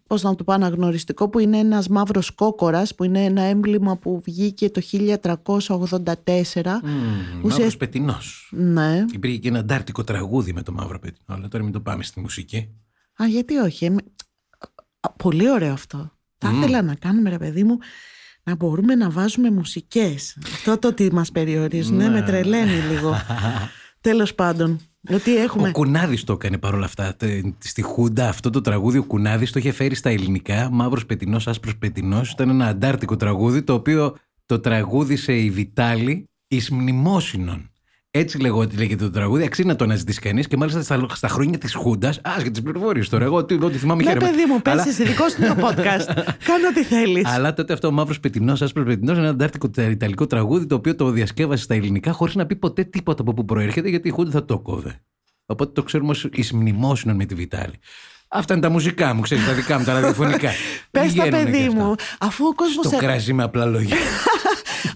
πώς 0.07 0.21
να 0.23 0.35
το 0.35 0.43
πω 0.43 0.53
αναγνωριστικό 0.53 1.29
που 1.29 1.39
είναι 1.39 1.57
ένας 1.57 1.87
μαύρος 1.87 2.31
κόκορας 2.31 2.95
που 2.95 3.03
είναι 3.03 3.23
ένα 3.25 3.41
έμβλημα 3.41 3.97
που 3.97 4.21
βγήκε 4.25 4.69
το 4.69 4.81
1384 4.91 6.79
Μαύρος 7.43 7.77
πετινός. 7.77 8.49
ναι. 8.55 9.05
Υπήρχε 9.11 9.37
και 9.37 9.47
ένα 9.47 9.59
αντάρτικο 9.59 10.03
τραγούδι 10.03 10.53
με 10.53 10.61
το 10.63 10.71
μαύρο 10.71 10.99
πετινό. 10.99 11.35
Αλλά 11.37 11.47
τώρα 11.47 11.63
μην 11.63 11.73
το 11.73 11.79
πάμε 11.79 12.03
στη 12.03 12.19
μουσική. 12.19 12.57
Α, 13.21 13.27
γιατί 13.27 13.55
όχι. 13.57 13.85
Εμ- 13.85 13.99
Α, 14.99 15.11
Πολύ 15.11 15.49
ωραίο 15.49 15.73
αυτό. 15.73 16.11
Θα 16.41 16.51
ήθελα 16.57 16.81
να 16.81 16.95
κάνουμε, 16.95 17.29
ρε 17.29 17.37
παιδί 17.37 17.63
μου, 17.63 17.77
να 18.43 18.55
μπορούμε 18.55 18.95
να 18.95 19.09
βάζουμε 19.09 19.51
μουσικές. 19.51 20.37
Αυτό 20.43 20.77
το 20.77 20.87
ότι 20.87 21.13
μας 21.13 21.31
περιορίζουν, 21.31 21.95
ναι, 21.95 22.09
με 22.09 22.21
τρελαίνει 22.21 22.75
λίγο. 22.91 23.15
Τέλος 24.01 24.35
πάντων, 24.35 24.79
ότι 25.09 25.35
έχουμε... 25.37 25.67
Ο 25.67 25.71
Κουνάδης 25.71 26.23
το 26.23 26.33
έκανε 26.33 26.57
παρόλα 26.57 26.85
αυτά. 26.85 27.15
Τε- 27.15 27.45
Στη 27.57 27.81
Χούντα 27.81 28.29
αυτό 28.29 28.49
το 28.49 28.61
τραγούδι 28.61 28.97
ο 28.97 29.03
Κουνάδης 29.03 29.51
το 29.51 29.59
είχε 29.59 29.71
φέρει 29.71 29.95
στα 29.95 30.09
ελληνικά. 30.09 30.69
Μαύρος 30.71 31.05
πετινό, 31.05 31.39
άσπρος 31.45 31.77
πετινό. 31.77 32.21
Ήταν 32.31 32.49
ένα 32.49 32.65
αντάρτικο 32.67 33.15
τραγούδι 33.15 33.61
το 33.63 33.73
οποίο 33.73 34.15
το 34.45 34.59
τραγούδισε 34.59 35.33
η 35.33 35.49
Βιτάλη 35.49 36.29
εις 36.47 36.69
μνημόσυνον. 36.69 37.70
Έτσι 38.13 38.39
λέγω 38.41 38.67
λέγεται 38.77 39.03
το 39.03 39.09
τραγούδι. 39.09 39.43
Αξίζει 39.43 39.67
να 39.67 39.75
το 39.75 39.83
αναζητήσει 39.83 40.19
κανείς 40.19 40.47
και 40.47 40.57
μάλιστα 40.57 40.81
στα, 40.81 41.05
στα 41.13 41.27
χρόνια 41.27 41.57
της 41.57 41.73
Χούντας. 41.73 42.17
Α, 42.17 42.31
για 42.41 42.51
τις 42.51 42.61
πληροφορίες 42.61 43.09
τώρα. 43.09 43.23
Εγώ 43.25 43.35
ό,τι, 43.37 43.53
ό,τι 43.63 43.77
θυμάμαι 43.77 44.03
Ναι, 44.03 44.09
χαίρομαι. 44.09 44.29
παιδί 44.29 44.45
μου, 44.45 44.61
πες 44.61 44.73
Αλλά- 44.73 44.85
εσύ, 44.87 45.03
δικό 45.03 45.29
σου 45.29 45.35
το 45.39 45.55
podcast. 45.67 46.05
Κάνε 46.49 46.67
ό,τι 46.69 46.83
θέλεις. 46.83 47.25
Αλλά 47.25 47.53
τότε 47.53 47.73
αυτό 47.73 47.87
ο 47.87 47.91
μαύρος 47.91 48.19
πετινό, 48.19 48.51
άσπρος 48.51 48.85
πετινό, 48.85 49.11
ένα 49.11 49.29
αντάρτικο 49.29 49.69
τα- 49.69 49.81
ιταλικό 49.83 50.27
τραγούδι 50.27 50.65
το 50.65 50.75
οποίο 50.75 50.95
το 50.95 51.09
διασκεύασε 51.09 51.63
στα 51.63 51.73
ελληνικά 51.73 52.11
χωρίς 52.11 52.35
να 52.35 52.45
πει 52.45 52.55
ποτέ 52.55 52.83
τίποτα 52.83 53.21
από 53.21 53.33
πού 53.33 53.45
προέρχεται 53.45 53.89
γιατί 53.89 54.07
η 54.07 54.11
Χούντα 54.11 54.31
θα 54.31 54.45
το 54.45 54.59
κόβε. 54.59 54.99
Οπότε 55.45 55.71
το 55.71 55.83
ξέρουμε 55.83 56.09
ως 56.11 56.27
εις 56.33 56.51
μνημόσυνον 56.51 57.15
με 57.15 57.25
τη 57.25 57.35
Βιτάλη. 57.35 57.73
Αυτά 58.27 58.53
είναι 58.53 58.61
τα 58.63 58.69
μουσικά 58.69 59.13
μου, 59.13 59.21
ξέρεις, 59.21 59.45
τα 59.45 59.53
δικά 59.53 59.77
μου, 59.79 59.83
τα 59.85 59.93
ραδιοφωνικά. 59.93 60.49
Πες 60.91 61.01
τα 61.03 61.07
Βγαίνουνε 61.23 61.43
παιδί 61.43 61.57
κι 61.57 61.67
αυτά. 61.67 61.83
μου, 61.83 61.95
αφού 62.19 62.45
ο 62.45 62.53
κόσμος 62.55 62.83
Το 62.83 62.89
σε, 62.89 62.95
κράζι 62.97 63.33
με 63.33 63.43
απλά 63.43 63.65
λόγια. 63.65 63.95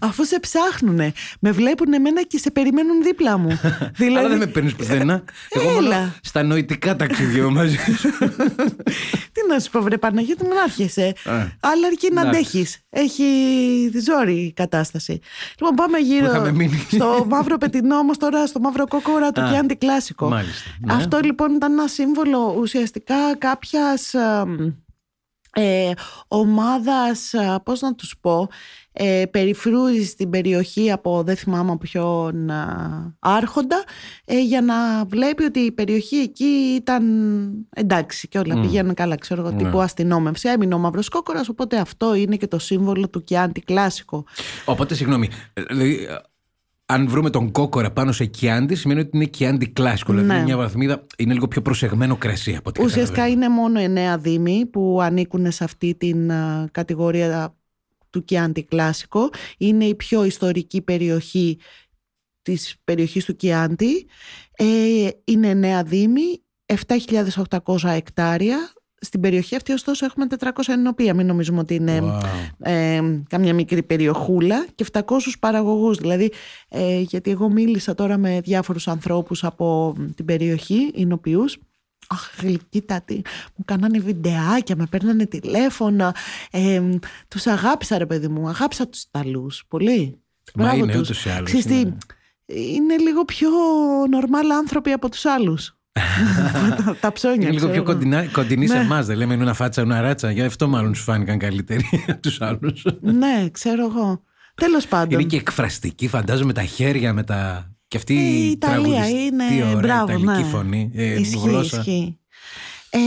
αφού 0.05 0.25
σε 0.25 0.39
ψάχνουνε, 0.39 1.13
με 1.39 1.51
βλέπουν 1.51 1.93
εμένα 1.93 2.23
και 2.23 2.37
σε 2.37 2.51
περιμένουν 2.51 3.01
δίπλα 3.03 3.37
μου. 3.37 3.59
Αλλά 4.07 4.27
δεν 4.27 4.37
με 4.37 4.45
παίρνεις 4.47 4.75
πουθενά. 4.75 5.23
Εγώ 5.49 5.69
μόνο 5.71 5.87
Έλα. 5.87 6.15
στα 6.21 6.43
νοητικά 6.43 6.95
ταξίδια 6.95 7.49
μαζί 7.49 7.77
σου. 7.97 8.09
Τι 9.33 9.41
να 9.49 9.59
σου 9.59 9.69
πω, 9.71 9.81
βρε 9.81 9.97
Παναγιώτη, 9.97 10.43
μην 10.45 10.57
άρχεσαι. 10.63 11.13
Αλλά 11.59 11.87
αρκεί 11.87 12.09
να 12.13 12.21
εντάξει. 12.21 12.39
αντέχεις. 12.39 12.79
Έχει 12.89 13.25
ζόρι 14.05 14.33
η 14.33 14.53
κατάσταση. 14.53 15.19
Λοιπόν, 15.59 15.75
πάμε 15.75 15.97
γύρω 15.97 16.25
είχαμε 16.25 16.51
μείνει. 16.51 16.85
στο 16.91 17.25
μαύρο 17.29 17.57
πετεινό, 17.57 17.97
όμω 17.97 18.11
τώρα 18.11 18.47
στο 18.47 18.59
μαύρο 18.59 18.87
κόκορα 18.87 19.31
του 19.31 19.41
Α, 19.41 19.49
Κιάντι 19.49 19.75
Κλάσικο. 19.75 20.27
μάλιστα, 20.29 20.69
ναι. 20.79 20.93
Αυτό 20.93 21.19
λοιπόν 21.23 21.53
ήταν 21.55 21.71
ένα 21.71 21.87
σύμβολο 21.87 22.55
ουσιαστικά 22.59 23.15
κάποιας 23.37 24.13
ε, 25.57 25.91
ομάδας, 26.27 27.33
α, 27.33 27.59
πώς 27.61 27.81
να 27.81 27.95
τους 27.95 28.15
πω, 28.21 28.47
ε, 28.97 29.23
περιφρούζεις 29.31 30.09
στην 30.09 30.29
περιοχή 30.29 30.91
από 30.91 31.23
δεν 31.23 31.35
θυμάμαι 31.35 31.69
από 31.71 31.77
ποιον 31.77 32.49
α, 32.49 33.15
άρχοντα 33.19 33.83
ε, 34.25 34.39
για 34.41 34.61
να 34.61 35.05
βλέπει 35.05 35.43
ότι 35.43 35.59
η 35.59 35.71
περιοχή 35.71 36.15
εκεί 36.15 36.45
ήταν 36.75 37.03
εντάξει 37.75 38.27
και 38.27 38.37
όλα 38.39 38.59
πηγαίνουν 38.61 38.93
καλά 38.93 39.15
ξέρω 39.15 39.41
εγώ 39.41 39.49
Ναι. 39.51 39.63
τύπου 39.63 39.81
αστυνόμευση 39.81 40.49
έμεινε 40.49 40.75
ο 40.75 40.77
μαύρος 40.77 41.09
κόκορας 41.09 41.49
οπότε 41.49 41.77
αυτό 41.77 42.13
είναι 42.15 42.35
και 42.35 42.47
το 42.47 42.59
σύμβολο 42.59 43.09
του 43.09 43.23
Κιάντι 43.23 43.61
κλάσικο 43.61 44.23
Οπότε, 44.65 44.93
συγγνώμη. 44.95 45.29
ε, 45.53 45.61
Δηλαδή, 45.61 46.05
ε, 46.09 46.15
αν 46.85 47.07
βρούμε 47.09 47.29
τον 47.29 47.51
κόκορα 47.51 47.91
πάνω 47.91 48.11
σε 48.11 48.25
κιάντι, 48.25 48.75
σημαίνει 48.75 48.99
ότι 48.99 49.09
είναι 49.13 49.25
κιάντι 49.25 49.67
κλάσικο. 49.67 50.11
Δηλαδή, 50.11 50.27
Ναι. 50.29 50.33
είναι 50.35 50.43
μια 50.43 50.57
βαθμίδα 50.57 51.05
είναι 51.17 51.33
λίγο 51.33 51.47
πιο 51.47 51.61
προσεγμένο 51.61 52.15
κρασί 52.17 52.55
από 52.55 52.69
ό,τι 52.69 52.81
Ουσιαστικά 52.81 53.21
καταλαβαίνω. 53.21 53.45
είναι 53.45 53.53
μόνο 53.53 53.79
εννέα 53.79 54.17
δήμοι 54.17 54.65
που 54.65 54.99
ανήκουν 55.01 55.51
σε 55.51 55.63
αυτή 55.63 55.95
την 55.95 56.31
α, 56.31 56.67
κατηγορία 56.71 57.55
του 58.09 58.23
Κιάντι 58.25 58.63
Κλάσικο. 58.63 59.29
Είναι 59.57 59.85
η 59.85 59.95
πιο 59.95 60.23
ιστορική 60.25 60.81
περιοχή 60.81 61.59
της 62.41 62.75
περιοχής 62.83 63.25
του 63.25 63.35
Κιάντι. 63.35 64.07
Ε, 64.51 65.07
είναι 65.23 65.47
εννέα 65.49 65.83
δήμοι, 65.83 66.43
7.800 66.65 67.89
εκτάρια. 67.89 68.73
Στην 69.05 69.19
περιοχή 69.19 69.55
αυτή 69.55 69.71
ωστόσο 69.71 70.05
έχουμε 70.05 70.25
400 70.39 70.49
ενοπία, 70.67 71.13
μην 71.13 71.25
νομίζουμε 71.25 71.59
ότι 71.59 71.75
είναι 71.75 71.99
Wow. 72.01 72.21
ε, 72.59 73.01
καμιά 73.29 73.53
μικρή 73.53 73.83
περιοχούλα 73.83 74.65
και 74.75 74.85
700 74.91 75.01
παραγωγούς 75.39 75.97
δηλαδή 75.97 76.31
ε, 76.69 76.99
γιατί 76.99 77.31
εγώ 77.31 77.49
μίλησα 77.49 77.95
τώρα 77.95 78.17
με 78.17 78.39
διάφορους 78.43 78.87
ανθρώπους 78.87 79.43
από 79.43 79.95
την 80.15 80.25
περιοχή 80.25 80.91
εινοποιούς 80.93 81.57
Αχ, 82.07 82.29
γλυκύτατοι, 82.41 83.21
μου 83.55 83.65
κάνανε 83.65 83.99
βιντεάκια, 83.99 84.75
με 84.75 84.85
παίρνανε 84.89 85.25
τηλέφωνα. 85.25 86.15
Ε, 86.51 86.81
τους 87.27 87.47
αγάπησα, 87.47 87.97
ρε 87.97 88.05
παιδί 88.05 88.27
μου. 88.27 88.47
Αγάπησα 88.47 88.87
τους 88.87 89.01
Ιταλούς. 89.01 89.63
Πολύ. 89.67 90.19
Μα 90.55 90.63
Μπράβο 90.63 90.83
είναι 90.83 90.91
τους. 90.91 91.01
ούτως 91.01 91.25
ή 91.25 91.29
άλλως, 91.29 91.43
Ξέρεις 91.49 91.65
τι, 91.65 91.79
είναι. 91.79 91.97
είναι 92.45 92.97
λίγο 92.97 93.25
πιο 93.25 93.49
νορμάλ 94.09 94.51
άνθρωποι 94.51 94.91
από 94.91 95.09
τους 95.09 95.25
άλλους. 95.25 95.77
Τα, 96.85 96.97
τα 96.99 97.11
ψώνια. 97.11 97.35
Είναι 97.35 97.45
λίγο 97.45 97.55
ξέρω 97.57 97.71
πιο 97.71 97.81
εγώ. 97.81 97.93
κοντινά, 97.93 98.25
κοντινή 98.25 98.67
σε 98.67 98.73
Ναι. 98.77 98.79
εμάς. 98.83 99.05
Δεν 99.05 99.17
λέμε 99.17 99.33
είναι 99.33 99.43
ένα 99.43 99.53
φάτσα, 99.53 99.81
ένα 99.81 100.01
ράτσα. 100.01 100.31
Γι' 100.31 100.41
αυτό 100.41 100.67
μάλλον 100.67 100.95
σου 100.95 101.03
φάνηκαν 101.03 101.37
καλύτεροι 101.37 101.85
από 102.07 102.19
τους 102.29 102.41
άλλους. 102.41 102.85
ναι, 103.01 103.47
ξέρω 103.51 103.85
εγώ. 103.85 104.23
Τέλος 104.55 104.87
πάντων. 104.87 105.19
Είναι 105.19 105.29
και 105.29 105.35
εκφραστική, 105.37 106.07
φαντάζομαι 106.07 106.53
τα 106.53 106.63
χέρια 106.63 107.13
με 107.13 107.23
τα. 107.23 107.69
Και 107.87 107.97
αυτή 107.97 108.17
Ε, 108.17 108.19
η 108.21 108.47
η 108.47 108.49
Ιταλία 108.51 108.81
τραγουδιστή, 108.83 109.17
είναι 109.25 109.63
ωραία 109.63 109.75
μπράβο, 109.75 110.03
ιταλική 110.11 110.43
ναι. 110.43 110.49
φωνή, 110.49 110.91
ε, 110.95 111.19
ισχύει, 111.19 111.37
γλώσσα. 111.37 111.77
ισχύει. 111.77 112.19
Ε, 112.89 112.99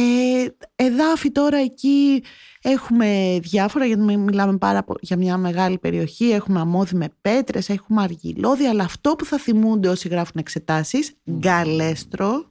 εδάφη 0.84 1.30
τώρα 1.32 1.58
εκεί 1.58 2.22
έχουμε 2.62 3.38
διάφορα 3.42 3.84
γιατί 3.84 4.02
μι- 4.02 4.18
μιλάμε 4.18 4.56
πάρα 4.58 4.84
πο- 4.84 4.96
για 5.00 5.16
μια 5.16 5.36
μεγάλη 5.36 5.78
περιοχή 5.78 6.30
έχουμε 6.30 6.60
αμμώδη 6.60 6.96
με 6.96 7.08
πέτρες, 7.20 7.68
έχουμε 7.68 8.02
αργυλώδη 8.02 8.64
αλλά 8.66 8.84
αυτό 8.84 9.10
που 9.10 9.24
θα 9.24 9.38
θυμούνται 9.38 9.88
όσοι 9.88 10.08
γράφουν 10.08 10.34
εξετάσεις 10.38 11.12
γκαλέστρο 11.30 12.47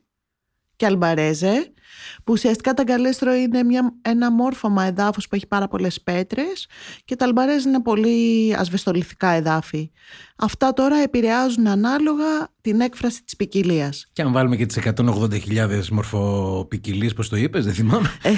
και 0.78 0.86
αλμπαρέζε 0.86 1.72
που 2.24 2.34
ουσιαστικά 2.34 2.74
τα 2.74 2.84
γκαλέστρο 2.84 3.34
είναι 3.34 3.63
μια, 3.63 3.94
ένα 4.02 4.32
μόρφωμα 4.32 4.84
εδάφους 4.84 5.28
που 5.28 5.36
έχει 5.36 5.48
πάρα 5.48 5.68
πολλές 5.68 6.02
πέτρες 6.02 6.68
και 7.06 7.16
τα 7.16 7.26
αλμπαρέζε 7.26 7.70
είναι 7.70 7.82
πολύ 7.82 8.56
ασβεστολιθικά 8.58 9.30
εδάφη. 9.30 9.92
Αυτά 10.36 10.74
τώρα 10.74 10.98
επηρεάζουν 10.98 11.68
ανάλογα 11.68 12.50
την 12.62 12.82
έκφραση 12.82 13.24
της 13.24 13.36
ποικιλίας. 13.36 14.08
Και 14.13 14.22
αν 14.22 14.32
βάλουμε 14.32 14.56
και 14.56 14.66
τις 14.66 14.78
180.000 14.78 15.88
μορφοπικιλίες, 15.92 17.13
πώς 17.13 17.30
το 17.30 17.36
είπες, 17.36 17.66
δεν 17.66 17.74
θυμάμαι. 17.74 18.12
Ε, 18.24 18.32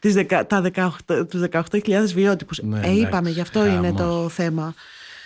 τις 0.00 0.14
δεκα, 0.14 0.46
τα 0.46 0.60
18, 0.60 1.26
τους 1.30 1.40
18.000 1.40 2.12
βιότυπους. 2.14 2.60
Ναι, 2.62 2.76
ε, 2.76 2.80
εντάξει, 2.80 3.00
είπαμε, 3.00 3.30
γι' 3.30 3.40
αυτό 3.40 3.66
είναι 3.66 3.86
χαμός. 3.86 4.00
το 4.00 4.28
θέμα. 4.28 4.74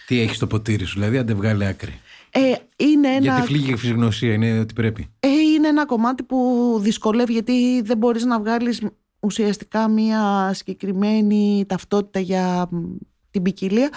Τι 0.06 0.20
έχει 0.20 0.34
στο 0.34 0.46
ποτήρι 0.46 0.84
σου, 0.84 0.94
δηλαδή, 0.98 1.18
αν 1.18 1.26
δεν 1.26 1.36
βγάλει 1.36 1.66
άκρη. 1.66 2.00
Ε, 2.38 2.54
είναι, 2.76 3.08
ένα, 3.08 3.18
Γιατί 3.18 3.42
φλήγει 3.42 3.72
η 3.72 3.76
φυσιγνωσία, 3.76 4.32
είναι 4.32 4.58
ότι 4.58 4.74
πρέπει. 4.74 5.08
ε, 5.20 5.28
είναι 5.28 5.68
ένα 5.68 5.86
κομμάτι 5.86 6.22
που 6.22 6.76
δυσκολεύει 6.80 7.32
γιατί 7.32 7.82
δεν 7.82 7.96
μπορείς 7.98 8.24
να 8.24 8.40
βγάλεις 8.40 8.82
ουσιαστικά 9.20 9.88
μια 9.88 10.50
συγκεκριμένη 10.54 11.64
ταυτότητα 11.68 12.20
για 12.20 12.68
μ, 12.70 12.76
την 13.30 13.42
ποικιλία. 13.42 13.90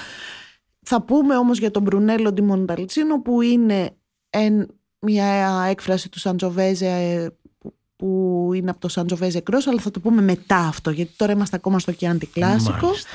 Θα 0.82 1.02
πούμε 1.02 1.36
όμως 1.38 1.60
για 1.60 1.72
τον 1.72 1.82
Μπρουνέλο 1.82 2.32
Ντι 2.32 2.42
Μονταλτσίνο 2.42 3.22
που 3.22 3.42
είναι 3.42 3.90
εν- 4.30 4.68
μια 5.00 5.66
έκφραση 5.70 6.10
του 6.10 6.20
Σαντζοβέζε 6.20 6.88
ε, 6.88 7.28
που- 7.58 7.74
που 7.96 8.50
είναι 8.54 8.70
από 8.70 8.80
το 8.80 8.88
Σαντζοβέζε 8.88 9.40
Κρός 9.40 9.68
αλλά 9.68 9.80
θα 9.80 9.92
το 9.92 10.00
πούμε 10.00 10.22
μετά 10.22 10.58
αυτό 10.58 10.90
γιατί 10.90 11.12
τώρα 11.18 11.32
είμαστε 11.32 11.56
ακόμα 11.56 11.80
στο 11.80 11.92
Κιάντι 11.92 12.26
Κλάσικο. 12.26 12.86
Μάλιστα. 12.86 13.10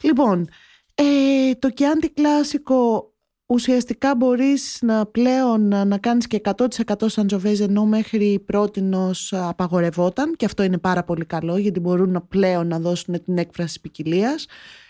Λοιπόν, 0.00 0.48
ε, 0.94 1.54
το 1.58 1.68
Chianti 1.76 2.06
κλάσικο 2.14 3.10
ουσιαστικά 3.46 4.14
μπορείς 4.14 4.78
να 4.82 5.06
πλέον 5.06 5.68
να, 5.68 5.84
να 5.84 5.98
κάνεις 5.98 6.26
και 6.26 6.40
100% 6.44 6.94
σαντζοβέζ 7.06 7.60
ενώ 7.60 7.84
μέχρι 7.84 8.42
πρότινος 8.46 9.32
απαγορευόταν 9.32 10.34
και 10.36 10.44
αυτό 10.44 10.62
είναι 10.62 10.78
πάρα 10.78 11.04
πολύ 11.04 11.24
καλό 11.24 11.56
γιατί 11.56 11.80
μπορούν 11.80 12.10
να 12.10 12.20
πλέον 12.20 12.66
να 12.66 12.78
δώσουν 12.78 13.22
την 13.24 13.38
έκφραση 13.38 13.80
ποικιλίας. 13.80 14.46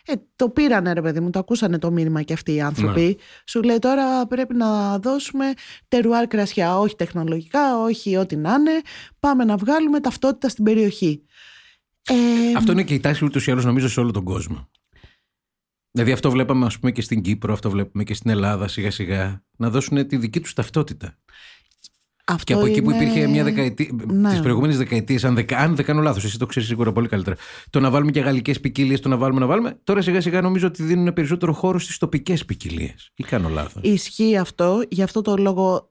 Ε, 0.07 0.13
το 0.37 0.49
πήρανε 0.49 0.93
ρε 0.93 1.03
παιδί 1.03 1.21
μου, 1.21 1.31
το 1.31 1.39
ακούσανε 1.39 1.79
το 1.79 1.91
μήνυμα 1.91 2.23
και 2.23 2.33
αυτοί 2.33 2.55
οι 2.55 2.61
άνθρωποι. 2.61 3.19
Σου 3.45 3.63
λέει 3.63 3.79
τώρα 3.79 4.27
πρέπει 4.27 4.55
να 4.55 4.99
δώσουμε 4.99 5.53
τερουάρ 5.89 6.27
κρασιά, 6.27 6.79
όχι 6.79 6.97
τεχνολογικά, 6.97 7.79
όχι 7.79 8.17
ό,τι 8.17 8.37
να 8.37 8.55
είναι. 8.55 8.81
Πάμε 9.21 9.45
να 9.45 9.57
βγάλουμε 9.57 10.01
ταυτότητα 10.01 10.49
στην 10.49 10.65
περιοχή. 10.65 11.23
Ε, 12.09 12.15
Αυτό 12.57 12.73
είναι 12.73 12.83
και 12.83 12.95
η 12.95 13.01
τάση 13.01 13.25
ούτως 13.25 13.47
ή 13.47 13.51
άλλως 13.51 13.65
νομίζω 13.65 13.89
σε 13.89 14.01
όλο 14.01 14.11
τον 14.11 14.25
κόσμο. 14.25 14.69
Δηλαδή 15.97 16.13
αυτό 16.13 16.31
βλέπαμε 16.31 16.67
ας 16.67 16.79
πούμε 16.79 16.93
και 16.93 17.03
στην 17.03 17.23
Κύπρο, 17.23 17.53
αυτό 17.53 17.71
βλέπουμε 17.71 18.05
και 18.05 18.15
στην 18.15 18.31
Ελλάδα 18.31 18.69
σιγά 18.69 18.91
σιγά, 18.91 19.45
να 19.57 19.71
δώσουν 19.71 20.07
τη 20.07 20.17
δική 20.17 20.41
τους 20.41 20.53
ταυτότητα. 20.53 21.19
Αυτό 22.29 22.45
Και 22.45 22.53
από 22.53 22.67
εκεί 22.67 22.83
που 22.83 22.91
είναι- 22.91 23.03
υπήρχε 23.05 23.27
μια 23.27 23.45
δεκαετία, 23.45 23.89
Ναι. 24.07 24.31
τις 24.31 24.41
προηγούμενες 24.41 24.77
δεκαετίες, 24.77 25.25
αν, 25.25 25.35
δεκα, 25.35 25.59
αν 25.59 25.77
δεν 25.77 25.85
κάνω 25.85 26.01
λάθος, 26.01 26.25
εσύ 26.25 26.39
το 26.39 26.47
ξέρεις 26.47 26.69
σίγουρα 26.69 26.93
πολύ 26.93 27.09
καλύτερα, 27.09 27.37
το 27.71 27.81
να 27.81 27.91
βάλουμε 27.91 28.11
και 28.11 28.21
γαλλικές 28.21 28.61
ποικίλίε, 28.61 28.99
το 28.99 29.09
να 29.09 29.17
βάλουμε 29.17 29.41
να 29.41 29.47
βάλουμε, 29.47 29.81
τώρα 29.85 30.03
σιγά 30.03 30.21
σιγά 30.21 30.41
νομίζω 30.41 30.67
ότι 30.67 30.83
δίνουν 30.83 31.13
περισσότερο 31.13 31.53
χώρο 31.53 31.79
στις 31.79 31.99
τοπικές 31.99 32.45
ποικιλίες. 32.45 33.11
Ή 33.15 33.25
κάνω 33.25 33.49
λάθος. 33.49 33.83
Ισχύει 33.85 34.37
αυτό, 34.37 34.83
γι' 34.89 35.03
αυτό 35.03 35.21
το 35.21 35.37
λόγο 35.37 35.91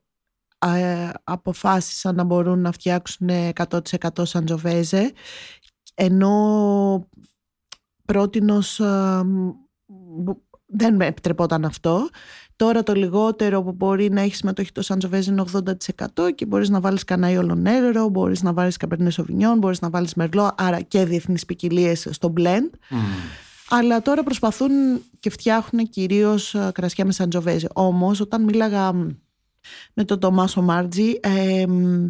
ε, 0.65 1.09
αποφάσισαν 1.23 2.15
να 2.15 2.23
μπορούν 2.23 2.59
να 2.61 2.71
φτιάξουν 2.71 3.29
100% 3.53 4.25
σαντζοβέζε 4.25 5.11
ενώ 5.93 7.09
πρότινος 8.05 8.79
ε, 8.79 9.21
μπο- 9.25 9.63
δεν 10.65 10.95
με 10.95 11.05
επιτρεπόταν 11.05 11.65
αυτό. 11.65 12.09
Τώρα 12.55 12.83
το 12.83 12.93
λιγότερο 12.93 13.63
που 13.63 13.71
μπορεί 13.71 14.09
να 14.11 14.21
έχεις 14.21 14.37
συμμετοχή 14.37 14.71
το 14.71 14.81
σαντζοβέζε 14.81 15.31
είναι 15.31 15.43
80% 16.17 16.35
και 16.35 16.45
μπορείς 16.45 16.69
να 16.69 16.79
βάλεις 16.79 17.03
κανένα 17.03 17.39
ολονέρο, 17.39 18.09
μπορείς 18.09 18.43
να 18.43 18.53
βάλεις 18.53 18.77
καπερνέ 18.77 19.09
σοβινιόν, 19.09 19.57
μπορείς 19.57 19.81
να 19.81 19.89
βάλεις 19.89 20.13
μερλό, 20.13 20.51
άρα 20.57 20.81
και 20.81 21.05
διεθνείς 21.05 21.45
ποικιλίες 21.45 22.07
στο 22.11 22.33
blend. 22.37 22.69
Μμμ. 22.89 22.99
Αλλά 23.69 24.01
τώρα 24.01 24.23
προσπαθούν 24.23 24.71
και 25.19 25.29
φτιάχνουν 25.29 25.89
κυρίως 25.89 26.55
ε, 26.55 26.71
κρασιά 26.73 27.05
με 27.05 27.11
σαντζοβέζε. 27.11 27.67
Όμως 27.73 28.19
όταν 28.19 28.43
μίλαγα 28.43 28.93
μ, 28.93 29.07
με 29.93 30.03
τον 30.03 30.19
Τομάσο 30.19 30.61
Μάρτζι 30.61 31.19
ε, 31.19 31.65
μ, 31.67 32.07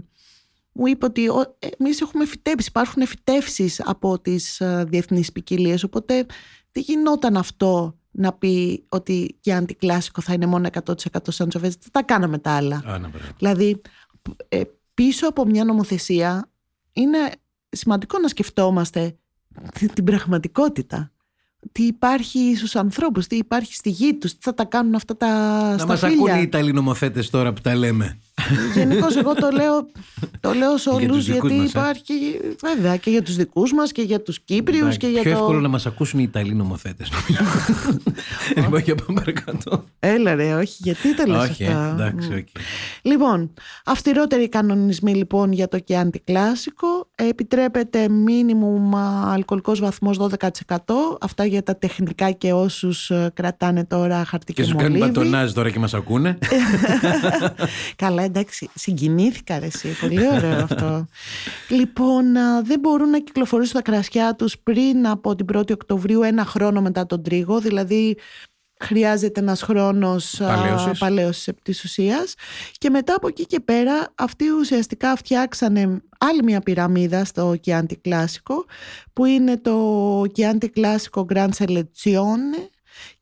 μου 0.72 0.88
είπε 0.88 1.06
ότι 1.06 1.28
ο- 1.30 1.58
εμείς 1.78 2.02
έχουμε 2.02 2.26
φυτέψει, 2.26 2.68
υπάρχουν 2.70 3.06
φυτεύσεις 3.08 3.82
από 3.86 4.20
τις 4.20 4.60
ε, 4.60 4.86
διεθνείς 4.88 5.32
ποικιλίες, 5.32 5.84
οπότε 5.84 6.26
δεν 6.76 6.84
γινόταν 6.88 7.38
αυτό 7.38 7.98
να 8.12 8.34
πει 8.34 8.86
ότι 8.90 9.38
και 9.40 9.54
αντικλάσικο 9.54 10.22
θα 10.22 10.34
είναι 10.34 10.46
μόνο 10.46 10.70
100% 10.86 10.94
σαντζοβέζε. 11.28 11.76
Δεν 11.82 11.92
τα 11.92 12.04
κάναμε 12.04 12.38
τα 12.38 12.52
άλλα; 12.52 12.76
Α, 12.76 12.98
να, 13.00 13.08
μπράβο. 13.08 13.26
Δηλαδή, 13.38 13.82
ε, 14.50 14.62
πίσω 14.94 15.28
από 15.28 15.46
μια 15.46 15.64
νομοθεσία 15.64 16.50
είναι 16.94 17.18
σημαντικό 17.70 18.20
να 18.20 18.28
σκεφτόμαστε 18.28 19.16
τη- 19.74 19.88
την 19.94 20.04
πραγματικότητα. 20.04 21.12
Τι 21.72 21.84
υπάρχει 21.84 22.54
στους 22.58 22.76
ανθρώπους, 22.76 23.28
τι 23.28 23.36
υπάρχει 23.36 23.74
στη 23.76 23.90
γη 23.90 24.16
τους, 24.18 24.32
τι 24.34 24.38
θα 24.42 24.54
τα 24.54 24.66
κάνουν 24.66 24.96
αυτά 24.96 25.18
τα 25.18 25.28
Να 25.78 25.86
μας 25.86 26.04
ακούνε 26.04 26.14
οι 26.14 26.16
σταφύλια. 26.18 26.42
Ιταλοί 26.42 26.72
νομοθέτες 26.74 27.30
τώρα 27.30 27.54
που 27.54 27.62
τα 27.62 27.76
λέμε. 27.76 28.20
Γενικώς 28.76 29.16
εγώ 29.16 29.34
το 29.34 29.50
λέω, 29.52 29.88
το 30.40 30.54
λέω 30.54 30.78
σε 30.78 30.90
Για 30.90 31.00
τους 31.00 31.10
όλους 31.10 31.26
δικούς 31.26 31.50
γιατί 31.50 31.56
μας, 31.56 31.74
ε. 31.74 31.80
υπάρχει 31.80 32.40
βέβαια 32.62 32.98
και 32.98 33.10
για 33.10 33.22
τους 33.22 33.36
δικούς 33.36 33.74
μας 33.74 33.92
και 33.92 34.02
για 34.02 34.22
τους 34.22 34.40
Κύπριους 34.40 34.82
Εντάξει, 34.82 34.98
και 34.98 35.08
για 35.08 35.22
πιο 35.22 35.32
το... 35.32 35.38
εύκολο 35.38 35.60
να 35.60 35.68
μας 35.68 35.86
ακούσουν 35.86 36.20
οι 36.20 36.24
Ιταλοί 36.28 36.54
νομοθέτες. 36.54 37.10
λοιπόν, 38.56 38.80
για 38.80 38.96
πάμε 38.96 39.20
παρακάτω. 39.20 39.86
Έλα 40.00 40.36
ρε, 40.36 40.54
όχι, 40.54 40.76
γιατί 40.78 41.16
τα 41.16 41.28
λες 41.28 41.50
Όχι, 41.50 41.64
ε, 41.64 41.68
αυτά; 41.68 41.92
εντάξει, 41.92 42.34
οκ. 42.34 42.48
Λοιπόν, 43.02 43.54
αυστηρότεροι 43.86 44.50
κανονισμοί 44.50 45.16
λοιπόν 45.16 45.52
για 45.52 45.68
το 45.68 45.80
και 45.80 45.98
αντικλάσικο. 45.98 47.08
Επιτρέπεται 47.18 48.10
μίνιμουμ 48.10 48.96
α, 48.96 49.32
αλκοολικός 49.34 49.80
βαθμός 49.80 50.20
12%. 50.20 50.48
Αυτά 51.22 51.46
για 51.46 51.64
τα 51.64 51.78
τεχνικά 51.78 52.32
και 52.32 52.54
όσους 52.54 53.10
ε, 53.10 53.32
κρατάνε 53.34 53.86
τώρα 53.86 54.26
χαρτί 54.26 54.54
και, 54.54 54.62
Και 54.62 54.68
σου 54.68 54.76
κάνουν 54.76 54.92
μολύβι. 54.98 55.14
πατονάζ 55.14 55.52
τώρα 55.52 55.70
και 55.72 55.80
μας 55.80 55.94
ακούνε. 55.94 56.38
Καλά, 57.96 58.24
εντάξει, 58.24 58.70
συγκινήθηκα 58.74 59.60
ρε 59.60 59.66
εσύ, 59.66 59.88
πολύ 60.02 60.28
ωραίο 60.28 60.64
αυτό. 60.64 61.06
λοιπόν, 61.70 62.38
α, 62.38 62.62
δεν 62.62 62.80
μπορούν 62.80 63.10
να 63.10 63.20
κυκλοφορήσουν 63.20 63.74
τα 63.74 63.82
κρασιά 63.82 64.36
τους 64.36 64.58
πριν 64.58 65.08
από 65.08 65.36
την 65.36 65.46
1η 65.54 65.72
Οκτωβρίου 65.72 66.22
ένα 66.22 66.46
χρόνο 66.46 66.82
μετά 66.82 67.06
τον 67.06 67.24
τρίγο, 67.24 67.60
δηλαδή 67.60 68.18
χρειάζεται 68.80 69.40
ένας 69.40 69.62
χρόνος 69.62 70.42
α, 70.42 70.46
Παλαίωσης. 70.46 71.00
παλαίωσης 71.00 71.48
επί 71.48 71.62
της 71.64 71.84
ουσίας 71.84 72.34
και 72.78 72.90
μετά 72.90 73.16
από 73.16 73.28
εκεί 73.28 73.46
και 73.46 73.60
πέρα 73.60 74.12
αυτοί 74.16 74.46
ουσιαστικά 74.60 75.16
φτιάξανε 75.16 76.02
άλλη 76.18 76.44
μια 76.44 76.60
πυραμίδα 76.62 77.26
στο 77.26 77.56
Chianti 77.66 77.96
Classico 78.08 78.56
που 79.14 79.26
είναι 79.26 79.58
το 79.58 80.22
Chianti 80.22 80.68
Classico 80.76 81.26
Grand 81.34 81.50
Selezione 81.58 82.70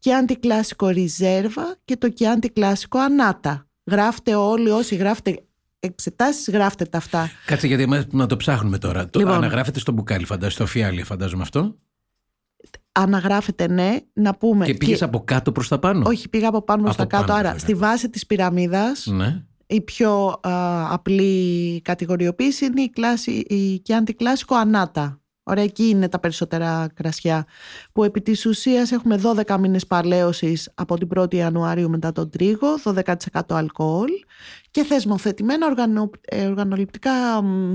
Chianti 0.06 0.34
Classico 0.44 0.88
Riserva 0.88 1.66
και 1.86 1.98
το 1.98 2.14
Chianti 2.20 2.48
Classico 2.60 2.98
Anata. 3.00 3.62
Γράφτε 3.92 4.36
όλοι 4.36 4.70
όσοι 4.70 4.96
γράφετε 4.96 5.44
εξετάσεις 5.80 6.50
γράφτε 6.50 6.86
τα 6.86 6.98
αυτά. 6.98 7.32
Κάτσε 7.46 7.68
γιατί 7.68 7.84
εμάς 7.84 8.06
να 8.12 8.26
το 8.26 8.38
ψάχνουμε 8.38 8.78
τώρα. 8.78 9.10
Το 9.10 9.20
Λοιπόν. 9.20 9.36
αναγράφεται 9.36 9.80
στο 9.80 9.92
μπουκάλι, 9.92 10.26
φαντάζομαι, 10.26 10.52
στο 10.52 10.66
φιάλι, 10.66 11.04
φαντάζομαι 11.04 11.42
αυτό. 11.42 11.76
Αναγράφετε 12.96 13.68
ναι, 13.68 13.96
να 14.14 14.36
πούμε. 14.36 14.66
Και 14.66 14.74
πήγες 14.74 15.02
από 15.02 15.24
κάτω 15.24 15.52
προς 15.52 15.68
τα 15.68 15.80
πάνω; 15.80 16.04
Όχι, 16.08 16.30
πήγα 16.30 16.48
από 16.48 16.62
πάνω 16.62 16.82
προς 16.82 16.94
Από 16.94 17.02
τα 17.04 17.10
κάτω. 17.10 17.24
πάνω, 17.26 17.40
Άρα, 17.40 17.44
βέβαια. 17.52 17.60
στη 17.60 17.74
βάση 17.74 18.10
της 18.10 18.26
πυραμίδας, 18.26 19.06
Ναι. 19.06 19.44
η 19.68 19.82
πιο 19.82 20.40
α, 20.42 20.94
απλή 20.94 21.82
κατηγοριοποίηση 21.82 22.66
είναι 22.66 22.82
η, 22.82 22.90
κλάση, 22.90 23.32
η 23.32 23.82
Chianti 23.88 24.12
Classico 24.12 24.56
Anata. 24.66 25.18
Ωραία, 25.46 25.64
εκεί 25.64 25.84
είναι 25.88 26.10
τα 26.10 26.20
περισσότερα 26.20 26.88
κρασιά. 26.94 27.46
Που 27.94 28.04
επί 28.04 28.22
της 28.22 28.46
ουσίας 28.46 28.92
έχουμε 28.92 29.20
12 29.48 29.58
μήνες 29.60 29.88
παλαίωσης 29.88 30.72
από 30.76 30.98
την 30.98 31.08
1η 31.16 31.34
Ιανουαρίου 31.36 31.90
μετά 31.90 32.12
τον 32.12 32.30
τρίγο, 32.30 32.68
12% 32.84 33.42
αλκοόλ 33.48 34.10
και 34.72 34.84
θεσμοθετημένα 34.84 35.66
οργανο, 35.66 36.10
ε, 36.22 36.46
οργανοληπτικά 36.46 37.42
μ, 37.44 37.74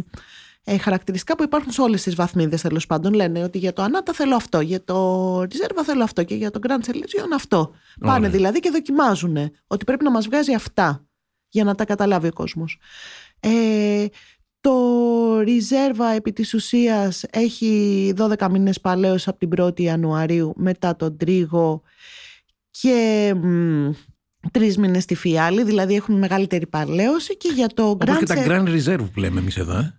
ε, 0.71 0.79
χαρακτηριστικά 0.79 1.37
που 1.37 1.43
υπάρχουν 1.43 1.73
σε 1.73 1.81
όλες 1.81 2.03
τις 2.03 2.15
βαθμίδες 2.15 2.61
τέλος 2.61 2.87
πάντων. 2.87 3.13
Λένε 3.15 3.43
ότι 3.43 3.59
για 3.59 3.73
το 3.73 3.83
Ανάτα 3.83 4.13
θέλω 4.13 4.35
αυτό, 4.35 4.61
για 4.61 4.85
το 4.85 5.41
Reserva 5.41 5.83
θέλω 5.85 6.03
αυτό 6.03 6.25
και 6.25 6.35
για 6.35 6.51
το 6.51 6.61
Grand 6.63 6.91
Selection 6.91 7.33
αυτό. 7.35 7.71
Πάνε 8.01 8.19
Ωραία. 8.19 8.31
δηλαδή 8.31 8.61
και 8.61 8.71
δοκιμάζουν 8.71 9.37
ότι 9.67 9.85
πρέπει 9.85 10.05
να 10.05 10.11
μας 10.11 10.27
βγάζει 10.27 10.55
αυτά 10.55 11.07
για 11.49 11.65
να 11.65 11.75
τα 11.75 11.85
καταλάβει 11.85 12.27
ο 12.27 12.33
κόσμος. 12.33 12.79
Ε, 13.41 14.07
το 14.61 14.73
Reserva 15.41 16.15
επί 16.17 16.33
της 16.33 16.55
ουσίας 16.55 17.25
έχει 17.31 18.13
12 18.17 18.49
μήνες 18.51 18.81
παλαίως 18.81 19.29
από 19.29 19.39
την 19.39 19.51
1η 19.65 19.81
Ιανουαρίου 19.81 20.53
μετά 20.57 20.97
τον 20.97 21.17
Τρίγο 21.17 21.83
και 22.71 23.33
μ, 23.37 23.91
τρεις 24.53 24.79
μήνες 24.79 25.03
στη 25.03 25.15
Φιάλη, 25.15 25.63
δηλαδή 25.63 25.95
έχουν 25.95 26.19
μεγαλύτερη 26.19 26.67
παλαίωση 26.67 27.37
και 27.37 27.51
για 27.55 27.67
το 27.69 27.83
Όπως 27.89 28.09
Grand 28.11 28.19
και 28.19 28.25
τα 28.25 28.35
Se- 28.35 28.49
Grand 28.49 28.69
Reserve 28.69 29.11
που 29.13 29.21
λέμε 29.21 29.41
εμείς 29.41 29.57
εδώ. 29.57 29.79
Ε. 29.79 29.98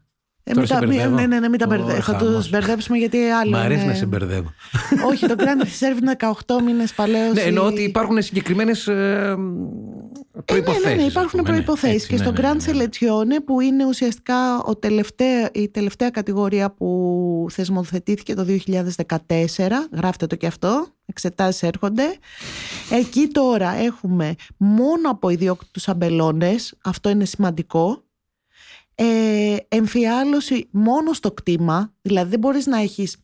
ε, 0.49 0.53
Τώρα 0.53 0.59
μην 0.59 0.67
σε 0.67 0.73
τα- 0.73 0.79
μπερδεύω. 0.85 1.15
ναι, 1.15 1.25
ναι, 1.27 1.39
ναι, 1.39 1.49
μην 1.49 1.59
τα 1.59 1.65
Ω, 1.65 1.69
μπερδε- 1.69 1.95
Θα 1.95 2.01
χαμός. 2.01 2.35
τους 2.35 2.49
μπερδέψουμε 2.49 2.97
γιατί 2.97 3.17
άλλο. 3.17 3.51
Μ' 3.51 3.59
αρέσει 3.59 3.81
είναι- 3.83 3.91
να 3.91 3.97
σε 3.97 4.05
μπερδεύω. 4.05 4.53
Όχι, 5.09 5.27
το 5.27 5.35
Grand 5.37 5.61
Reserve 5.63 6.01
είναι 6.01 6.11
18 6.11 6.61
μήνες 6.65 6.93
παλαίωση. 6.93 7.33
ναι, 7.33 7.41
εννοώ 7.41 7.65
ότι 7.65 7.81
υπάρχουν 7.81 8.21
συγκεκριμένες 8.21 8.87
ε, 8.87 9.35
προποθέσει. 10.45 10.83
Ναι, 10.87 10.89
ναι, 10.89 10.95
ναι, 11.01 11.07
υπάρχουν 11.07 11.43
προποθέσει. 11.43 12.07
Και 12.07 12.17
στο 12.17 12.33
Grand 12.35 12.69
Selezione, 12.69 13.43
που 13.45 13.61
είναι 13.61 13.85
ουσιαστικά 13.85 14.59
ο 14.63 14.75
τελευταία, 14.75 15.49
η 15.53 15.69
τελευταία 15.69 16.09
κατηγορία 16.09 16.71
που 16.71 17.45
θεσμοθετήθηκε 17.49 18.33
το 18.33 18.43
2014, 18.43 19.87
γράφτε 19.91 20.27
το 20.27 20.35
και 20.35 20.47
αυτό, 20.47 20.87
εξετάσεις 21.05 21.63
έρχονται. 21.63 22.03
Εκεί 22.91 23.27
τώρα 23.27 23.75
έχουμε 23.75 24.35
μόνο 24.57 25.09
από 25.09 25.29
ιδιόκτητους 25.29 25.87
αμπελώνες, 25.87 26.73
αυτό 26.83 27.09
είναι 27.09 27.25
σημαντικό. 27.25 28.03
Ε, 29.01 29.55
εμφιάλωση 29.67 30.67
μόνο 30.71 31.13
στο 31.13 31.31
κτήμα, 31.31 31.93
δηλαδή 32.01 32.29
δεν 32.29 32.39
μπορείς 32.39 32.65
να 32.65 32.77
έχεις 32.77 33.17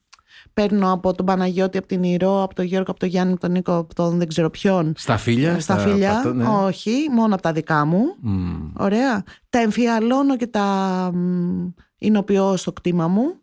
παίρνω 0.53 0.91
από 0.91 1.13
τον 1.13 1.25
Παναγιώτη, 1.25 1.77
από 1.77 1.87
την 1.87 2.03
Ηρώ, 2.03 2.43
από 2.43 2.55
τον 2.55 2.65
Γιώργο, 2.65 2.91
από 2.91 2.99
τον 2.99 3.09
Γιάννη, 3.09 3.31
από 3.31 3.41
τον 3.41 3.51
Νίκο, 3.51 3.75
από 3.75 3.95
τον 3.95 4.17
δεν 4.17 4.27
ξέρω 4.27 4.49
ποιον. 4.49 4.93
Στα 4.97 5.17
φίλια. 5.17 5.59
Στα 5.59 5.77
φίλια, 5.77 6.13
πατώ- 6.13 6.33
ναι. 6.35 6.47
όχι, 6.47 6.91
μόνο 7.11 7.33
από 7.33 7.43
τα 7.43 7.51
δικά 7.51 7.85
μου. 7.85 8.15
Μμ. 8.19 8.71
Ωραία. 8.77 9.23
Τα 9.49 9.59
εμφιαλώνω 9.59 10.37
και 10.37 10.47
τα 10.47 10.65
μ, 11.13 11.67
εινοποιώ 11.97 12.55
στο 12.55 12.73
κτήμα 12.73 13.07
μου. 13.07 13.39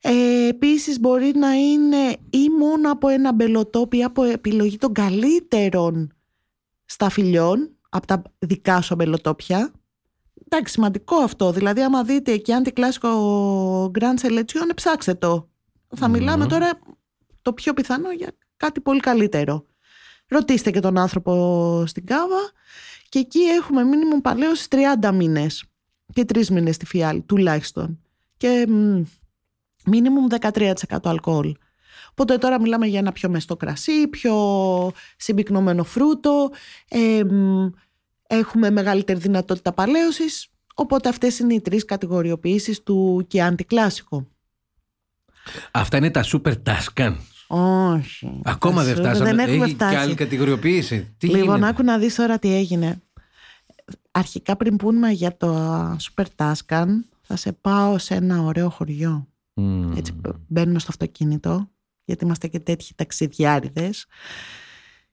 Ε, 0.00 0.48
επίσης 0.48 1.00
μπορεί 1.00 1.32
να 1.34 1.52
είναι 1.52 2.16
ή 2.30 2.48
μόνο 2.58 2.90
από 2.92 3.08
ένα 3.08 3.32
μπελοτόπι 3.32 3.96
ή 3.96 4.04
από 4.04 4.22
επιλογή 4.22 4.76
των 4.76 4.92
καλύτερων 4.92 6.12
σταφυλιών 6.84 7.70
από 7.88 8.06
τα 8.06 8.22
δικά 8.38 8.80
σου 8.80 8.94
μπελοτόπια. 8.94 9.72
Εντάξει, 10.48 10.72
σημαντικό 10.72 11.16
αυτό. 11.16 11.52
Δηλαδή, 11.52 11.82
άμα 11.82 12.02
δείτε 12.02 12.36
και 12.36 12.54
αντικλάσικο 12.54 13.10
Grand 13.98 14.26
Selection, 14.26 14.70
ψάξτε 14.74 15.14
το. 15.14 15.48
Θα 15.96 16.08
Μμμ. 16.08 16.12
μιλάμε 16.16 16.46
τώρα 16.46 16.78
το 17.42 17.52
πιο 17.52 17.72
πιθανό 17.74 18.10
για 18.10 18.30
κάτι 18.56 18.80
πολύ 18.80 19.00
καλύτερο. 19.00 19.66
Ρωτήστε 20.28 20.70
και 20.70 20.80
τον 20.80 20.98
άνθρωπο 20.98 21.84
στην 21.86 22.06
Κάβα 22.06 22.50
και 23.08 23.18
εκεί 23.18 23.38
έχουμε 23.40 23.84
μήνυμο 23.84 24.20
παλαίωση 24.20 24.66
30 25.00 25.10
μήνες 25.14 25.64
και 26.12 26.24
3 26.34 26.46
μήνες 26.46 26.74
στη 26.74 26.86
φιάλη 26.86 27.22
τουλάχιστον 27.22 28.00
και 28.36 28.66
μήνυμο 29.84 30.26
13% 30.40 30.72
αλκοόλ. 31.02 31.54
Οπότε 32.10 32.38
τώρα 32.38 32.60
μιλάμε 32.60 32.86
για 32.86 32.98
ένα 32.98 33.12
πιο 33.12 33.28
μεστό 33.28 33.56
κρασί, 33.56 34.08
πιο 34.08 34.34
συμπυκνωμένο 35.16 35.84
φρούτο, 35.84 36.50
ε, 36.88 37.24
μ, 37.24 37.66
έχουμε 38.26 38.70
μεγαλύτερη 38.70 39.18
δυνατότητα 39.18 39.72
παλαίωσης, 39.72 40.48
οπότε 40.74 41.08
αυτές 41.08 41.38
είναι 41.38 41.54
οι 41.54 41.60
τρεις 41.60 41.84
κατηγοριοποιήσεις 41.84 42.82
του 42.82 43.24
και 43.28 43.42
αντικλάσικο. 43.42 44.26
Αυτά 45.70 45.96
είναι 45.96 46.10
τα 46.10 46.24
super 46.24 46.54
Tuscan. 46.66 47.16
Όχι. 47.48 48.40
Ακόμα 48.44 48.82
δεν 48.82 48.94
Σου- 48.94 49.02
φτάσαμε. 49.02 49.24
Δεν 49.34 49.38
έχουμε 49.38 49.64
Έχει 49.64 49.74
φτάσει. 49.74 49.94
και 49.94 50.00
άλλη 50.00 50.14
κατηγοριοποίηση. 50.14 51.14
Τι 51.18 51.26
λοιπόν, 51.26 51.42
γίνεται; 51.42 51.66
άκου 51.66 51.82
να 51.82 51.98
δεις 51.98 52.14
τώρα 52.14 52.38
τι 52.38 52.54
έγινε. 52.54 53.00
Αρχικά 54.10 54.56
πριν 54.56 54.76
πούμε 54.76 55.10
για 55.10 55.36
το 55.36 55.76
Super 55.92 56.24
Tuscan, 56.36 56.86
θα 57.22 57.36
σε 57.36 57.52
πάω 57.52 57.98
σε 57.98 58.14
ένα 58.14 58.42
ωραίο 58.42 58.70
χωριό. 58.70 59.28
Μμμ. 59.54 59.92
Έτσι 59.96 60.12
μπαίνουμε 60.48 60.78
στο 60.78 60.88
αυτοκίνητο, 60.90 61.70
γιατί 62.04 62.24
είμαστε 62.24 62.48
και 62.48 62.60
τέτοιοι 62.60 62.92
ταξιδιάριδες. 62.94 64.06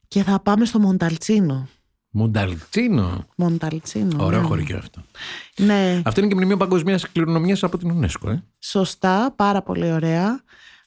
Και 0.08 0.24
θα 0.24 0.40
πάμε 0.40 0.66
στο 0.66 0.80
Μονταλτσίνο. 0.80 1.68
Μονταλτσίνο. 2.16 3.26
Μονταλτσίνο. 3.36 4.26
Ωραίο 4.26 4.42
ναι. 4.42 4.48
χωριό 4.48 4.78
αυτό. 4.78 5.02
Ναι, 5.58 6.02
Αυτό 6.06 6.20
είναι 6.20 6.30
και 6.30 6.36
μνημείο 6.36 6.58
παγκοσμίας 6.58 7.12
κληρονομιάς 7.12 7.64
από 7.64 7.78
την 7.78 8.02
UNESCO. 8.02 8.30
Ε. 8.30 8.44
σωστά, 8.60 9.34
πάρα 9.36 9.62
πολύ 9.62 9.92
ωραία. 9.92 10.42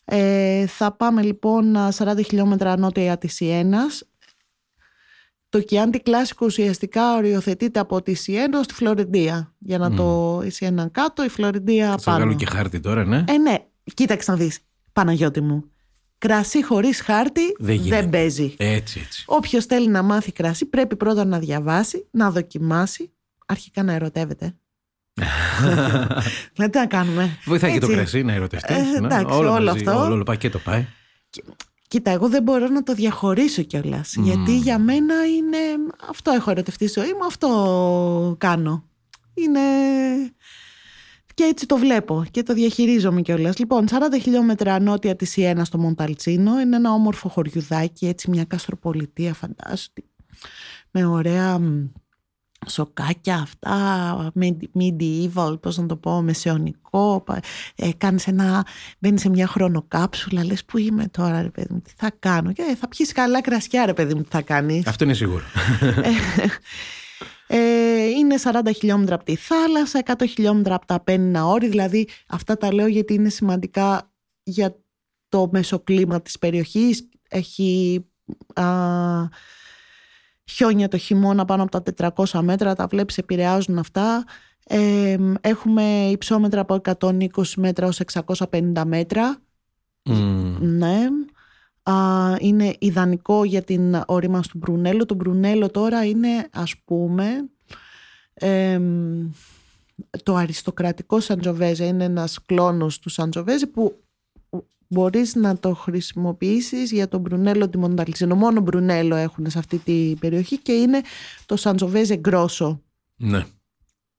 Ε, 0.04 0.66
θα 0.66 0.92
πάμε 0.92 1.22
λοιπόν 1.22 1.76
40 1.96 2.24
χιλιόμετρα 2.26 2.78
νότια 2.78 3.18
της 3.18 3.40
Ιένας. 3.40 4.04
Το 5.48 5.60
Κιάντι 5.60 6.00
Κλάσικο 6.00 6.46
ουσιαστικά 6.46 7.16
οριοθετείται 7.16 7.80
από 7.80 8.02
τη 8.02 8.14
Σιένα 8.14 8.62
στη 8.62 8.74
Φλωρεντία. 8.74 9.54
Για 9.58 9.78
να 9.78 9.90
το 9.94 10.40
η 10.44 10.50
Σιένα 10.50 10.88
κάτω, 10.88 11.24
η 11.24 11.28
Φλωρεντία 11.28 11.90
Θα 11.90 11.98
πάνω. 12.04 12.18
βγάλω 12.18 12.34
και 12.34 12.46
χάρτη 12.46 12.80
τώρα, 12.80 13.04
ναι. 13.04 13.24
Ε, 13.28 13.38
ναι, 13.38 13.54
κοίταξε 13.94 14.30
να 14.30 14.36
δεις, 14.36 14.58
Παναγιώτη 14.92 15.40
μου. 15.40 15.64
Κρασί 16.18 16.64
χωρίς 16.64 17.00
χάρτη 17.00 17.42
Δεν 17.42 17.54
δεν, 17.66 17.74
γίνεται. 17.74 18.06
παίζει. 18.06 18.54
Έτσι, 18.56 19.00
έτσι. 19.04 19.24
Όποιος 19.26 19.64
θέλει 19.64 19.88
να 19.88 20.02
μάθει 20.02 20.32
κρασί 20.32 20.66
πρέπει 20.66 20.96
πρώτα 20.96 21.24
να 21.24 21.38
διαβάσει, 21.38 22.06
να 22.10 22.30
δοκιμάσει, 22.30 23.12
αρχικά 23.46 23.82
να 23.82 23.92
ερωτεύεται. 23.92 24.56
δηλαδή 26.54 26.72
τι 26.72 26.78
να 26.78 26.86
κάνουμε. 26.86 27.38
Βοηθάει 27.44 27.72
και 27.72 27.78
το 27.78 27.86
Έτσι. 27.86 27.96
κρασί 27.96 28.22
να 28.22 28.32
ερωτευτείς. 28.32 28.76
Ε, 28.76 28.96
εντάξει, 28.96 29.34
όλο 29.34 29.70
αυτό. 29.70 29.90
Όλο, 29.90 30.12
όλο 30.12 30.22
πακέτο 30.22 30.58
πάει. 30.58 30.86
Κοίτα, 31.88 32.10
εγώ 32.10 32.28
δεν 32.28 32.42
μπορώ 32.42 32.68
να 32.68 32.82
το 32.82 32.94
διαχωρίσω 32.94 33.62
κιόλας. 33.62 34.14
Γιατί 34.18 34.56
για 34.56 34.78
μένα 34.78 35.26
είναι. 35.26 35.58
Αυτό 36.08 36.30
έχω 36.30 36.50
ερωτευτεί 36.50 36.86
στη 36.88 37.00
ζωή 37.00 37.12
μου, 37.12 37.24
αυτό 37.26 38.36
κάνω. 38.38 38.84
Είναι. 39.34 39.60
Και 41.36 41.44
έτσι 41.44 41.66
το 41.66 41.76
βλέπω 41.76 42.24
και 42.30 42.42
το 42.42 42.54
διαχειρίζομαι 42.54 43.20
κιόλας. 43.20 43.58
Λοιπόν, 43.58 43.86
40 43.90 43.92
χιλιόμετρα 44.22 44.80
νότια 44.80 45.16
της 45.16 45.30
Σιένα 45.30 45.64
στο 45.64 45.78
Μονταλτσίνο. 45.78 46.60
Είναι 46.60 46.76
ένα 46.76 46.92
όμορφο 46.92 47.28
χωριουδάκι, 47.28 48.06
έτσι 48.06 48.30
μια 48.30 48.44
καστροπολιτεία, 48.44 49.34
φαντάσου. 49.34 49.92
Με 50.90 51.04
ωραία 51.06 51.58
μ, 51.58 51.84
σοκάκια 52.68 53.36
αυτά, 53.36 54.32
medi- 54.40 54.80
medieval, 54.80 55.60
πώς 55.60 55.76
να 55.78 55.86
το 55.86 55.96
πω, 55.96 56.22
μεσαιωνικό. 56.22 57.22
πα- 57.26 57.40
Ε, 57.74 57.88
κάνεις 57.96 58.26
ένα, 58.26 58.66
μπαίνεις 58.98 59.20
σε 59.20 59.28
μια 59.28 59.46
χρονοκάψουλα, 59.46 60.44
λες 60.44 60.64
που 60.64 60.78
είμαι 60.78 61.08
τώρα 61.08 61.42
ρε 61.42 61.50
παιδί 61.50 61.66
μου, 61.74 61.80
τι 61.80 61.92
θα 61.96 62.10
κάνω. 62.18 62.52
Και 62.52 62.62
ε, 62.62 62.74
θα 62.76 62.88
πιεις 62.88 63.12
καλά 63.12 63.40
κρασιά 63.40 63.86
ρε 63.86 63.92
παιδί 63.92 64.14
μου, 64.14 64.22
τι 64.22 64.28
θα 64.30 64.42
κάνεις. 64.42 64.86
Αυτό 64.86 65.04
είναι 65.04 65.14
σίγουρο. 65.14 65.42
Ε, 67.46 68.04
είναι 68.06 68.34
40 68.42 68.60
χιλιόμετρα 68.76 69.14
από 69.14 69.24
τη 69.24 69.36
θάλασσα, 69.36 70.02
100 70.04 70.24
χιλιόμετρα 70.28 70.74
από 70.74 70.86
τα 70.86 70.94
Απένινα 70.94 71.46
όρη, 71.46 71.68
δηλαδή 71.68 72.08
αυτά 72.28 72.56
τα 72.56 72.72
λέω 72.72 72.86
γιατί 72.86 73.14
είναι 73.14 73.28
σημαντικά 73.28 74.12
για 74.42 74.76
το 75.28 75.48
μεσοκλίμα 75.52 76.22
της 76.22 76.38
περιοχής. 76.38 77.08
Έχει 77.28 78.04
α, 78.54 78.64
χιόνια 80.44 80.88
το 80.88 80.96
χειμώνα 80.96 81.44
πάνω 81.44 81.62
από 81.62 81.82
τα 81.82 82.12
400 82.16 82.40
μέτρα, 82.40 82.74
τα 82.74 82.86
βλέπεις 82.86 83.18
επηρεάζουν 83.18 83.78
αυτά. 83.78 84.24
Ε, 84.68 85.16
έχουμε 85.40 86.08
υψόμετρα 86.10 86.60
από 86.60 86.80
120 86.98 87.26
μέτρα 87.56 87.86
ως 87.86 88.00
650 88.12 88.82
μέτρα. 88.84 89.38
Μμμ. 90.04 90.56
Ναι. 90.60 90.98
Α, 91.90 92.36
είναι 92.40 92.74
ιδανικό 92.78 93.44
για 93.44 93.62
την 93.62 94.02
ορίμανση 94.06 94.50
του 94.50 94.58
Μπρουνέλο. 94.58 95.06
Το 95.06 95.14
Μπρουνέλο 95.14 95.70
τώρα 95.70 96.04
είναι 96.04 96.48
ας 96.52 96.74
πούμε 96.84 97.48
εμ, 98.34 99.30
το 100.22 100.34
αριστοκρατικό 100.34 101.20
Σαντζοβέζε. 101.20 101.84
Είναι 101.84 102.04
ένας 102.04 102.44
κλόνος 102.46 102.98
του 102.98 103.08
Σαντζοβέζε 103.08 103.66
που 103.66 104.00
μπορείς 104.88 105.34
να 105.34 105.58
το 105.58 105.74
χρησιμοποιήσεις 105.74 106.92
για 106.92 107.08
τον 107.08 107.20
Μπρουνέλο 107.20 107.68
τη 107.68 107.78
Μονταλτσίνο. 107.78 108.34
Μόνο 108.34 108.60
Μπρουνέλο 108.60 109.14
έχουν 109.14 109.50
σε 109.50 109.58
αυτή 109.58 109.78
την 109.78 110.18
περιοχή 110.18 110.58
και 110.58 110.72
είναι 110.72 111.00
το 111.46 111.56
Σαντζοβέζε 111.56 112.16
Γκρόσο. 112.16 112.80
Ναι. 113.16 113.44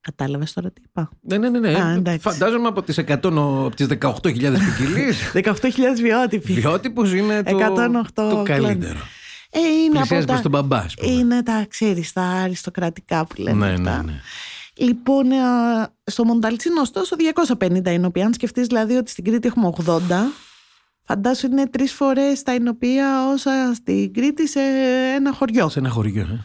Κατάλαβες 0.08 0.54
τώρα 0.54 0.72
τι 0.72 0.82
είπα. 0.86 1.10
Ναι, 1.22 1.38
ναι, 1.38 1.50
ναι. 1.50 1.60
ναι. 1.60 1.80
Α, 1.82 1.92
εντάξει. 1.94 2.20
Φαντάζομαι 2.20 2.68
από 2.68 2.84
τις, 2.84 3.00
100, 3.00 3.10
από 3.12 3.72
τις 3.76 3.88
18.000 4.02 4.22
ποικιλίε. 4.24 5.14
18.000 5.34 5.54
βιότυποι. 6.02 6.54
Βιότυπος 6.54 7.14
είναι 7.14 7.44
το, 7.44 7.58
108 7.58 8.06
το 8.14 8.24
κλόνοι. 8.28 8.44
καλύτερο. 8.44 9.00
Ε, 9.50 9.60
είναι 9.60 9.88
από 9.88 9.98
Πλησιάζει 9.98 10.26
τα... 10.26 10.32
προς 10.32 10.42
τον 10.42 10.52
μπαμπά, 10.52 10.78
ας 10.78 10.94
πούμε. 10.94 11.12
Είναι 11.12 11.44
τα, 11.44 11.66
ξέρεις, 11.70 12.14
τα 12.14 12.22
αριστοκρατικά 12.22 13.26
που 13.26 13.42
λένε 13.42 13.66
Ναι, 13.66 13.72
αυτά. 13.72 14.04
ναι, 14.04 14.12
ναι. 14.12 14.20
Λοιπόν, 14.76 15.32
ε, 15.32 15.36
στο 16.04 16.24
Μονταλτσίνο 16.24 16.82
ωστόσο 16.82 17.16
250 17.60 17.86
είναι 17.88 18.06
οποία 18.06 18.26
αν 18.26 18.34
σκεφτείς 18.34 18.68
δηλαδή 18.68 18.96
ότι 18.96 19.10
στην 19.12 19.24
Κρήτη 19.24 19.48
έχουμε 19.48 19.74
80 19.86 20.00
φαντάσου 21.04 21.46
είναι 21.48 21.68
τρεις 21.68 21.94
φορές 21.94 22.44
τα 22.44 22.54
εινοπία 22.54 23.28
όσα 23.34 23.72
στην 23.76 24.14
Κρήτη 24.14 24.48
σε 24.48 24.60
ένα 25.16 25.34
χωριό. 25.34 25.70
Σε 25.70 25.80
ένα 25.80 25.90
χωριό. 25.90 26.22
Ε. 26.22 26.44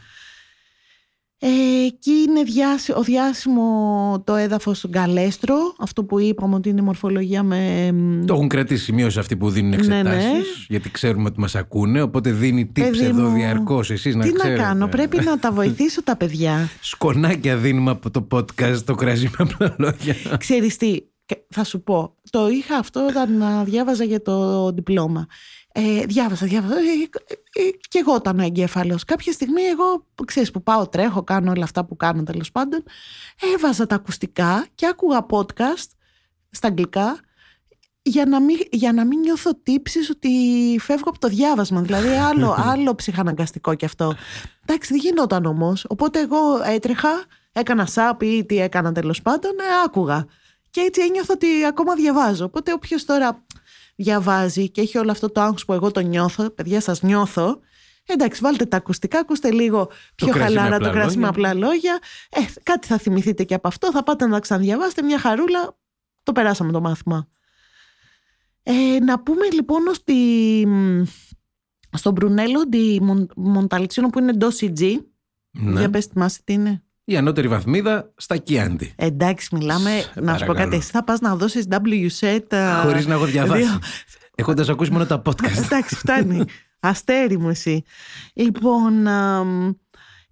Ε, 1.44 1.84
εκεί 1.86 2.10
είναι 2.28 2.42
διάση- 2.42 2.92
ο 2.96 3.02
διάσημο 3.02 4.22
το 4.26 4.34
έδαφος 4.34 4.80
του 4.80 4.88
Γκαλέστρο, 4.88 5.56
αυτό 5.78 6.04
που 6.04 6.18
είπαμε 6.20 6.54
ότι 6.54 6.68
είναι 6.68 6.82
μορφολογία 6.82 7.42
με... 7.42 7.86
εμ, 7.86 8.24
Το 8.24 8.34
έχουν 8.34 8.48
κρατήσει 8.48 8.84
σημείωση 8.84 9.18
αυτοί 9.18 9.36
που 9.36 9.50
δίνουν 9.50 9.70
Ναι, 9.70 9.76
εξετάσεις 9.76 10.24
ναι. 10.32 10.38
γιατί 10.68 10.90
ξέρουμε 10.90 11.28
ότι 11.28 11.40
μας 11.40 11.54
ακούνε 11.54 12.00
οπότε 12.02 12.30
δίνει 12.30 12.64
tips 12.76 12.80
Παιδί 12.80 13.04
εδώ 13.04 13.22
μου, 13.28 13.34
διαρκώς 13.36 13.90
εσείς 13.90 14.14
να 14.14 14.22
Τι 14.24 14.30
να 14.32 14.38
ξέρετε. 14.38 14.62
κάνω, 14.62 14.88
πρέπει 14.88 15.20
να 15.24 15.38
τα 15.38 15.52
βοηθήσω 15.52 16.02
τα 16.02 16.16
παιδιά. 16.16 16.68
Σκονάκια 16.80 17.56
δίνουμε 17.56 17.90
από 17.90 18.10
το 18.10 18.26
podcast 18.32 18.76
το 18.84 18.94
κρασί 18.94 19.30
με 19.38 19.48
απλά 19.52 19.74
λόγια. 19.78 20.14
Ξέρεις 20.38 20.76
τι, 20.76 20.96
και 21.26 21.36
θα 21.48 21.64
σου 21.64 21.82
πω, 21.82 22.14
το 22.30 22.48
είχα 22.48 22.76
αυτό 22.76 23.06
όταν 23.06 23.42
α, 23.42 23.64
διάβαζα 23.64 24.04
για 24.04 24.22
το 24.22 24.70
διπλώμα. 24.72 25.26
Ε, 25.72 26.04
διάβασα, 26.06 26.46
διάβασα. 26.46 26.74
Ε, 26.74 26.80
ε, 27.26 27.62
ε, 27.62 27.70
και 27.88 27.98
εγώ 27.98 28.16
ήταν 28.16 28.38
ο 28.38 28.42
εγκέφαλος. 28.42 29.04
Κάποια 29.04 29.32
στιγμή, 29.32 29.62
εγώ 29.62 30.06
ξέρεις 30.24 30.50
που 30.50 30.62
πάω, 30.62 30.88
τρέχω, 30.88 31.22
κάνω 31.22 31.50
όλα 31.50 31.64
αυτά 31.64 31.84
που 31.84 31.96
κάνω 31.96 32.22
τέλος 32.22 32.52
πάντων. 32.52 32.82
Έβαζα 33.54 33.86
τα 33.86 33.94
ακουστικά 33.94 34.66
και 34.74 34.86
άκουγα 34.86 35.26
podcast 35.30 35.88
στα 36.50 36.68
αγγλικά 36.68 37.20
για 38.02 38.26
να 38.26 38.40
μην, 38.40 38.56
για 38.70 38.92
να 38.92 39.04
μην 39.04 39.18
νιώθω 39.18 39.50
τύψεις 39.62 40.10
ότι 40.10 40.30
φεύγω 40.80 41.08
από 41.08 41.18
το 41.18 41.28
διάβασμα. 41.28 41.80
Δηλαδή 41.80 42.08
άλλο, 42.08 42.56
άλλο 42.72 42.94
ψυχαναγκαστικό 42.94 43.74
κι 43.74 43.84
αυτό. 43.84 44.14
Εντάξει, 44.66 44.92
δεν 44.92 45.00
γινόταν 45.00 45.44
όμως. 45.44 45.84
Οπότε 45.88 46.20
εγώ 46.20 46.62
έτρεχα, 46.64 47.24
έκανα 47.52 47.86
σάπ 47.86 48.22
ή 48.22 48.44
τι 48.44 48.58
έκανα 48.58 48.92
τέλος 48.92 49.22
πάντων, 49.22 49.50
ε, 49.50 49.84
άκουγα. 49.84 50.26
Και 50.70 50.80
έτσι 50.80 51.00
ένιωθα 51.00 51.32
ότι 51.32 51.64
ακόμα 51.64 51.94
διαβάζω. 51.94 52.44
Οπότε 52.44 52.72
όποιος 52.72 53.04
τώρα 53.04 53.44
διαβάζει 53.94 54.70
και 54.70 54.80
έχει 54.80 54.98
όλο 54.98 55.10
αυτό 55.10 55.30
το 55.30 55.40
άγχος 55.40 55.64
που 55.64 55.72
εγώ 55.72 55.90
το 55.90 56.00
νιώθω, 56.00 56.50
παιδιά 56.50 56.80
σας 56.80 57.02
νιώθω, 57.02 57.60
εντάξει 58.06 58.40
βάλτε 58.42 58.64
τα 58.64 58.76
ακουστικά, 58.76 59.18
ακούστε 59.18 59.50
λίγο 59.50 59.90
πιο 60.14 60.26
κρασί 60.26 60.38
με 60.54 60.60
χαλάρα 60.60 60.78
το 60.78 60.88
απλά 60.88 61.00
κρασί 61.00 61.18
με 61.18 61.26
λόγια. 61.26 61.28
απλά 61.28 61.54
λόγια. 61.54 61.98
Ε, 62.30 62.40
κάτι 62.62 62.86
θα 62.86 62.98
θυμηθείτε 62.98 63.44
και 63.44 63.54
από 63.54 63.68
αυτό, 63.68 63.90
θα 63.90 64.02
πάτε 64.02 64.24
να 64.26 64.32
τα 64.32 64.38
ξαναδιαβάσετε 64.40 65.02
μια 65.02 65.18
χαρούλα, 65.18 65.78
το 66.22 66.32
περάσαμε 66.32 66.72
το 66.72 66.80
μάθημα. 66.80 67.28
Ε, 68.62 68.98
να 69.04 69.22
πούμε 69.22 69.50
λοιπόν 69.50 69.86
ότι 69.88 70.14
μ, 70.66 71.02
στο 71.96 72.10
Μπρουνέλο 72.10 72.68
τη 72.68 73.02
Μον- 73.02 73.30
Μονταλτσίνο 73.36 74.08
που 74.10 74.18
είναι 74.18 74.30
εντός 74.30 74.58
CG. 74.60 74.96
Ναι. 75.50 75.78
Για 75.80 75.90
πες 75.90 76.04
θυμάσαι 76.06 76.40
τι 76.44 76.52
είναι. 76.52 76.84
Η 77.04 77.16
ανώτερη 77.16 77.48
βαθμίδα 77.48 78.12
στα 78.16 78.36
Κιάντι. 78.36 78.92
Εντάξει, 78.96 79.48
μιλάμε. 79.56 79.90
Σε 79.90 79.96
να 79.98 80.04
σου 80.06 80.12
πω 80.14 80.22
παρακαλώ. 80.24 80.54
κάτι. 80.58 80.76
Εσύ 80.76 80.90
θα 80.90 81.04
πας 81.04 81.20
να 81.20 81.36
δώσεις 81.36 81.66
WSET. 81.70 82.54
α, 82.54 82.80
Χωρίς 82.82 83.06
να 83.06 83.14
έχω 83.14 83.24
διαβάσει. 83.24 83.62
δύο- 83.62 83.78
Έχοντας 84.34 84.68
ακούσει 84.68 84.90
μόνο 84.90 85.06
τα 85.06 85.22
podcast. 85.24 85.62
Εντάξει, 85.64 85.94
φτάνει. 85.96 86.44
Αστέρι 86.80 87.38
μου 87.38 87.48
εσύ. 87.48 87.82
Λοιπόν, 88.34 89.06
αμ, 89.06 89.72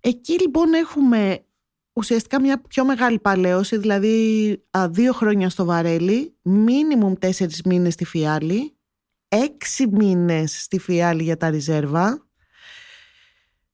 εκεί 0.00 0.40
λοιπόν 0.40 0.72
έχουμε 0.72 1.44
ουσιαστικά 1.92 2.40
μια 2.40 2.62
πιο 2.68 2.84
μεγάλη 2.84 3.18
παλαίωση, 3.18 3.76
δηλαδή 3.78 4.52
α, 4.70 4.88
δύο 4.88 5.12
χρόνια 5.12 5.48
στο 5.48 5.64
Βαρέλι, 5.64 6.34
μίνιμουμ 6.42 7.12
τέσσερις 7.18 7.62
μήνες 7.64 7.92
στη 7.92 8.04
Φιάλη, 8.04 8.76
έξι 9.28 9.86
μήνες 9.90 10.62
στη 10.62 10.78
Φιάλη 10.78 11.22
για 11.22 11.36
τα 11.36 11.50
ριζέρβα. 11.50 12.28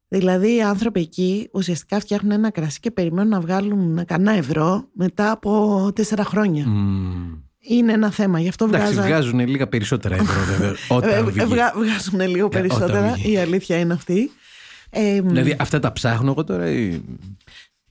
Δηλαδή 0.09 0.55
οι 0.55 0.63
άνθρωποι 0.63 1.01
εκεί 1.01 1.49
ουσιαστικά 1.53 2.01
φτιάχνουν 2.01 2.31
ένα 2.33 2.51
κρασί 2.51 2.81
και 2.81 2.91
περιμένουν 2.91 3.31
να 3.31 3.41
βγάλουν 3.41 4.05
κανένα 4.05 4.33
ευρώ 4.37 4.89
μετά 4.93 5.31
από 5.31 5.91
τέσσερα 5.95 6.25
χρόνια. 6.25 6.67
Μμμ. 6.67 7.35
Είναι 7.69 7.93
ένα 7.93 8.11
θέμα, 8.11 8.41
γι' 8.41 8.49
αυτό 8.49 8.65
Εντάξει, 8.65 8.93
βγάζα... 8.93 9.09
βγάζουν 9.09 9.39
λίγα 9.49 9.67
περισσότερα 9.67 10.15
ευρώ 10.15 10.45
βέβαια. 10.45 10.69
Ε, 10.71 10.75
Όταν 10.89 11.11
ε, 11.11 11.23
βγει. 11.31 11.45
βγα- 11.45 11.73
βγάζουν 11.77 12.21
λίγο 12.21 12.47
όταν 12.47 12.61
περισσότερα. 12.61 13.13
βγει. 13.13 13.31
Η 13.33 13.39
αλήθεια 13.39 13.79
είναι 13.79 13.93
αυτή. 13.93 14.31
Ε, 14.91 15.21
Δηλαδή 15.21 15.57
αυτά 15.59 15.79
τα 15.79 15.93
ψάχνω 15.93 16.31
εγώ 16.31 16.45
τώρα 16.45 16.71
ή... 16.71 17.01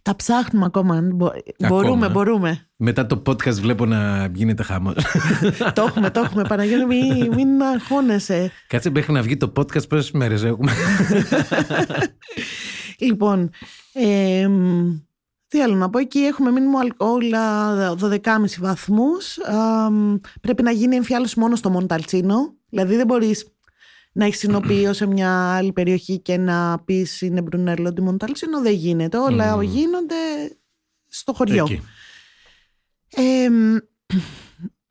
Τα 0.06 0.16
ψάχνουμε 0.16 0.66
ακόμα. 0.66 1.02
Μπο- 1.14 1.32
Μπορούμε, 1.68 2.10
μπορούμε. 2.10 2.68
Μετά 2.76 3.06
το 3.06 3.22
podcast 3.26 3.54
βλέπω 3.54 3.86
να 3.86 4.30
γίνεται 4.34 4.64
χάμο. 4.64 4.94
το 5.76 5.82
έχουμε, 5.82 6.10
το 6.10 6.20
έχουμε. 6.20 6.44
Παναγιώτη, 6.48 6.86
μην, 6.86 7.34
μην 7.34 7.62
αγχώνεσαι. 7.64 8.52
Κάτσε 8.68 8.90
μέχρι 8.90 9.14
να 9.14 9.22
βγει 9.22 9.38
το 9.38 9.52
podcast 9.58 9.88
πόσες 9.90 10.12
μέρες 10.12 10.44
έχουμε. 10.44 10.72
Λοιπόν, 13.00 13.50
ε, 13.94 14.48
μ, 14.48 14.90
τι 15.48 15.62
άλλο 15.62 15.76
να 15.76 15.90
πω, 15.90 16.00
εκεί 16.00 16.20
έχουμε 16.20 16.52
μήνυμο 16.52 16.78
αλκοόλα 16.80 17.76
12,5 18.02 18.20
βαθμούς. 18.60 19.38
Α, 19.40 19.90
μ, 19.92 20.16
πρέπει 20.42 20.64
να 20.64 20.72
γίνει 20.72 20.96
εμφιάλωση 20.96 21.40
μόνο 21.40 21.56
στο 21.56 21.70
Μονταλτσίνο. 21.70 22.54
Δηλαδή 22.70 22.96
δεν 22.96 23.06
μπορείς 23.06 23.55
να 24.18 24.26
έχεις 24.26 24.40
συνοποιείο 24.40 24.94
σε 24.94 25.06
μια 25.06 25.56
άλλη 25.56 25.74
περιοχή 25.74 26.20
και 26.20 26.38
να 26.38 26.80
πεις 26.86 27.22
είναι 27.22 27.42
Μπρουνέλο 27.42 27.94
τη 27.94 28.02
Μονταλτσίνο. 28.02 28.62
Δεν 28.62 28.74
γίνεται. 28.74 29.18
Όλα 29.18 29.64
γίνονται 29.64 30.16
στο 31.08 31.34
χωριό. 31.34 31.64
Εκεί. 31.64 31.82
Ε, 33.16 33.50
μ, 33.50 33.76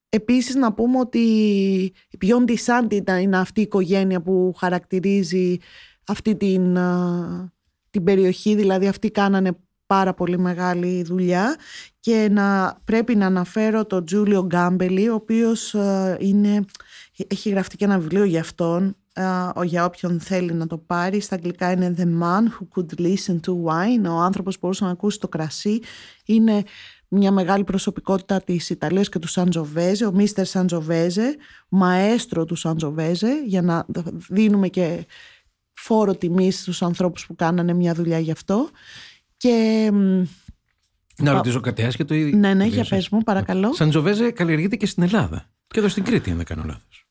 επίσης 0.08 0.54
να 0.54 0.72
πούμε 0.72 0.98
ότι 0.98 1.18
η 2.10 2.18
Beyond 2.20 2.50
Santi 2.50 2.92
ήταν- 2.92 3.20
είναι 3.22 3.36
αυτή 3.38 3.60
η 3.60 3.62
οικογένεια 3.62 4.20
που 4.22 4.54
χαρακτηρίζει 4.58 5.56
αυτή 6.06 6.36
την, 6.36 6.78
α, 6.78 7.52
την 7.90 8.04
περιοχή, 8.04 8.54
δηλαδή 8.54 8.86
αυτοί 8.86 9.10
κάνανε 9.10 9.56
πάρα 9.86 10.14
πολύ 10.14 10.38
μεγάλη 10.38 11.02
δουλειά 11.02 11.56
και 12.00 12.28
να, 12.30 12.78
πρέπει 12.84 13.16
να 13.16 13.26
αναφέρω 13.26 13.86
τον 13.86 14.04
Τζούλιο 14.04 14.44
Γκάμπελη 14.46 15.08
ο 15.08 15.14
οποίος 15.14 15.74
α, 15.74 16.16
είναι, 16.20 16.64
έχει 17.26 17.48
γραφτεί 17.50 17.76
και 17.76 17.84
ένα 17.84 17.98
βιβλίο 17.98 18.24
για 18.24 18.40
αυτόν 18.40 18.84
α, 18.86 18.92
ο- 19.54 19.62
για 19.62 19.84
όποιον 19.84 20.20
θέλει 20.20 20.52
να 20.52 20.66
το 20.66 20.78
πάρει 20.78 21.20
στα 21.20 21.34
αγγλικά 21.34 21.70
είναι 21.72 21.94
The 21.98 22.02
Man 22.22 22.42
Who 22.42 22.66
Could 22.76 23.00
Listen 23.00 23.40
to 23.46 23.52
Wine 23.64 24.08
ο 24.10 24.18
άνθρωπος 24.20 24.54
που 24.54 24.60
μπορούσε 24.62 24.84
να 24.84 24.90
ακούσει 24.90 25.18
το 25.20 25.28
κρασί 25.28 25.80
είναι 26.24 26.62
μια 27.08 27.30
μεγάλη 27.30 27.64
προσωπικότητα 27.64 28.40
της 28.42 28.70
Ιταλίας 28.70 29.08
και 29.08 29.18
του 29.18 29.28
Σαντζοβέζε, 29.28 30.06
ο 30.06 30.12
Μίστερ 30.12 30.46
Σαντζοβέζε, 30.46 31.36
μαέστρο 31.68 32.44
του 32.44 32.54
Σαντζοβέζε, 32.54 33.42
για 33.46 33.62
να 33.62 33.86
δίνουμε 34.28 34.68
και 34.68 35.06
φόρο 35.72 36.14
τιμής 36.14 36.60
στους 36.60 36.82
ανθρώπους 36.82 37.26
που 37.26 37.34
κάνανε 37.34 37.72
μια 37.72 37.94
δουλειά 37.94 38.18
γι' 38.18 38.30
αυτό. 38.30 38.68
Και 39.36 39.90
μ, 39.92 40.22
Να 41.22 41.32
ρωτήσω 41.32 41.60
κάτι 41.60 41.82
άσχετο. 41.82 42.14
ή- 42.14 42.34
ναι, 42.34 42.54
ναι, 42.54 42.62
το 42.64 42.68
για 42.68 42.78
λες, 42.78 42.88
πες 42.88 43.08
μου, 43.08 43.20
παρακαλώ. 43.22 43.74
Σαντζοβέζε 43.74 44.30
καλλιεργείται 44.30 44.76
και 44.76 44.86
στην 44.86 45.02
Ελλάδα. 45.02 45.50
Και 45.66 45.78
εδώ 45.78 45.88
στην 45.88 46.04
Κρήτη, 46.04 46.30
αν 46.30 46.36
δεν 46.36 46.46
κάνω 46.46 46.62
λάθος. 46.66 47.03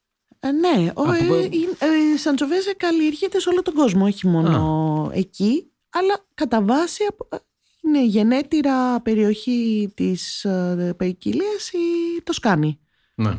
Ε, 0.46 0.52
ναι, 0.52 0.92
ο, 0.96 1.02
Από- 1.02 1.12
ε, 1.12 1.50
ε, 1.80 2.14
ε, 2.14 2.18
Σαντζοβέζε 2.18 2.74
καλλιεργείται 2.78 3.40
σε 3.40 3.50
όλο 3.50 3.62
τον 3.62 3.74
κόσμο, 3.74 4.06
όχι 4.06 4.28
μόνο 4.28 5.10
εκεί, 5.14 5.72
αλλά 5.90 6.26
κατά 6.34 6.62
βάση 6.62 7.04
απο- 7.10 7.28
είναι 7.82 8.06
γενέτειρα 8.06 9.02
περιοχή 9.02 9.92
της 9.96 10.44
ε, 10.44 10.94
ποικιλίας 10.98 11.70
η 11.72 12.22
Τοσκάνη. 12.24 12.80
Ναι. 13.16 13.38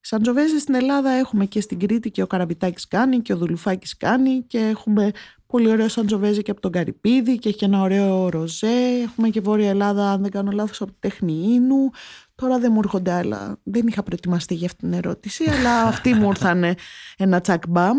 Σαντζοβέζε 0.00 0.58
στην 0.58 0.74
Ελλάδα 0.74 1.10
έχουμε 1.10 1.44
και 1.46 1.60
στην 1.60 1.78
Κρήτη 1.78 2.10
και 2.10 2.22
ο 2.22 2.26
Καραβιτάκης 2.26 2.88
κάνει 2.88 3.20
και 3.20 3.32
ο 3.32 3.36
Δουλουφάκης 3.36 3.96
κάνει 3.96 4.42
και 4.46 4.58
έχουμε 4.58 5.10
πολύ 5.46 5.68
ωραίο 5.68 5.88
Σαντζοβέζε 5.88 6.42
και 6.42 6.50
από 6.50 6.60
τον 6.60 6.70
Καρυπίδη 6.70 7.38
και 7.38 7.48
έχει 7.48 7.58
και 7.58 7.64
ένα 7.64 7.80
ωραίο 7.80 8.28
ροζέ. 8.28 9.00
Έχουμε 9.02 9.28
και 9.28 9.40
Βόρεια 9.40 9.68
Ελλάδα, 9.68 10.10
αν 10.10 10.22
δεν 10.22 10.30
κάνω 10.30 10.50
λάθος, 10.50 10.80
από 10.80 10.90
τη 10.92 10.96
Τέχνη 11.00 11.32
Ίνου. 11.54 11.90
Τώρα 12.34 12.58
δεν 12.58 12.72
μου 12.72 12.80
έρχονται 12.82 13.12
άλλα. 13.12 13.60
Δεν 13.62 13.86
είχα 13.86 14.02
προετοιμαστεί 14.02 14.54
για 14.54 14.66
αυτή 14.66 14.78
την 14.78 14.92
ερώτηση, 14.92 15.50
αλλά 15.50 15.82
αυτοί 15.82 16.14
μου 16.14 16.28
ήρθανε 16.28 16.74
ένα 17.16 17.40
τσακ 17.40 17.62
μπαμ. 17.68 17.96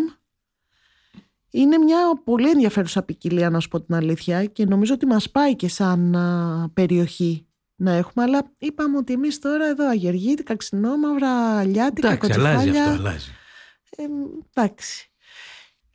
Είναι 1.49 1.77
μια 1.77 1.97
πολύ 2.23 2.49
ενδιαφέρουσα 2.49 3.03
ποικιλία, 3.03 3.49
να 3.49 3.59
σου 3.59 3.67
πω 3.67 3.81
την 3.81 3.95
αλήθεια, 3.95 4.45
και 4.45 4.65
νομίζω 4.65 4.93
ότι 4.93 5.05
μας 5.05 5.29
πάει 5.31 5.55
και 5.55 5.67
σαν 5.69 6.15
α, 6.15 6.69
περιοχή 6.73 7.47
να 7.75 7.91
έχουμε. 7.91 8.23
Αλλά 8.23 8.51
είπαμε 8.57 8.97
ότι 8.97 9.13
εμείς 9.13 9.39
τώρα 9.39 9.65
εδώ 9.65 9.87
αγεργίτικα, 9.89 10.55
ξινό, 10.55 10.97
μαύρα, 10.97 11.57
αλιάτικα, 11.57 12.07
Εντάξει, 12.11 12.31
αλλάζει 12.31 12.55
κοτσεφάλια. 12.55 12.91
αυτό, 12.91 13.07
αλλάζει. 13.07 13.31
Ε, 13.95 14.03
εντάξει. 14.53 15.11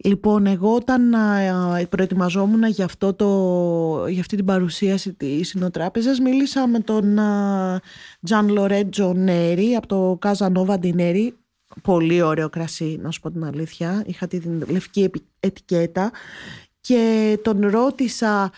Λοιπόν, 0.05 0.47
εγώ 0.47 0.75
όταν 0.75 1.15
α, 1.15 1.87
προετοιμαζόμουν 1.89 2.65
για, 2.65 2.85
αυτό 2.85 3.15
το, 3.15 4.07
για 4.09 4.21
αυτή 4.21 4.37
την 4.37 4.45
παρουσίαση 4.45 5.13
της 5.13 5.49
Συνοτράπεζας 5.49 6.21
μίλησα 6.21 6.67
με 6.67 6.81
τον 6.81 7.19
α, 7.19 7.81
Τζαν 8.23 8.49
Λορέτζο 8.49 9.13
Νέρι 9.13 9.75
από 9.75 9.87
το 9.87 10.17
Καζανόβα 10.21 10.79
Ντινέρι 10.79 11.35
πολύ 11.83 12.23
ωραίο 12.23 12.49
κρασί 12.49 12.99
να 13.03 13.11
σου 13.11 13.21
πω 13.21 13.31
την 13.31 13.45
αλήθεια. 13.45 14.03
Είχα 14.07 14.27
τη 14.27 14.41
λευκή 14.69 15.03
επι- 15.03 15.27
ετικέτα. 15.41 16.11
Και 16.81 17.39
τον 17.43 17.67
ρώτησα 17.69 18.53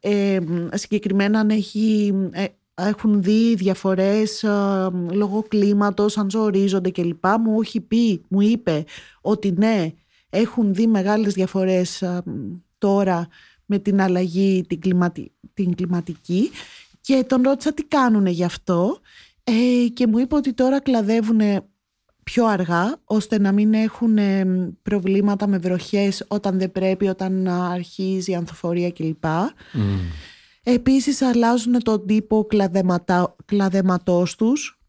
ε, 0.00 0.38
συγκεκριμένα 0.72 1.40
αν 1.40 1.50
έχει, 1.50 2.14
ε, 2.30 2.44
έχουν 2.74 3.22
δει 3.22 3.54
διαφορές 3.54 4.42
ε, 4.42 4.48
λόγω 5.10 5.44
κλίματος, 5.48 6.18
αν 6.18 6.30
ζορίζονται 6.30 6.90
κλπ. 6.90 7.24
Μου 7.40 7.60
έχει 7.60 7.80
πει, 7.80 8.22
μου 8.28 8.40
είπε 8.40 8.84
ότι 9.20 9.54
ναι, 9.56 9.92
έχουν 10.30 10.74
δει 10.74 10.86
μεγάλες 10.86 11.32
διαφορές 11.32 12.02
ε, 12.02 12.22
τώρα 12.78 13.28
με 13.66 13.78
την 13.78 14.00
αλλαγή 14.00 14.64
την, 14.68 14.80
κλιματι- 14.80 15.32
την 15.54 15.74
κλιματική 15.74 16.50
και 17.00 17.24
τον 17.26 17.42
ρώτησα 17.42 17.74
τι 17.74 17.84
κάνουν 17.84 18.26
γι' 18.26 18.44
αυτό 18.44 18.98
ε, 19.44 19.88
και 19.88 20.06
μου 20.06 20.18
είπε 20.18 20.34
ότι 20.34 20.52
τώρα 20.52 20.80
κλαδεύουν 20.80 21.40
πιο 22.30 22.46
αργά 22.46 23.00
ώστε 23.04 23.38
να 23.38 23.52
μην 23.52 23.74
έχουν 23.74 24.18
ε, 24.18 24.44
προβλήματα 24.82 25.46
με 25.46 25.58
βροχές 25.58 26.24
όταν 26.28 26.58
δεν 26.58 26.72
πρέπει, 26.72 27.08
όταν 27.08 27.46
α, 27.46 27.70
αρχίζει 27.70 28.30
η 28.30 28.34
ανθοφορία 28.34 28.90
κλπ. 28.90 29.24
Μμ. 29.72 29.98
Επίσης 30.62 31.22
αλλάζουν 31.22 31.82
τον 31.82 32.06
τύπο 32.06 32.44
κλαδεματά, 32.44 33.36
κλαδεματός 33.44 34.36
τους. 34.36 34.80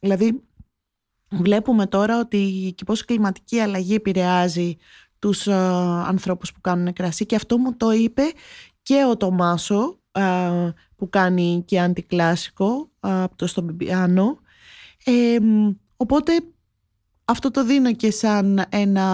Δηλαδή 0.00 0.42
βλέπουμε 1.42 1.86
τώρα 1.86 2.18
ότι 2.18 2.72
και 2.76 2.84
πώς 2.84 3.00
η 3.00 3.04
κλιματική 3.04 3.58
αλλαγή 3.58 3.94
επηρεάζει 3.94 4.76
τους 5.18 5.48
α, 5.48 5.58
ανθρώπους 6.06 6.52
που 6.52 6.60
κάνουν 6.60 6.92
κρασί 6.92 7.26
και 7.26 7.36
αυτό 7.36 7.58
μου 7.58 7.76
το 7.76 7.90
είπε 7.92 8.22
και 8.82 9.04
ο 9.10 9.16
Τομάσο 9.16 9.98
α, 10.12 10.22
που 10.96 11.08
κάνει 11.08 11.62
και 11.66 11.80
αντικλάσικο 11.80 12.90
α, 13.00 13.22
από 13.22 13.36
το 13.36 13.46
στον 13.46 13.76
πιάνο. 13.76 14.38
Ε, 15.04 15.40
μ, 15.40 15.70
οπότε 15.96 16.32
αυτό 17.24 17.50
το 17.50 17.64
δίνω 17.64 17.92
και 17.94 18.10
σαν, 18.10 18.64
ένα, 18.68 19.06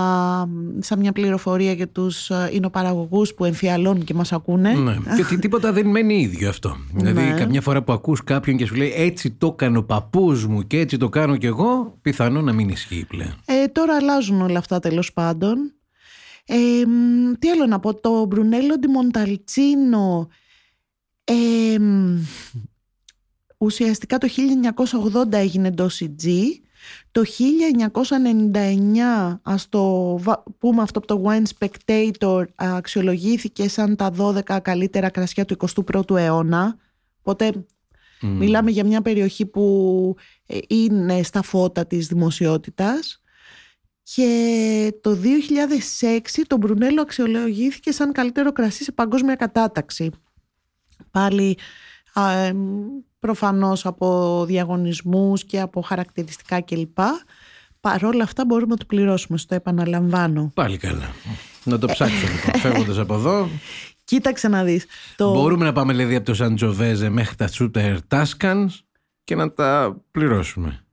σαν 0.80 0.98
μια 0.98 1.12
πληροφορία 1.12 1.72
για 1.72 1.88
τους 1.88 2.30
ε, 2.30 2.50
εινοπαραγωγούς 2.52 3.34
που 3.34 3.44
εμφιαλώνουν 3.44 4.04
και 4.04 4.14
μας 4.14 4.32
ακούνε. 4.32 4.72
Ναι. 4.74 4.96
Και 5.16 5.24
τι- 5.24 5.38
τίποτα 5.38 5.72
δεν 5.72 5.86
μένει 5.86 6.20
ίδιο 6.20 6.48
αυτό. 6.48 6.76
Δηλαδή, 6.94 7.20
Ναι. 7.22 7.32
καμιά 7.34 7.60
φορά 7.60 7.82
που 7.82 7.92
ακούς 7.92 8.24
κάποιον 8.24 8.56
και 8.56 8.66
σου 8.66 8.74
λέει 8.74 8.92
Έτσι 8.96 9.30
το 9.30 9.46
έκανε 9.46 9.78
ο 9.78 9.84
παππούς 9.84 10.46
μου 10.46 10.66
και 10.66 10.78
έτσι 10.78 10.96
το 10.96 11.08
κάνω 11.08 11.36
κι 11.36 11.46
εγώ, 11.46 11.98
πιθανό 12.02 12.40
να 12.40 12.52
μην 12.52 12.68
ισχύει 12.68 13.04
πλέον. 13.08 13.34
Ε, 13.44 13.66
τώρα 13.66 13.94
αλλάζουν 13.96 14.40
όλα 14.40 14.58
αυτά 14.58 14.78
τέλος 14.80 15.12
πάντων. 15.12 15.74
Ε, 16.44 16.86
μ, 16.86 17.32
τι 17.38 17.50
άλλο 17.50 17.66
να 17.66 17.80
πω, 17.80 17.94
το 17.94 18.24
Μπρουνέλο 18.24 18.74
Ντι 18.78 18.88
Μονταλτσίνο 18.88 20.28
ε, 21.24 21.78
μ, 21.78 22.16
ουσιαστικά 23.58 24.18
το 24.18 24.28
1980 25.28 25.32
έγινε 25.32 25.70
ντόση 25.70 26.14
G. 26.22 26.26
Το 27.12 27.24
1999, 27.24 29.40
ας 29.42 29.68
το 29.68 30.16
βα- 30.18 30.42
πούμε 30.58 30.82
αυτό 30.82 30.98
από 30.98 31.06
το 31.06 31.24
Wine 31.26 31.44
Spectator, 31.58 32.44
αξιολογήθηκε 32.54 33.68
σαν 33.68 33.96
τα 33.96 34.10
12 34.18 34.58
καλύτερα 34.62 35.10
κρασιά 35.10 35.44
του 35.44 35.56
21ου 35.86 36.16
αιώνα. 36.16 36.76
Οπότε 37.22 37.64
Μμ. 38.22 38.36
Μιλάμε 38.36 38.70
για 38.70 38.84
μια 38.84 39.02
περιοχή 39.02 39.46
που 39.46 40.14
ε, 40.46 40.58
είναι 40.68 41.22
στα 41.22 41.42
φώτα 41.42 41.86
της 41.86 42.06
δημοσιότητας 42.06 43.22
και 44.02 44.92
το 45.00 45.18
2006 46.00 46.18
το 46.46 46.56
Μπρουνέλο 46.56 47.00
αξιολογήθηκε 47.00 47.92
σαν 47.92 48.12
καλύτερο 48.12 48.52
κρασί 48.52 48.84
σε 48.84 48.92
παγκόσμια 48.92 49.34
κατάταξη. 49.34 50.10
Πάλι 51.10 51.58
α, 52.12 52.30
εμ, 52.30 52.58
προφανώς 53.20 53.86
από 53.86 54.44
διαγωνισμούς 54.46 55.44
και 55.44 55.60
από 55.60 55.80
χαρακτηριστικά 55.80 56.60
κλπ. 56.60 56.98
Παρόλα 57.80 58.24
αυτά 58.24 58.44
μπορούμε 58.44 58.70
να 58.70 58.76
το 58.76 58.84
πληρώσουμε, 58.84 59.38
στο 59.38 59.54
επαναλαμβάνω. 59.54 60.50
Πάλι 60.54 60.76
καλά. 60.76 61.14
Να 61.64 61.78
το 61.78 61.86
ψάξω 61.86 62.26
λοιπόν. 62.26 62.60
Φεύγοντας 62.62 62.98
από 62.98 63.14
εδώ, 63.14 63.48
Κοίταξε 64.04 64.48
να 64.48 64.64
δεις. 64.64 64.86
Το... 65.16 65.32
μπορούμε 65.32 65.64
να 65.64 65.72
πάμε 65.72 65.92
δηλαδή 65.92 66.14
από 66.14 66.24
το 66.24 66.34
Σαντζοβέζε 66.34 67.08
μέχρι 67.08 67.36
τα 67.36 67.48
Super 67.52 67.96
Tuscans 68.08 68.68
και 69.24 69.34
να 69.34 69.52
τα 69.52 70.00
πληρώσουμε. 70.10 70.84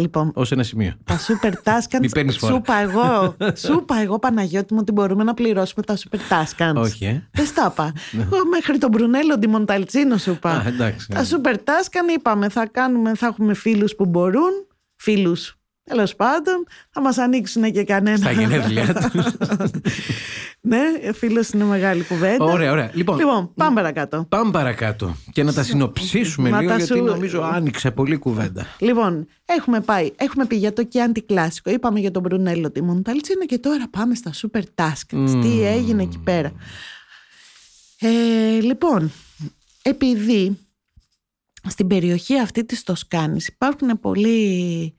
Λοιπόν, 0.00 0.32
Ω 0.34 0.42
ένα 0.50 0.62
σημείο. 0.62 0.92
Τα 1.04 1.18
super 1.18 1.52
Tuscans. 1.64 2.00
Μη 2.00 2.10
παίρνεις 2.10 2.36
φόρα. 2.36 2.52
Σου 2.52 2.58
είπα 2.58 2.74
εγώ, 2.74 3.36
σου 3.54 3.72
είπα 3.72 3.96
εγώ 3.96 4.18
Παναγιώτη 4.18 4.74
μου 4.74 4.78
ότι 4.82 4.92
μπορούμε 4.92 5.24
να 5.24 5.34
πληρώσουμε 5.34 5.82
τα 5.82 5.96
super 5.96 6.16
Tuscans. 6.16 6.74
Όχι, 6.74 7.04
ε. 7.04 7.28
Δεν 7.32 7.46
στα 7.46 7.68
είπα. 7.72 7.92
Εγώ 8.12 8.46
μέχρι 8.50 8.78
τον 8.78 8.90
Μπρουνέλο 8.90 9.36
Ντι 9.36 9.46
Μονταλτσίνο 9.46 10.16
σου 10.16 10.30
είπα. 10.30 10.50
Α, 10.50 10.66
εντάξει. 10.66 11.08
Τα 11.08 11.24
super 11.24 11.54
Tuscan 11.54 12.14
είπαμε 12.16 12.48
θα, 12.48 12.66
κάνουμε, 12.66 13.14
θα 13.14 13.26
έχουμε 13.26 13.54
φίλους 13.54 13.94
που 13.94 14.06
μπορούν. 14.06 14.50
Φίλους. 14.96 15.59
Τέλος 15.90 16.14
πάντων, 16.16 16.66
θα 16.90 17.00
μας 17.00 17.18
ανοίξουν 17.18 17.72
και 17.72 17.84
κανένα. 17.84 18.16
Στα 18.16 18.30
γενέθλιά 18.32 18.92
τους. 19.12 19.24
ναι, 20.60 20.78
φίλος 21.14 21.48
είναι 21.50 21.64
μεγάλη 21.64 22.02
κουβέντα. 22.02 22.44
Ωραία, 22.44 22.70
ωραία. 22.72 22.90
Λοιπόν, 22.94 23.18
Λοιπόν, 23.18 23.54
πάμε 23.54 23.74
παρακάτω. 23.74 24.26
πάμε 24.28 24.50
παρακάτω 24.50 25.16
και 25.32 25.42
να 25.42 25.52
τα 25.52 25.62
συνοψίσουμε 25.62 26.50
Να 26.50 26.58
λίγο, 26.60 26.70
τα 26.70 26.76
γιατί 26.76 26.92
σου- 26.94 27.04
νομίζω 27.04 27.42
άνοιξε 27.42 27.90
πολύ 27.90 28.16
κουβέντα. 28.16 28.66
Λοιπόν, 28.78 29.26
έχουμε 29.44 29.80
πάει, 29.80 30.10
έχουμε 30.16 30.46
πει 30.46 30.56
για 30.56 30.72
το 30.72 30.88
Chianti 30.92 31.18
κλασικό, 31.26 31.70
είπαμε 31.70 32.00
για 32.00 32.10
τον 32.10 32.22
Μπρουνέλο 32.22 32.70
τη 32.70 32.82
Μονταλτσίνο 32.82 33.44
και 33.46 33.58
τώρα 33.58 33.84
πάμε 33.90 34.14
στα 34.14 34.30
Super 34.34 34.62
Tuscans. 34.74 35.38
Τι 35.42 35.62
έγινε 35.66 36.02
εκεί 36.02 36.18
πέρα. 36.18 36.52
Ε, 38.00 38.60
λοιπόν, 38.60 39.12
επειδή 39.82 40.58
στην 41.68 41.86
περιοχή 41.86 42.38
αυτή 42.38 42.64
της 42.64 42.82
Τοσκάνης 42.82 43.46
υπάρχουν 43.48 44.00
πολλοί 44.00 44.94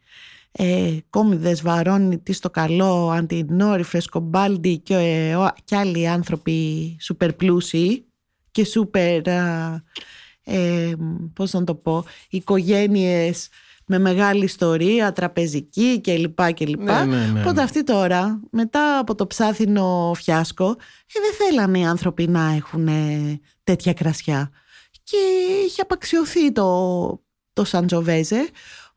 ε, 0.51 0.97
κόμιδες, 1.09 1.61
βαρόνι, 1.61 2.17
τι 2.19 2.33
στο 2.33 2.49
καλό, 2.49 3.09
αντινόρι, 3.11 3.83
φρεσκομπάλντι 3.83 4.77
και, 4.77 4.95
ε, 4.95 5.35
ο- 5.35 5.53
και 5.63 5.75
άλλοι 5.75 6.07
άνθρωποι 6.09 6.97
σούπερ 7.01 7.33
πλούσιοι 7.33 8.05
και 8.51 8.65
σούπερ, 8.65 9.29
α, 9.29 9.83
ε, 10.43 10.93
πώς 11.33 11.53
να 11.53 11.63
το 11.63 11.75
πω, 11.75 12.05
οικογένειες 12.29 13.47
με 13.85 13.99
μεγάλη 13.99 14.43
ιστορία, 14.43 15.11
τραπεζική 15.13 16.01
κλπ. 16.01 16.53
κλπ. 16.53 16.79
Ναι, 16.81 17.03
ναι, 17.05 17.25
ναι, 17.25 17.39
Οπότε 17.39 17.53
ναι. 17.53 17.61
αυτοί 17.61 17.83
τώρα, 17.83 18.39
μετά 18.51 18.97
από 18.99 19.15
το 19.15 19.27
ψάθινο 19.27 20.11
φιάσκο, 20.15 20.65
ε, 20.69 21.19
δεν 21.21 21.47
θέλανε 21.47 21.79
οι 21.79 21.85
άνθρωποι 21.85 22.27
να 22.27 22.51
έχουν 22.51 22.87
ε, 22.87 23.39
τέτοια 23.63 23.93
κρασιά. 23.93 24.49
Και 25.03 25.17
είχε 25.65 25.81
απαξιωθεί 25.81 26.51
το, 26.51 27.23
το 27.53 27.63
Σαντζοβέζε, 27.63 28.49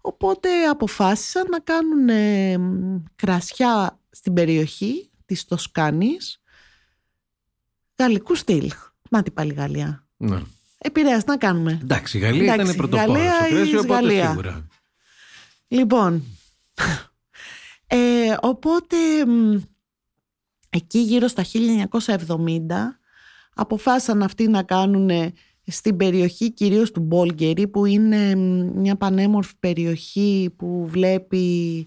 οπότε 0.06 0.64
αποφάσισαν 0.64 1.48
να 1.50 1.58
κάνουν 1.60 2.08
ε, 2.08 2.58
μ, 2.58 3.02
κρασιά 3.16 3.98
στην 4.10 4.32
περιοχή 4.32 5.10
της 5.24 5.44
Τοσκάνης 5.44 6.40
γαλλικού 7.98 8.34
στυλ. 8.34 8.70
Μάτι 9.10 9.30
πάλι 9.30 9.52
Γαλλία. 9.52 10.06
Ναι. 10.16 10.42
Επηρέας 10.78 11.24
να 11.24 11.36
κάνουμε. 11.36 11.78
Εντάξει, 11.82 12.18
η 12.18 12.20
Γαλλία 12.20 12.52
Εντάξει, 12.52 12.72
ήταν 12.72 12.76
πρωτοπόρος 12.76 13.14
Γαλλία 13.16 13.34
στο 13.34 13.54
κρέσιο, 13.54 13.80
is 13.80 13.82
οπότε 13.82 14.00
Γαλλία. 14.00 14.28
σίγουρα. 14.28 14.66
Λοιπόν, 15.68 16.24
ε, 17.86 18.36
οπότε 18.40 18.96
μ, 19.26 19.60
εκεί 20.70 20.98
γύρω 20.98 21.28
στα 21.28 21.44
1970 21.44 22.98
αποφάσισαν 23.54 24.22
αυτοί 24.22 24.48
να 24.48 24.62
κάνουν 24.62 25.10
στην 25.66 25.96
περιοχή 25.96 26.50
κυρίως 26.52 26.90
του 26.90 27.00
Μπόλγκερη 27.00 27.68
που 27.68 27.84
είναι 27.84 28.34
μ, 28.36 28.70
μια 28.80 28.96
πανέμορφη 28.96 29.52
περιοχή 29.60 30.54
που 30.56 30.86
βλέπει 30.88 31.86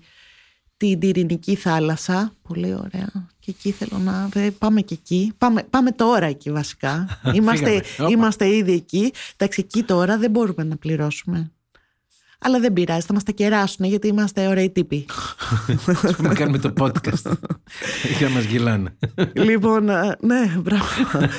την 0.78 1.00
Τυρινική 1.00 1.56
θάλασσα. 1.56 2.34
Πολύ 2.42 2.74
ωραία. 2.74 3.30
Και 3.40 3.52
εκεί 3.52 3.72
θέλω 3.72 3.98
να... 3.98 4.30
ε, 4.34 4.50
Πάμε 4.50 4.82
και 4.82 4.94
εκεί. 4.94 5.34
Πάμε, 5.38 5.64
πάμε 5.70 5.92
τώρα 5.92 6.26
εκεί 6.26 6.52
βασικά. 6.52 7.08
είμαστε, 7.36 7.66
Φύγαμε. 7.66 7.84
Όπα. 8.00 8.10
είμαστε 8.10 8.56
ήδη 8.56 8.72
εκεί. 8.72 9.12
Εντάξει, 9.36 9.62
εκεί 9.66 9.84
τώρα 9.84 10.18
δεν 10.18 10.32
μπορούμε 10.32 10.64
να 10.64 10.76
πληρώσουμε. 10.76 11.52
Αλλά 12.40 12.60
δεν 12.60 12.74
πειράζει, 12.74 13.06
θα 13.06 13.14
μας 13.14 13.24
τα 13.24 13.32
κεράσουν 13.32 13.86
γιατί 13.86 14.08
είμαστε 14.08 14.48
ωραίοι 14.48 14.70
τύποι. 14.70 15.06
Ας 16.04 16.16
πούμε 16.16 16.34
κάνουμε 16.34 16.58
το 16.58 16.74
podcast 16.80 17.32
για 18.18 18.28
να 18.28 18.34
μας 18.34 18.44
γελάνε. 18.44 18.98
λοιπόν, 19.34 19.90
ε, 19.90 20.16
ναι, 20.20 20.52
μπράβο. 20.58 20.84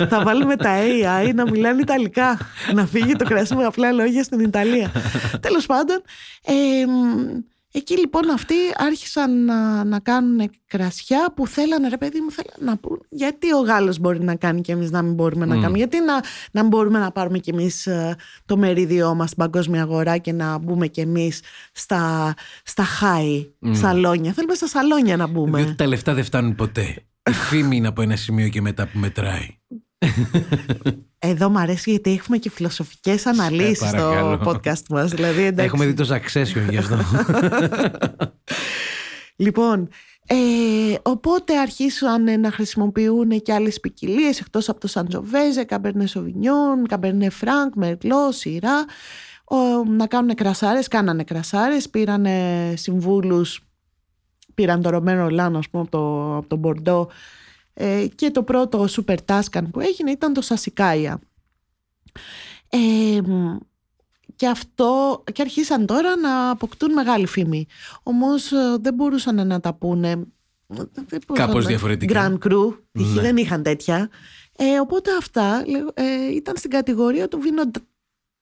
θα 0.08 0.22
βάλουμε 0.24 0.56
τα 0.56 0.76
AI 0.78 1.34
να 1.34 1.50
μιλάνε 1.50 1.80
Ιταλικά. 1.80 2.38
να 2.74 2.86
φύγει 2.86 3.12
το 3.12 3.24
κρασί 3.24 3.54
με 3.54 3.64
απλά 3.64 3.92
λόγια 3.92 4.22
στην 4.22 4.40
Ιταλία. 4.40 4.92
Τέλος 5.40 5.66
πάντων, 5.66 6.02
ε, 6.44 6.86
μ, 6.86 7.26
εκεί 7.72 7.98
λοιπόν 7.98 8.30
αυτοί 8.30 8.54
άρχισαν 8.76 9.44
να, 9.44 9.84
να 9.84 9.98
κάνουν 10.00 10.50
κρασιά 10.66 11.32
που 11.36 11.46
θέλανε, 11.46 11.88
ρε 11.88 11.96
παιδί 11.96 12.20
μου, 12.20 12.30
θέλανε 12.30 12.70
να 12.70 12.76
πούν 12.76 13.00
γιατί 13.08 13.52
ο 13.52 13.58
Γάλλος 13.58 13.98
μπορεί 13.98 14.24
να 14.24 14.34
κάνει 14.34 14.60
και 14.60 14.72
εμείς 14.72 14.90
να 14.90 15.02
μην 15.02 15.14
μπορούμε 15.14 15.46
να 15.46 15.54
κάνουμε. 15.54 15.78
Γιατί 15.78 16.00
να, 16.00 16.14
να 16.50 16.60
μην 16.60 16.68
μπορούμε 16.68 16.98
να 16.98 17.10
πάρουμε 17.10 17.38
και 17.38 17.50
εμείς 17.50 17.86
ε, 17.86 18.16
το 18.46 18.56
μερίδιό 18.56 19.14
μας 19.14 19.30
στην 19.30 19.38
παγκόσμια 19.38 19.82
αγορά 19.82 20.18
και 20.18 20.32
να 20.32 20.58
μπούμε 20.58 20.86
και 20.86 21.00
εμείς 21.00 21.40
στα, 21.72 22.34
στα 22.62 22.84
high 23.00 23.50
σαλόνια. 23.70 24.32
Θέλουμε 24.32 24.54
στα 24.54 24.66
σαλόνια 24.66 25.16
να 25.16 25.26
μπούμε. 25.26 25.58
Διότι 25.58 25.74
τα 25.74 25.86
λεφτά 25.86 26.14
δεν 26.14 26.24
φτάνουν 26.24 26.54
ποτέ. 26.54 27.02
Η 27.30 27.32
φήμη 27.32 27.76
είναι 27.76 27.88
από 27.88 28.02
ένα 28.02 28.16
σημείο 28.16 28.48
και 28.48 28.60
μετά 28.60 28.86
που 28.86 28.98
μετράει. 28.98 29.58
Εδώ 31.18 31.48
μου 31.48 31.58
αρέσει 31.58 31.90
γιατί 31.90 32.12
έχουμε 32.12 32.36
και 32.36 32.50
φιλοσοφικές 32.50 33.26
αναλύσεις 33.26 33.88
στο 33.88 33.96
παρακαλώ. 33.96 34.40
podcast 34.44 34.82
μας. 34.90 35.10
Δηλαδή, 35.10 35.42
εντάξει. 35.42 35.64
Έχουμε 35.64 35.86
δει 35.86 35.94
το 35.94 36.14
Succession 36.14 36.70
γι' 36.70 36.76
αυτό. 36.76 36.96
Λοιπόν, 39.40 39.88
ε, 40.26 40.36
οπότε 41.02 41.58
αρχίσαν 41.58 42.28
ε, 42.28 42.36
να 42.36 42.50
χρησιμοποιούν 42.50 43.42
και 43.42 43.52
άλλες 43.52 43.80
ποικιλίες 43.80 44.40
εκτός 44.40 44.68
από 44.68 44.80
το 44.80 44.86
Σαντζοβέζε, 44.86 45.64
Καμπερνέ 45.64 46.06
Σοβινιόν, 46.06 46.86
Καμπερνέ 46.86 47.30
Φρανκ, 47.30 47.74
Μερλό, 47.74 48.32
Σιρά. 48.32 48.84
Ο, 49.44 49.84
να 49.84 50.06
κάνουν 50.06 50.34
κρασάρες, 50.34 50.88
κάνανε 50.88 51.24
κρασάρες, 51.24 51.90
πήραν 51.90 52.26
συμβούλους, 52.74 53.60
πήραν 54.54 54.82
το 54.82 54.90
Ρωμένο 54.90 55.28
Λάνο, 55.28 55.58
ας 55.58 55.68
πούμε, 55.68 55.82
από 55.82 55.90
το, 55.90 56.36
από 56.36 56.48
το 56.48 56.56
Μπορντό 56.56 57.08
ε, 57.80 58.06
και 58.14 58.30
το 58.30 58.42
πρώτο 58.42 58.86
Super 58.90 59.16
Tuscan 59.26 59.62
που 59.72 59.80
έγινε 59.80 60.10
ήταν 60.10 60.32
το 60.32 60.40
Σασικάια. 60.42 61.20
Ε, 62.68 63.20
μ, 63.22 63.56
και 64.36 64.46
αυτό 64.48 65.22
και 65.32 65.42
αρχίσαν 65.42 65.86
τώρα 65.86 66.16
να 66.16 66.50
αποκτούν 66.50 66.92
μεγάλη 66.92 67.26
φήμη. 67.26 67.66
Όμως 68.02 68.52
ε, 68.52 68.76
δεν 68.80 68.94
μπορούσαν 68.94 69.46
να 69.46 69.60
τα 69.60 69.74
πούνε. 69.74 70.08
δεν 70.66 70.86
μπορούσαν 71.26 71.46
Κάπως 71.46 71.62
να- 71.62 71.68
διαφορετικά. 71.70 72.38
Grand 72.40 72.46
Cru, 72.48 72.78
τυχή, 72.92 73.14
Ναι. 73.14 73.20
δεν 73.20 73.36
είχαν 73.36 73.62
τέτοια. 73.62 74.08
Ε, 74.56 74.78
οπότε 74.80 75.10
αυτά 75.18 75.62
λέγω, 75.66 75.90
ε, 75.94 76.34
ήταν 76.34 76.56
στην 76.56 76.70
κατηγορία 76.70 77.28
του 77.28 77.38
vino 77.40 77.62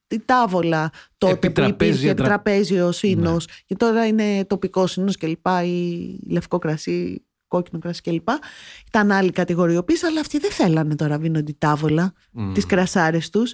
da 0.07 0.19
tavola 0.19 0.91
τότε 1.17 1.33
που 1.35 1.45
Επιτραπέζια 1.45 1.93
υπήρχε 1.95 2.13
τρα- 2.13 2.25
τραπέζιος 2.27 2.97
οίνος 2.97 3.47
και 3.65 3.75
τώρα 3.75 4.07
είναι 4.07 4.45
τοπικός 4.45 4.91
οίνος 4.91 5.17
και 5.17 5.27
λοιπά 5.27 5.63
ή 5.63 6.15
λευκό 6.29 6.57
κρασί, 6.57 7.25
κόκκινο 7.47 7.79
κρασί 7.79 8.01
και 8.01 8.11
λοιπά. 8.11 8.39
Ήταν 8.87 9.11
άλλη 9.11 9.31
κατηγοριοποίηση 9.31 10.05
αλλά 10.05 10.19
αυτοί 10.19 10.37
δεν 10.39 10.51
θέλανε 10.51 10.95
τώρα 10.95 11.17
vino 11.17 11.43
da 11.43 11.53
tavola 11.53 12.13
Μμ. 12.31 12.53
τις 12.53 12.65
κρασάρες 12.65 13.29
τους 13.29 13.53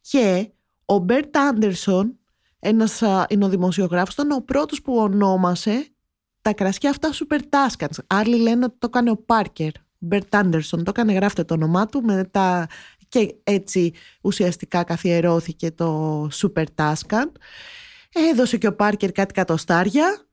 και 0.00 0.50
ο 0.84 0.98
Μπέρτ 0.98 1.36
Άντερσον 1.36 2.18
ένας 2.58 3.02
α, 3.02 3.26
είναι 3.28 3.44
ο 3.44 3.48
δημοσιογράφος 3.48 4.12
ήταν 4.12 4.30
ο 4.30 4.42
πρώτος 4.42 4.82
που 4.82 4.96
ονόμασε 4.96 5.88
τα 6.42 6.52
κρασιά 6.52 6.90
αυτά 6.90 7.10
Super 7.12 7.38
Tuscans 7.38 8.04
άλλοι 8.06 8.36
λένε 8.36 8.64
ότι 8.64 8.76
το 8.78 8.86
έκανε 8.90 9.10
ο 9.10 9.16
Πάρκερ 9.16 9.70
Μπέρτ 9.98 10.34
Άντερσον 10.34 10.84
το 10.84 10.90
έκανε 10.90 11.12
γράφτηκε 11.12 11.44
το 11.44 11.54
όνομά 11.54 11.86
του 11.86 12.02
μετά 12.02 12.66
και 13.08 13.34
έτσι 13.44 13.92
ουσιαστικά 14.20 14.84
καθιερώθηκε 14.84 15.70
το 15.70 16.22
Super 16.32 16.64
Tuscan 16.74 17.26
έδωσε 18.12 18.56
και 18.56 18.66
ο 18.66 18.74
Πάρκερ 18.74 19.12
κάτι 19.12 19.34
κατοστάρια 19.34 20.28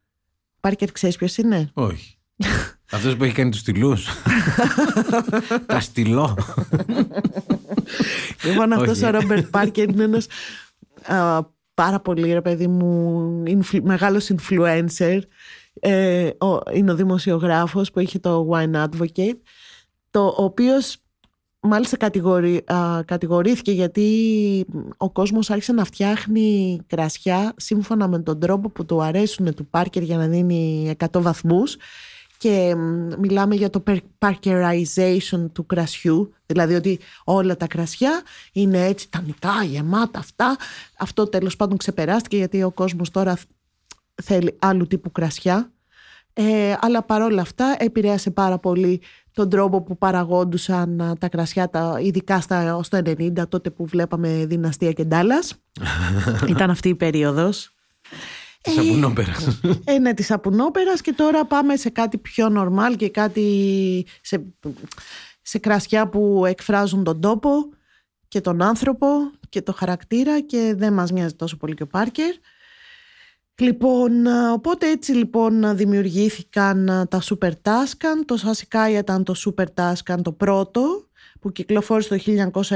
Πάρκερ 0.60 0.92
ξέρεις 0.92 1.16
ποιος 1.16 1.38
είναι; 1.38 1.70
Όχι. 1.74 2.18
Αυτός 2.92 3.16
που 3.16 3.24
έχει 3.24 3.34
κάνει 3.34 3.50
τους 3.50 3.60
στυλούς. 3.60 4.08
Τα 5.66 5.80
στυλό. 5.80 6.38
Λοιπόν, 8.44 8.74
αυτός 8.74 8.98
Όχι. 8.98 9.06
ο 9.06 9.10
Ρόμπερτ 9.10 9.48
Πάρκερ 9.48 9.90
είναι 9.90 10.04
ένας 10.04 10.28
πάρα 11.74 12.00
πολύ 12.00 12.34
ρε 12.34 12.42
παιδί 12.42 12.68
μου 12.68 13.44
influ, 13.48 13.80
μεγάλος 13.84 14.32
influencer. 14.36 15.20
Ε, 15.80 16.30
ο, 16.38 16.60
είναι 16.74 16.92
ο 16.92 16.96
δημοσιογράφος 16.96 17.92
που 17.92 18.00
είχε 18.00 18.20
το 18.20 18.50
Wine 18.52 18.84
Advocate, 18.84 19.38
το 20.12 20.36
ο 20.38 20.44
οποίος 20.44 20.98
μάλιστα 21.60 21.98
κατηγορη, 21.98 22.64
α, 22.66 23.04
κατηγορήθηκε 23.06 23.72
γιατί 23.72 24.66
ο 24.98 25.10
κόσμος 25.12 25.50
άρχισε 25.50 25.74
να 25.74 25.84
φτιάχνει 25.84 26.80
κρασιά 26.88 27.54
σύμφωνα 27.58 28.08
με 28.08 28.20
τον 28.20 28.40
τρόπο 28.40 28.70
που 28.70 28.86
του 28.86 29.02
αρέσουν 29.02 29.54
του 29.54 29.68
Πάρκερ 29.68 30.04
για 30.04 30.18
να 30.18 30.28
δίνει 30.28 30.96
100 30.98 31.22
βαθμούς 31.22 31.78
και 32.38 32.76
μ, 32.76 33.14
μιλάμε 33.18 33.56
για 33.56 33.70
το 33.70 33.84
per- 33.88 33.98
parkerization 34.20 35.52
του 35.54 35.66
κρασιού. 35.66 36.34
Δηλαδή 36.46 36.76
ότι 36.76 37.00
όλα 37.24 37.58
τα 37.58 37.68
κρασιά 37.68 38.22
είναι 38.52 38.86
έτσι 38.86 39.10
τανικά, 39.10 39.64
γεμάτα 39.64 40.20
αυτά. 40.20 40.58
Αυτό 40.98 41.28
τέλος 41.28 41.56
πάντων 41.56 41.78
ξεπεράστηκε 41.78 42.38
γιατί 42.38 42.64
ο 42.64 42.72
κόσμος 42.72 43.12
τώρα 43.12 43.38
θέλει 44.24 44.56
άλλου 44.60 44.88
τύπου 44.88 45.12
κρασιά. 45.12 45.70
Ε, 46.38 46.76
αλλά 46.80 47.04
παρόλα 47.04 47.42
αυτά 47.42 47.76
επηρέασε 47.80 48.32
πάρα 48.32 48.58
πολύ 48.58 49.02
τον 49.32 49.50
τρόπο 49.50 49.82
που 49.82 49.98
παραγόντουσαν 49.98 51.02
α, 51.02 51.16
τα 51.18 51.30
κρασιά 51.30 51.70
τα, 51.70 52.00
ειδικά 52.02 52.42
στα, 52.42 52.84
στο 52.84 52.98
90 52.98 53.50
τότε 53.50 53.70
που 53.70 53.86
βλέπαμε 53.86 54.46
Δυναστεία 54.46 54.92
και 54.92 55.04
Ντάλλας 55.04 55.56
ήταν 56.48 56.70
αυτή 56.70 56.90
η 56.90 56.96
περίοδος 56.96 57.76
Της 58.66 58.74
σαπουνόπερας. 58.74 59.60
ε, 59.86 60.00
ναι, 60.00 60.14
της 60.14 60.26
σαπουνόπερας 60.26 61.02
και 61.02 61.14
τώρα 61.14 61.46
πάμε 61.46 61.76
σε 61.76 61.90
κάτι 61.90 62.18
πιο 62.18 62.50
νορμάλ 62.50 62.96
και 62.96 63.10
κάτι 63.10 64.06
σε, 64.22 64.46
σε 65.42 65.58
κρασιά 65.58 66.10
που 66.10 66.46
εκφράζουν 66.46 67.04
τον 67.04 67.22
τόπο 67.22 67.50
και 68.28 68.42
τον 68.42 68.62
άνθρωπο 68.62 69.08
και 69.50 69.62
το 69.62 69.74
χαρακτήρα 69.74 70.42
και 70.42 70.74
δεν 70.78 70.94
μας 70.94 71.12
μοιάζει 71.12 71.36
τόσο 71.36 71.58
πολύ 71.58 71.74
και 71.74 71.84
ο 71.84 71.88
Πάρκερ. 71.88 72.34
Λοιπόν, 73.58 74.28
α, 74.28 74.52
οπότε 74.52 74.90
έτσι 74.90 75.12
λοιπόν 75.12 75.66
α, 75.66 75.74
δημιουργήθηκαν 75.74 76.90
α, 76.90 77.08
τα 77.08 77.22
Super 77.22 77.52
Tuscan. 77.52 78.26
Το 78.26 78.38
Sassicaia 78.44 78.98
ήταν 78.98 79.24
το 79.24 79.34
Super 79.46 79.66
Tuscan 79.76 80.18
το 80.22 80.32
πρώτο 80.32 81.10
που 81.40 81.52
κυκλοφόρησε 81.52 82.10
το 82.10 82.50
1971 82.62 82.68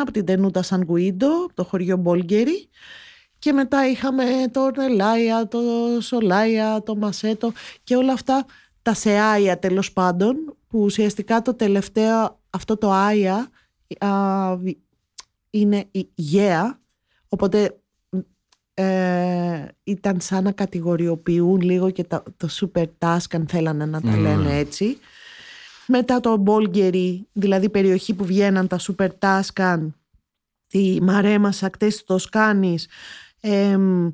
από 0.00 0.12
την 0.12 0.24
Τενούτα 0.24 0.62
Σαν 0.62 0.86
Guido, 0.90 1.50
το 1.54 1.64
χωριό 1.64 1.96
Μπόλγκερι. 1.96 2.68
Και 3.38 3.52
μετά 3.52 3.88
είχαμε 3.88 4.24
το 4.52 4.70
Νελάια, 4.76 5.48
το 5.48 5.60
Σολάια, 6.00 6.82
το 6.82 6.96
Μασέτο 6.96 7.52
και 7.84 7.96
όλα 7.96 8.12
αυτά 8.12 8.44
τα 8.82 8.94
Σεάια 8.94 9.58
τέλος 9.58 9.92
πάντων 9.92 10.56
που 10.68 10.80
ουσιαστικά 10.82 11.42
το 11.42 11.54
τελευταίο 11.54 12.40
αυτό 12.50 12.76
το 12.76 12.90
Άια 12.92 13.48
α, 13.98 14.56
βι- 14.56 14.78
είναι 15.50 15.84
η 15.90 16.08
γέα 16.14 16.80
οπότε 17.28 17.78
ε, 18.74 19.64
ήταν 19.84 20.20
σαν 20.20 20.44
να 20.44 20.52
κατηγοριοποιούν 20.52 21.60
λίγο 21.60 21.90
και 21.90 22.04
τα, 22.04 22.22
το 22.36 22.48
super 22.60 22.84
task 22.98 23.26
αν 23.32 23.46
θέλανε 23.48 23.86
να 23.86 24.00
τα 24.00 24.10
Ναι. 24.10 24.16
λένε 24.16 24.56
έτσι. 24.58 24.98
Μετά 25.86 26.20
το 26.20 26.36
Μπόλγκερι, 26.36 27.28
δηλαδή 27.32 27.68
περιοχή 27.68 28.14
που 28.14 28.24
βγαίναν 28.24 28.66
τα 28.66 28.78
super 28.80 29.08
task 29.18 29.78
τη 30.66 30.98
Μαρέμα 31.02 31.52
στις 31.52 31.62
ακτές 31.66 31.92
της 31.94 32.04
Τοσκάνης 32.04 32.86
εμ, 33.40 34.10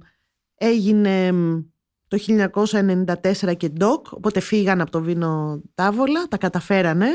έγινε 0.54 1.26
εμ, 1.26 1.62
το 2.08 2.18
1994 2.18 3.54
και 3.56 3.68
ντοκ, 3.68 4.12
οπότε 4.12 4.40
φύγαν 4.40 4.80
από 4.80 4.90
το 4.90 5.00
Βίνο 5.02 5.60
Τάβολα, 5.74 6.22
τα 6.28 6.36
καταφέρανε 6.36 7.06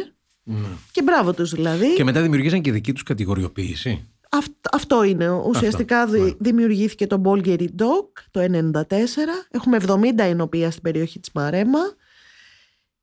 Ναι. 0.43 0.67
και 0.91 1.01
μπράβο 1.01 1.33
τους 1.33 1.51
δηλαδή. 1.51 1.93
Και 1.93 2.03
μετά 2.03 2.21
δημιουργήσαν 2.21 2.61
και 2.61 2.71
δική 2.71 2.93
τους 2.93 3.03
κατηγοριοποίηση. 3.03 4.07
Αυτ- 4.31 4.75
αυτό 4.75 5.03
είναι. 5.03 5.29
Ουσιαστικά 5.29 6.01
Αυτό, 6.01 6.13
δη- 6.15 6.23
ναι. 6.23 6.31
δημιουργήθηκε 6.39 7.07
το 7.07 7.21
Bulgari 7.25 7.65
Dog 7.77 8.07
το 8.31 8.39
1994. 8.39 9.47
Έχουμε 9.51 9.77
70 9.87 10.23
ενοπία 10.23 10.71
στην 10.71 10.83
περιοχή 10.83 11.19
της 11.19 11.31
Μαρέμα. 11.33 11.79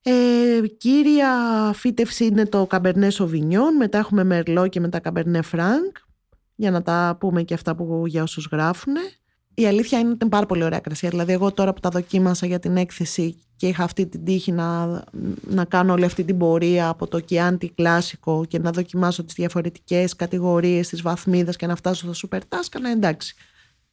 Ε, 0.03 0.67
κύρια 0.79 1.31
φύτευση 1.75 2.25
είναι 2.25 2.47
το 2.47 2.67
Cabernet 2.71 3.11
Sauvignon, 3.11 3.73
μετά 3.79 3.99
έχουμε 3.99 4.43
Merlot 4.47 4.69
και 4.69 4.81
μετά 4.81 5.01
Cabernet 5.05 5.41
Franc, 5.53 5.93
για 6.57 6.71
να 6.71 6.83
τα 6.83 7.17
πούμε 7.21 7.43
και 7.43 7.55
αυτά 7.55 7.75
που 7.77 8.03
για 8.07 8.23
όσους 8.23 8.49
γράφουν. 8.53 8.95
Η 9.55 9.67
αλήθεια 9.67 9.99
είναι 9.99 10.09
ότι 10.09 10.19
είναι 10.21 10.31
πάρα 10.31 10.47
πολύ 10.47 10.65
ωραία 10.65 10.79
κρασιά. 10.79 11.09
Δηλαδή, 11.11 11.33
εγώ 11.33 11.53
τώρα 11.53 11.73
που 11.73 11.81
τα 11.81 11.89
δοκίμασα 11.89 12.47
για 12.47 12.59
την 12.59 12.77
έκθεση 12.77 13.39
και 13.57 13.67
είχα 13.69 13.85
αυτή 13.85 14.07
την 14.07 14.25
τύχη 14.25 14.53
να, 14.53 14.87
να 15.47 15.65
κάνω 15.65 15.93
όλη 15.93 16.05
αυτή 16.05 16.25
την 16.25 16.39
πορεία 16.39 16.89
από 16.89 17.07
το 17.07 17.25
Chianti 17.31 17.67
Classico 17.75 18.45
και 18.49 18.59
να 18.59 18.71
δοκιμάσω 18.71 19.25
τις 19.25 19.35
διαφορετικές 19.35 20.17
κατηγορίες 20.17 20.89
της 20.89 21.03
βαθμίδας 21.03 21.57
και 21.57 21.67
να 21.67 21.77
φτάσω 21.77 22.13
στο 22.13 22.29
Super 22.29 22.39
Tuscany, 22.39 22.91
εντάξει. 22.93 23.35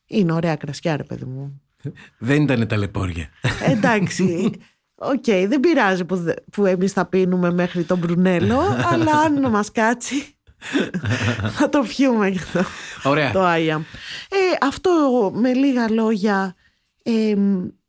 Είναι 0.06 0.32
ωραία 0.32 0.56
κρασιά, 0.56 0.98
ρε 0.98 1.04
παιδί 1.04 1.26
μου. 1.26 1.62
Δεν 2.20 2.42
ήταν 2.42 2.68
ταλαιπωρία. 2.68 3.28
Εντάξει. 3.68 4.52
Οκ, 4.96 5.26
δεν 5.48 5.60
πειράζει 5.60 6.06
που, 6.06 6.16
δε- 6.16 6.34
που 6.52 6.66
εμείς 6.66 6.92
θα 6.92 7.06
πίνουμε 7.06 7.52
μέχρι 7.52 7.84
τον 7.84 7.98
Μπρουνέλο, 7.98 8.60
αλλά 8.92 9.12
αν 9.12 9.50
μας 9.50 9.72
κάτσει 9.72 10.33
θα 11.58 11.70
το 11.70 11.86
πιούμε 11.88 12.30
και 12.30 12.40
το, 12.54 12.64
Ωραία. 13.04 13.32
το 13.32 13.42
Άγια. 13.44 13.76
Ε, 14.30 14.66
αυτό 14.66 14.92
με 15.36 15.54
λίγα 15.54 15.90
λόγια 15.90 16.56
ε, 17.04 17.36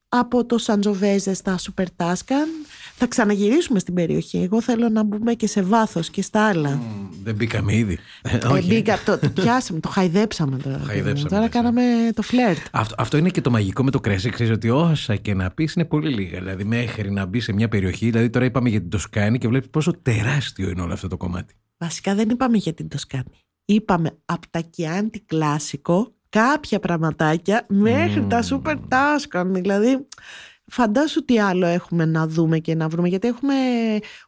από 0.09 0.45
το 0.47 0.59
Σαντζοβέζε 0.59 1.35
στα 1.35 1.59
Σούπερ 1.59 1.91
Τάσκαν. 1.97 2.49
Θα 2.97 3.07
ξαναγυρίσουμε 3.07 3.79
στην 3.79 3.95
περιοχή. 3.95 4.39
Εγώ 4.39 4.61
θέλω 4.63 4.89
να 4.89 5.03
μπούμε 5.03 5.35
και 5.35 5.47
σε 5.47 5.63
βάθος 5.63 6.11
και 6.11 6.23
στα 6.23 6.47
άλλα. 6.49 6.71
Μμ, 6.71 7.09
Δεν 7.23 7.35
μπήκαμε 7.35 7.75
ήδη. 7.77 7.99
Ε, 8.23 8.37
Ε, 8.37 8.47
όχι. 8.47 8.67
μπήκα, 8.67 8.99
το, 9.05 9.19
το 9.19 9.29
πιάσαμε, 9.31 9.81
το 9.81 9.89
χαϊδέψαμε 9.89 10.57
τώρα. 10.57 10.81
Χαϊδέψαμε, 10.87 11.29
τώρα 11.29 11.43
ναι. 11.43 11.49
κάναμε 11.49 11.83
το 12.15 12.23
φλερτ. 12.23 12.59
Αυτό, 12.73 12.95
αυτό 12.99 13.17
είναι 13.17 13.29
και 13.31 13.41
το 13.41 13.51
μαγικό 13.51 13.85
με 13.85 13.91
το 13.91 14.01
κρασί. 14.01 14.31
Ξέρεις 14.31 14.53
ότι 14.53 14.71
όσα 14.71 15.17
και 15.17 15.35
να 15.35 15.51
πεις 15.51 15.75
είναι 15.75 15.85
πολύ 15.85 16.15
λίγα. 16.15 16.39
Δηλαδή, 16.39 16.65
μέχρι 16.65 17.11
να 17.11 17.25
μπει 17.27 17.41
σε 17.41 17.53
μια 17.53 17.69
περιοχή. 17.69 18.11
Δηλαδή, 18.11 18.31
τώρα 18.31 18.45
είπαμε 18.45 18.69
για 18.69 18.81
την 18.81 18.91
Τοσκάνη 18.91 19.39
και 19.39 19.49
βλέπεις 19.49 19.69
πόσο 19.71 19.93
τεράστιο 20.03 20.69
είναι 20.71 20.83
όλο 20.83 20.93
αυτό 20.93 21.09
το 21.09 21.17
κομμάτι. 21.17 21.55
Βασικά 21.79 22.15
δεν 22.15 22.29
είπαμε 22.29 22.57
για 22.57 22.73
την 22.73 22.89
Τοσκάνη. 22.89 23.41
Είπαμε 23.65 24.11
από 24.25 24.47
τα 24.51 24.61
Chianti 24.77 25.17
κλάσικο 25.27 26.15
κάποια 26.29 26.79
πραγματάκια 26.81 27.67
μέχρι 27.69 28.21
Μμμ. 28.21 28.29
τα 28.29 28.43
Super 28.51 28.77
Tuscan. 28.89 29.45
Δηλαδή, 29.47 30.07
φαντάσου 30.67 31.25
τι 31.25 31.39
άλλο 31.39 31.67
έχουμε 31.67 32.05
να 32.05 32.27
δούμε 32.27 32.59
και 32.59 32.75
να 32.75 32.89
βρούμε. 32.89 33.09
Γιατί 33.09 33.29
έχουμε 33.29 33.55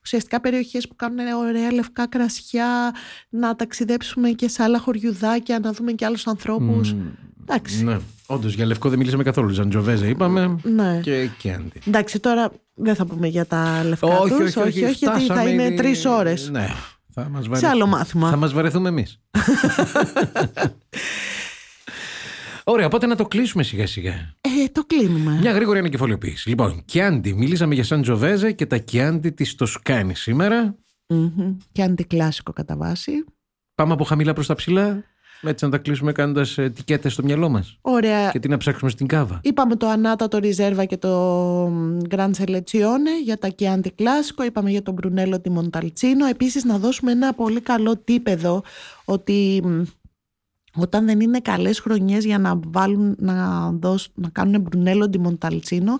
ουσιαστικά 0.02 0.40
περιοχές 0.40 0.88
που 0.88 0.96
κάνουν 0.96 1.18
ωραία 1.32 1.72
λευκά 1.72 2.06
κρασιά, 2.08 2.94
να 3.28 3.56
ταξιδέψουμε 3.56 4.30
και 4.30 4.48
σε 4.48 4.62
άλλα 4.62 4.78
χωριουδάκια, 4.78 5.58
να 5.58 5.72
δούμε 5.72 5.92
και 5.92 6.04
άλλους 6.04 6.26
ανθρώπους. 6.26 6.92
Μμ, 6.92 7.00
Εντάξει. 7.42 7.84
Ναι. 7.84 7.96
Όντως, 8.26 8.54
για 8.54 8.66
λευκό 8.66 8.88
δεν 8.88 8.98
μιλήσαμε 8.98 9.22
καθόλου. 9.22 9.48
Ζαντζοβέζε 9.48 10.08
είπαμε. 10.08 10.56
Ναι. 10.62 11.00
Και 11.02 11.28
Κιάντι. 11.38 11.80
Εντάξει, 11.86 12.20
τώρα 12.20 12.52
δεν 12.74 12.94
θα 12.94 13.06
πούμε 13.06 13.26
για 13.28 13.46
τα 13.46 13.84
λευκά 13.84 14.18
Όχι, 14.18 14.34
τους. 14.34 14.56
όχι, 14.56 14.58
όχι, 14.58 14.78
γιατί 14.78 14.94
θα 15.04 15.18
φτάσαμε 15.18 15.50
είναι 15.50 15.62
ήδη- 15.64 15.76
τρεις 15.76 16.04
ώρες. 16.04 16.50
Ναι. 16.50 16.68
Θα 17.20 17.28
μας 17.28 17.42
Σε 17.42 17.48
βαρεθούμε. 17.48 17.70
άλλο 17.72 17.86
μάθημα. 17.86 18.30
Θα 18.30 18.36
μας 18.36 18.52
βαρεθούμε 18.52 18.88
εμείς. 18.88 19.20
Ωραία, 22.64 22.86
οπότε 22.86 23.06
να 23.06 23.16
το 23.16 23.24
κλείσουμε 23.26 23.62
σιγά 23.62 23.86
σιγά. 23.86 24.12
Ε, 24.40 24.68
το 24.72 24.84
κλείνουμε. 24.84 25.38
Μια 25.40 25.52
γρήγορη 25.52 25.78
ανακεφαλαιοποίηση. 25.78 26.48
Λοιπόν, 26.48 26.84
Κιάντι. 26.84 27.34
Μιλήσαμε 27.34 27.74
για 27.74 27.84
Σαν 27.84 28.02
Τζοβέζε 28.02 28.52
και 28.52 28.66
τα 28.66 28.78
Κιάντι 28.78 29.30
της 29.30 29.54
Τοσκάνη 29.54 30.14
σήμερα. 30.14 30.76
Μμμ. 31.08 31.56
Και 31.72 31.82
αντικλάσικο 31.82 32.52
κατά 32.52 32.76
βάση. 32.76 33.12
Πάμε 33.74 33.92
από 33.92 34.04
χαμηλά 34.04 34.32
προς 34.32 34.46
τα 34.46 34.54
ψηλά. 34.54 35.04
Έτσι 35.42 35.64
να 35.64 35.70
τα 35.70 35.78
κλείσουμε 35.78 36.12
κάνοντας 36.12 36.58
ετικέτες 36.58 37.12
στο 37.12 37.22
μυαλό 37.22 37.48
μας. 37.48 37.78
Ωραία. 37.80 38.30
Και 38.30 38.38
τι 38.38 38.48
να 38.48 38.56
ψάξουμε 38.56 38.90
στην 38.90 39.06
κάβα. 39.06 39.40
Είπαμε 39.42 39.76
το 39.76 39.88
Ανάτα, 39.88 40.28
το 40.28 40.38
Ριζέρβα 40.38 40.84
και 40.84 40.96
το 40.96 41.08
μ, 41.72 41.98
Grand 42.10 42.30
Selezione 42.38 43.22
για 43.24 43.38
τα 43.38 43.48
Chianti 43.58 43.86
Classico. 43.98 44.44
Είπαμε 44.46 44.70
για 44.70 44.82
τον 44.82 44.94
Μπρουνέλο 44.94 45.40
τη 45.40 45.50
Μονταλτσίνο. 45.50 46.26
Επίσης 46.26 46.64
να 46.64 46.78
δώσουμε 46.78 47.12
ένα 47.12 47.34
πολύ 47.34 47.60
καλό 47.60 47.96
τύπεδο 47.96 48.62
ότι 49.04 49.62
μ, 49.64 49.82
όταν 50.76 51.06
δεν 51.06 51.20
είναι 51.20 51.40
καλές 51.40 51.78
χρονιές 51.80 52.24
για 52.24 52.38
να, 52.38 52.60
βάλουν, 52.66 53.16
να, 53.18 53.70
δώσουν, 53.70 54.12
να 54.14 54.28
κάνουν 54.28 54.60
Μπρουνέλο 54.60 55.10
τη 55.10 55.18
Μονταλτσίνο 55.18 55.98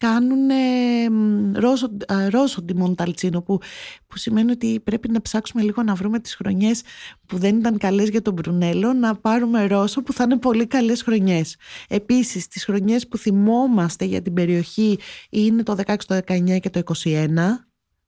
κάνουν 0.00 0.50
ρόσο, 1.54 1.86
α, 2.12 2.30
ρόσο 2.30 2.62
τη 2.62 2.76
Μονταλτσίνο 2.76 3.42
που, 3.42 3.58
που 4.06 4.18
σημαίνει 4.18 4.50
ότι 4.50 4.80
πρέπει 4.84 5.08
να 5.10 5.22
ψάξουμε 5.22 5.62
λίγο 5.62 5.82
να 5.82 5.94
βρούμε 5.94 6.18
τις 6.20 6.34
χρονιές 6.34 6.82
που 7.26 7.38
δεν 7.38 7.58
ήταν 7.58 7.78
καλές 7.78 8.08
για 8.08 8.22
τον 8.22 8.32
Μπρουνέλο 8.32 8.92
να 8.92 9.14
πάρουμε 9.14 9.66
ρόσο 9.66 10.02
που 10.02 10.12
θα 10.12 10.24
είναι 10.24 10.38
πολύ 10.38 10.66
καλές 10.66 11.02
χρονιές. 11.02 11.56
Επίσης 11.88 12.48
τις 12.48 12.64
χρονιές 12.64 13.08
που 13.08 13.16
θυμόμαστε 13.16 14.04
για 14.04 14.22
την 14.22 14.34
περιοχή 14.34 14.98
είναι 15.30 15.62
το 15.62 15.76
16, 15.86 15.96
το 16.06 16.20
19 16.26 16.60
και 16.60 16.70
το 16.70 16.82
21 17.04 17.28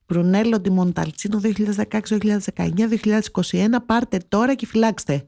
Μπρουνέλο 0.07 0.61
τη 0.61 0.71
Μονταλτσίνο 0.71 1.41
2016, 1.43 1.99
2019, 2.55 2.71
2021 3.51 3.65
πάρτε 3.85 4.17
τώρα 4.27 4.55
και 4.55 4.65
φυλάξτε. 4.65 5.27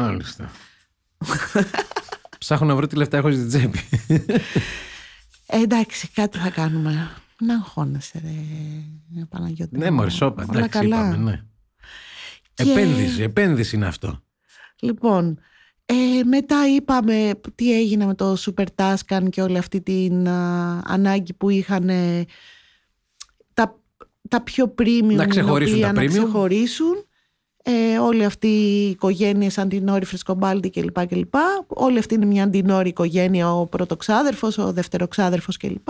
Μάλιστα. 0.00 0.50
Ψάχνω 2.38 2.66
να 2.66 2.74
βρω 2.76 2.86
τι 2.86 2.96
λεφτά 2.96 3.16
έχω 3.16 3.30
στην 3.32 3.48
τσέπη. 3.48 3.78
Ε, 5.46 5.60
εντάξει, 5.62 6.08
κάτι 6.08 6.38
θα 6.38 6.50
κάνουμε. 6.50 7.10
Να 7.40 7.54
αγχώνεσαι, 7.54 8.20
ρε 8.24 9.24
Παναγιώτη. 9.28 9.78
ναι, 9.78 9.90
Μωρή, 9.90 10.10
σώπα. 10.10 10.46
Όλα 10.50 10.58
Εντάξει, 10.58 10.78
καλά. 10.78 10.96
είπαμε, 11.08 11.16
ναι. 11.16 11.42
Και- 12.54 12.62
Επένδυση, 12.70 13.22
επένδυση 13.22 13.76
είναι 13.76 13.86
αυτό. 13.86 14.22
Λοιπόν, 14.80 15.38
ε, 15.86 15.94
μετά 16.24 16.56
είπαμε 16.74 17.30
τι 17.54 17.74
έγινε 17.78 18.06
με 18.06 18.14
το 18.14 18.36
Super 18.38 18.64
Tuscan 18.76 19.26
και 19.30 19.42
όλη 19.42 19.58
αυτή 19.58 19.80
την 19.80 20.28
α, 20.28 20.82
ανάγκη 20.86 21.32
που 21.32 21.50
είχαν 21.50 21.88
ε, 21.88 22.24
τα, 23.54 23.78
τα 24.28 24.42
πιο 24.42 24.74
premium 24.78 25.14
Να 25.14 25.26
ξεχωρίσουν 25.26 25.74
οποία 25.74 25.86
τα 25.86 25.92
να 25.92 26.00
premium. 26.02 26.08
ξεχωρίσουν. 26.08 27.06
Ε, 27.68 27.98
όλη 27.98 28.24
αυτή 28.24 28.46
η 28.46 28.88
οικογένεια 28.90 29.50
σαν 29.50 29.68
την 29.68 29.88
Όρη 29.88 30.04
Φρεσκομπάλτη 30.04 30.70
κλπ. 30.70 31.06
κλπ. 31.06 31.34
Όλη 31.66 31.98
αυτή 31.98 32.14
είναι 32.14 32.24
μια 32.24 32.42
αντινόρη 32.44 32.88
οικογένεια, 32.88 33.52
ο 33.54 33.66
πρωτοξάδερφος, 33.66 34.58
ο 34.58 34.72
δευτεροξάδερφος 34.72 35.56
κλπ. 35.56 35.88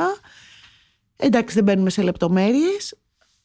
Εντάξει, 1.16 1.54
δεν 1.54 1.64
μπαίνουμε 1.64 1.90
σε 1.90 2.02
λεπτομέρειες. 2.02 2.94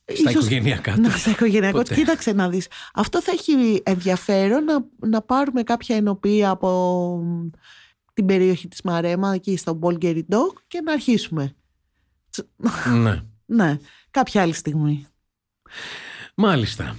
Στα 0.06 0.30
Ίσως- 0.30 0.32
οικογενειακά 0.46 0.98
να, 0.98 1.10
τους. 1.10 1.22
στα 1.22 1.30
οικογενειακό. 1.30 1.78
Ποτέ. 1.78 1.96
Κοίταξε 1.96 2.32
να 2.34 2.50
δεις. 2.50 2.68
Αυτό 2.94 3.22
θα 3.22 3.32
έχει 3.32 3.82
ενδιαφέρον 3.86 4.64
να, 4.64 4.86
να 5.08 5.22
πάρουμε 5.22 5.64
κάποια 5.64 5.96
ενοπία 5.96 6.50
από 6.50 7.24
την 8.14 8.26
περιοχή 8.26 8.68
της 8.68 8.82
Μαρέμα, 8.82 9.34
εκεί 9.34 9.58
στο 9.58 9.80
Bulgari 9.82 10.22
Dog 10.30 10.54
και 10.68 10.82
να 10.82 10.92
αρχίσουμε. 10.94 11.56
ναι. 12.94 13.22
Ναι, 13.56 13.78
κάποια 14.12 14.42
άλλη 14.42 14.54
στιγμή. 14.54 15.06
Μάλιστα. 16.36 16.96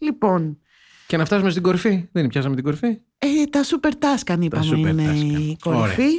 Λοιπόν, 0.00 0.58
Και 1.06 1.16
να 1.16 1.24
φτάσουμε 1.24 1.50
στην 1.50 1.62
κορυφή. 1.62 2.08
Δεν 2.12 2.26
πιάσαμε 2.26 2.54
την 2.54 2.64
κορυφή. 2.64 2.86
ε, 3.18 3.44
τα 3.50 3.60
Super 3.64 3.90
Tuscan 3.90 4.36
είπαμε 4.40 4.66
Super 4.70 4.76
είναι 4.78 5.10
Tuscan. 5.12 5.40
η 5.40 5.56
κορυφή. 5.60 6.10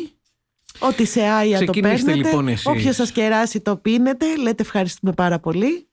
Ό,τι 0.80 1.06
σε 1.06 1.22
Άια 1.22 1.58
το 1.60 1.64
Ξεκινήστε 1.72 2.06
παίρνετε. 2.06 2.28
λοιπόν 2.30 2.48
εσείς. 2.48 2.66
Όποιος 2.66 2.96
σας 2.96 3.12
κεράσει 3.12 3.62
το 3.62 3.78
πίνετε. 3.78 4.36
Λέτε 4.38 4.62
ευχαριστούμε 4.64 5.12
πάρα 5.14 5.40
πολύ. 5.40 5.88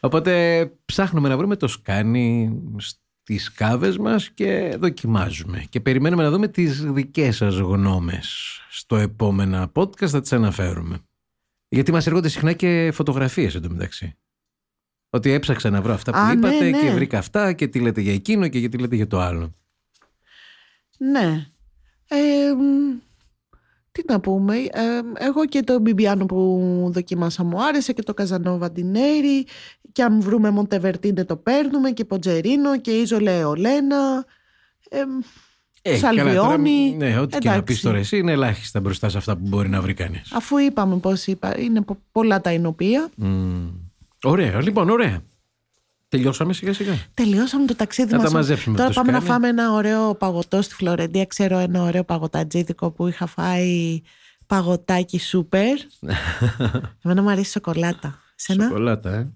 Οπότε 0.00 0.64
ψάχνουμε 0.84 1.28
να 1.28 1.36
βρούμε 1.36 1.56
το 1.56 1.68
σκάνι 1.68 2.52
τις 3.22 3.52
κάβες 3.52 3.98
μας 3.98 4.30
και 4.30 4.76
δοκιμάζουμε. 4.78 5.64
Και 5.68 5.80
περιμένουμε 5.80 6.22
να 6.22 6.30
δούμε 6.30 6.48
τις 6.48 6.84
δικές 6.92 7.36
σας 7.36 7.56
γνώμες. 7.56 8.58
Στο 8.70 8.96
επόμενα 8.96 9.72
podcast 9.74 10.06
θα 10.08 10.20
τις 10.20 10.32
αναφέρουμε. 10.32 10.98
Γιατί 11.68 11.92
μας 11.92 12.06
έρχονται 12.06 12.28
συχνά 12.28 12.52
και 12.52 12.90
φωτογραφίες 12.94 13.54
εντωμεταξύ. 13.54 14.16
Ότι 15.10 15.30
έψαξα 15.32 15.70
να 15.70 15.82
βρω 15.82 15.92
αυτά 15.92 16.12
που 16.12 16.18
Α, 16.18 16.26
ναι, 16.26 16.32
είπατε 16.32 16.70
ναι. 16.70 16.78
και 16.80 16.90
βρήκα 16.90 17.18
αυτά 17.18 17.52
και 17.52 17.66
τι 17.68 17.80
λέτε 17.80 18.00
για 18.00 18.12
εκείνο 18.12 18.48
και 18.48 18.68
τι 18.68 18.78
λέτε 18.78 18.96
για 18.96 19.06
το 19.06 19.20
άλλο. 19.20 19.54
Ναι. 20.98 21.46
Ε, 22.08 22.52
μ, 22.54 22.96
τι 23.92 24.02
να 24.06 24.20
πούμε. 24.20 24.56
ε, 24.56 25.00
εγώ 25.18 25.46
και 25.46 25.62
το 25.62 25.78
Μπιμπιάνο 25.80 26.26
που 26.26 26.90
δοκιμάσα 26.92 27.44
μου 27.44 27.62
άρεσε 27.64 27.92
και 27.92 28.02
το 28.02 28.14
Καζανόβα 28.14 28.70
Ντινέρι 28.72 29.46
και 29.92 30.02
αν 30.02 30.20
βρούμε 30.20 30.50
Μοντεβερτίνε 30.50 31.24
το 31.24 31.36
παίρνουμε 31.36 31.90
και 31.90 32.04
Ποντζερίνο 32.04 32.80
και 32.80 32.90
Ίζολε 32.90 33.44
Ολένα. 33.44 34.24
Ε, 34.90 34.98
Ε, 35.82 35.98
καλά, 36.00 36.22
τώρα, 36.22 36.32
Σαλβιόνι. 36.42 36.94
ναι, 36.96 37.18
ό,τι 37.18 37.38
και 37.38 37.48
να 37.48 37.54
Εντάξει. 37.54 37.62
πεις 37.74 37.80
τώρα 37.82 37.98
εσύ 37.98 38.18
είναι 38.18 38.32
ελάχιστα 38.32 38.80
μπροστά 38.80 39.08
σε 39.08 39.18
αυτά 39.18 39.36
που 39.36 39.48
μπορεί 39.48 39.68
να 39.68 39.80
βρει 39.80 39.94
κανείς. 39.94 40.32
αφού 40.32 40.58
είπαμε 40.58 40.96
πώς 40.96 41.26
είπα, 41.26 41.58
είναι 41.58 41.82
πο- 41.82 41.98
πολλά 42.12 42.40
τα 42.40 42.52
εινοπία. 42.52 43.08
Μμμ. 43.16 43.68
Ωραία, 44.22 44.62
λοιπόν, 44.62 44.90
ωραία. 44.90 45.20
Τελειώσαμε 46.08 46.52
σιγά 46.52 46.72
σιγά. 46.72 46.92
Τελειώσαμε 47.14 47.66
το 47.66 47.74
ταξίδι 47.76 48.10
Να 48.12 48.16
μας. 48.18 48.26
τα 48.30 48.32
μαζέψουμε 48.36 48.76
Τώρα 48.76 48.88
το 48.88 48.94
πάμε 48.94 49.12
να 49.12 49.20
σκάνι. 49.20 49.32
φάμε 49.32 49.48
ένα 49.48 49.72
ωραίο 49.72 50.14
παγωτό 50.14 50.62
στη 50.62 50.74
Φλωρεντία. 50.74 51.24
Ξέρω 51.26 51.58
ένα 51.58 51.82
ωραίο 51.82 52.04
παγωτατζίδικο 52.04 52.90
που 52.90 53.06
είχα 53.06 53.26
φάει 53.26 54.00
παγωτάκι 54.46 55.18
σούπερ. 55.18 55.76
Εμένα 57.04 57.22
μου 57.22 57.30
αρέσει 57.30 57.48
η 57.48 57.50
σοκολάτα. 57.52 58.18
Σένα; 58.34 58.64
Σοκολάτα, 58.64 59.10
ε. 59.14 59.32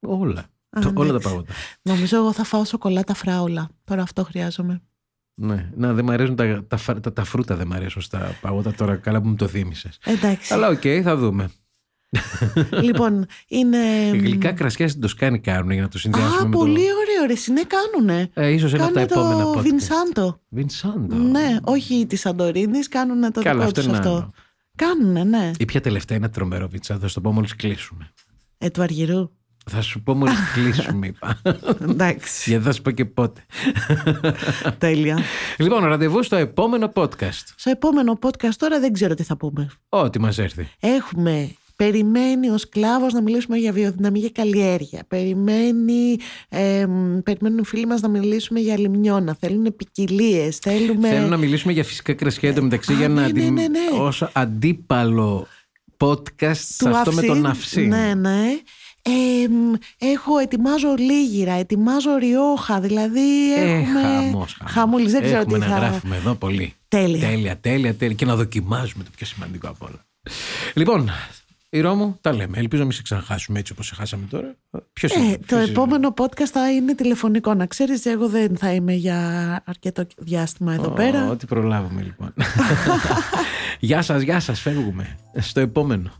Όλα. 0.00 0.40
Α, 0.70 0.80
Το- 0.80 0.92
όλα 0.94 1.02
τα 1.04 1.04
εντάξει. 1.08 1.28
παγωτά. 1.28 1.52
Νομίζω 1.82 2.16
εγώ 2.16 2.32
θα 2.32 2.44
φάω 2.44 2.64
σοκολάτα 2.64 3.14
φράουλα. 3.14 3.68
Τώρα 3.84 4.02
αυτό 4.02 4.24
χρειάζομαι. 4.24 4.82
Ναι, 5.34 5.70
να, 5.76 5.92
δεν 5.92 6.04
μ' 6.04 6.10
αρέσουν 6.10 6.36
τα, 6.36 6.64
τα, 6.68 6.76
φα- 6.76 7.00
τα, 7.00 7.12
τα 7.12 7.24
φρούτα, 7.24 7.56
δεν 7.56 7.66
μ' 7.66 7.72
αρέσουν 7.72 8.02
στα 8.02 8.38
παγωτά 8.40 8.72
τώρα. 8.74 8.96
Καλά 8.96 9.20
που 9.20 9.28
μου 9.28 9.34
το 9.36 9.46
θύμισες. 9.48 9.98
Εντάξει. 10.04 10.54
Αλλά 10.54 10.68
οκ, 10.68 10.82
θα 11.02 11.16
δούμε. 11.16 11.50
λοιπόν, 12.82 13.26
είναι. 13.48 13.78
Γλυκά 14.12 14.52
κρασιά 14.52 14.88
στην 14.88 15.00
Τοσκάνη 15.00 15.38
κάνουν 15.40 15.70
για 15.70 15.82
να 15.82 15.88
το 15.88 15.98
συνδυάσουμε 15.98 16.40
Α, 16.40 16.44
με 16.44 16.56
πολύ 16.56 16.74
το. 16.74 16.82
ωραίο, 16.82 17.26
ρε. 17.26 17.52
Ναι, 17.52 17.62
κάνουνε. 17.64 18.30
Ε, 18.34 18.48
ίσως 18.48 18.72
ένα 18.74 18.84
από 18.84 18.94
τα 18.94 19.06
Κάνουνε 19.06 19.32
επόμενα 19.32 19.52
το 19.52 19.58
podcast. 19.58 19.62
Βινσάντο. 19.62 20.40
Βινσάντο. 20.48 21.14
Ναι, 21.16 21.56
όχι 21.64 22.06
της 22.06 22.20
Σαντορίνη, 22.20 22.78
κάνουνε 22.78 23.30
το 23.30 23.42
Καλά, 23.42 23.52
δικό 23.54 23.64
αυτό 23.66 23.80
τους 23.80 23.88
είναι 23.88 23.96
αυτό. 23.98 24.10
άλλο. 24.10 24.32
Κάνουνε, 24.76 25.24
ναι. 25.24 25.50
Ήπια 25.58 25.80
τελευταία 25.80 26.16
είναι 26.16 26.28
τρομερό 26.28 26.68
Βινσάντο. 26.68 27.00
Θα 27.00 27.08
σου 27.08 27.14
το 27.14 27.20
πω 27.20 27.32
μόλις 27.32 27.56
κλείσουμε. 27.56 28.10
Ε, 28.58 28.70
του 28.70 28.82
Αργυρού. 28.82 29.30
Θα 29.70 29.80
σου 29.80 30.02
πω 30.02 30.14
μόλις 30.14 30.38
κλείσουμε, 30.54 31.06
είπα. 31.06 31.40
Εντάξει. 31.80 32.50
Γιατί 32.50 32.64
θα 32.64 32.72
σου 32.72 32.82
πω 32.82 32.90
και 32.90 33.04
πότε. 33.04 33.40
Τέλεια. 34.78 35.18
λοιπόν, 35.58 35.84
ραντεβού 35.84 36.22
στο 36.22 36.36
επόμενο 36.36 36.92
podcast. 36.94 37.44
Στο 37.56 37.70
επόμενο 37.70 38.18
podcast 38.22 38.54
τώρα 38.56 38.80
δεν 38.80 38.92
ξέρω 38.92 39.14
τι 39.14 39.22
θα 39.22 39.36
πούμε. 39.36 39.70
Ό,τι 39.88 40.18
μας 40.20 40.38
έρθει. 40.38 40.68
Έχουμε 40.80 41.50
περιμένει 41.84 42.50
ο 42.50 42.58
σκλάβος 42.58 43.12
να 43.12 43.22
μιλήσουμε 43.22 43.56
για 43.56 43.72
βιοδυναμική 43.72 44.32
καλλιέργεια. 44.32 45.04
Περιμένει, 45.08 46.16
ε, 46.48 46.86
περιμένουν 47.24 47.58
οι 47.58 47.64
φίλοι 47.64 47.86
μας 47.86 48.00
να 48.00 48.08
μιλήσουμε 48.08 48.60
για 48.60 48.78
λιμνιώνα. 48.78 49.36
Θέλουν 49.40 49.76
ποικιλίες. 49.76 50.56
Θέλουμε... 50.56 51.08
Θέλω 51.08 51.26
να 51.26 51.36
μιλήσουμε 51.36 51.72
για 51.72 51.84
φυσικά 51.84 52.12
κρασιά 52.12 52.48
εντωμεταξύ 52.48 52.92
Α, 52.92 52.96
για 52.96 53.08
να 53.08 53.14
ναι, 53.14 53.26
αντι... 53.26 53.40
ναι, 53.40 53.50
ναι, 53.50 53.66
ναι. 53.68 54.00
ως 54.00 54.30
αντίπαλο 54.32 55.46
podcast 55.96 56.54
σε 56.54 56.88
αυτό 56.88 57.12
με 57.12 57.22
τον 57.22 57.46
αυσί. 57.46 57.86
Ναι, 57.86 58.14
ναι. 58.14 58.42
Ε, 59.02 59.48
μ, 59.48 59.72
έχω, 59.98 60.38
ετοιμάζω 60.38 60.94
λίγυρα, 60.98 61.52
ετοιμάζω 61.52 62.16
ριόχα, 62.16 62.80
δηλαδή 62.80 63.54
Ε, 63.54 63.60
έχουμε... 63.60 64.00
χαμός, 64.00 64.56
χαμός. 64.58 64.72
Χαμούλης, 64.74 65.12
δεν 65.12 65.22
ξέρω 65.22 65.40
Έχουμε 65.40 65.58
τι 65.58 65.64
να 65.64 65.70
θα... 65.70 65.78
γράφουμε 65.78 66.16
εδώ 66.16 66.34
πολύ. 66.34 66.74
Τέλεια. 66.88 67.28
Τέλεια, 67.28 67.58
τέλεια, 67.58 67.94
τέλεια. 67.94 68.14
Και 68.14 68.24
να 68.24 68.36
δοκιμάζουμε 68.36 69.04
το 69.04 69.10
πιο 69.16 69.26
σημαντικό 69.26 69.68
απ' 69.68 69.82
όλα. 69.82 70.06
Λοιπόν, 70.74 71.10
η 71.74 71.80
Ρώμου, 71.80 72.18
τα 72.20 72.32
λέμε. 72.32 72.58
Ελπίζω 72.58 72.80
να 72.82 72.88
μην 72.88 72.96
σε 72.96 73.02
ξαναχάσουμε 73.02 73.58
έτσι 73.58 73.72
όπως 73.72 73.86
σε 73.86 73.94
χάσαμε 73.94 74.26
τώρα. 74.30 74.54
Ποιος 74.92 75.12
Ε, 75.12 75.20
είναι, 75.20 75.32
το 75.36 75.38
ποιος 75.46 75.60
είναι; 75.62 75.70
επόμενο 75.70 76.14
podcast 76.16 76.46
θα 76.52 76.72
είναι 76.72 76.94
τηλεφωνικό. 76.94 77.54
Να 77.54 77.66
ξέρεις, 77.66 78.04
εγώ 78.06 78.28
δεν 78.28 78.56
θα 78.56 78.72
είμαι 78.72 78.92
για 78.92 79.18
αρκετό 79.66 80.06
διάστημα 80.18 80.74
εδώ 80.74 80.88
Ω, 80.88 80.90
πέρα. 80.92 81.30
Ό,τι 81.30 81.46
προλάβουμε 81.46 82.02
λοιπόν. 82.02 82.34
γεια 83.80 84.02
σας, 84.02 84.22
γεια 84.22 84.40
σας, 84.40 84.60
φεύγουμε. 84.60 85.16
Στο 85.38 85.60
επόμενο. 85.60 86.10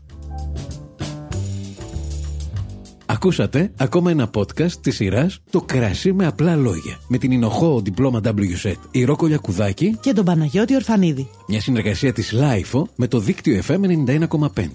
Ακούσατε 3.05 3.71
ακόμα 3.77 4.11
ένα 4.11 4.29
podcast 4.35 4.71
της 4.71 4.95
σειράς 4.95 5.39
«Το 5.49 5.61
κρασί 5.61 6.13
με 6.13 6.25
απλά 6.25 6.55
λόγια» 6.55 6.97
με 7.07 7.17
την 7.17 7.31
Ινοχώ 7.31 7.81
Διπλώμα 7.81 8.19
WSET, 8.23 8.73
η 8.91 9.03
Ρόκο 9.03 9.25
Λιακουδάκη, 9.25 9.97
Και 10.01 10.13
τον 10.13 10.25
Παναγιώτη 10.25 10.75
Ορφανίδη. 10.75 11.29
μια 11.47 11.61
συνεργασία 11.61 12.13
της 12.13 12.33
LIFO 12.35 12.81
με 12.95 13.07
το 13.07 13.19
δίκτυο 13.19 13.61
FM 13.67 13.79
91,5. 14.07 14.65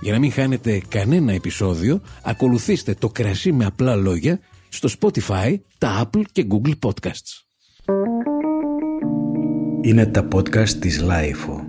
Για 0.00 0.12
να 0.12 0.18
μην 0.18 0.32
χάνετε 0.32 0.82
κανένα 0.88 1.32
επεισόδιο, 1.32 2.00
ακολουθήστε 2.22 2.94
το 2.94 3.08
κρασί 3.08 3.52
με 3.52 3.64
απλά 3.64 3.94
λόγια 3.94 4.40
στο 4.68 4.88
Spotify, 5.00 5.54
τα 5.78 6.04
Apple 6.04 6.22
και 6.32 6.46
Google 6.50 6.74
Podcasts. 6.86 7.48
Είναι 9.82 10.06
τα 10.06 10.28
podcast 10.34 10.68
της 10.68 11.04
Lifeo. 11.08 11.67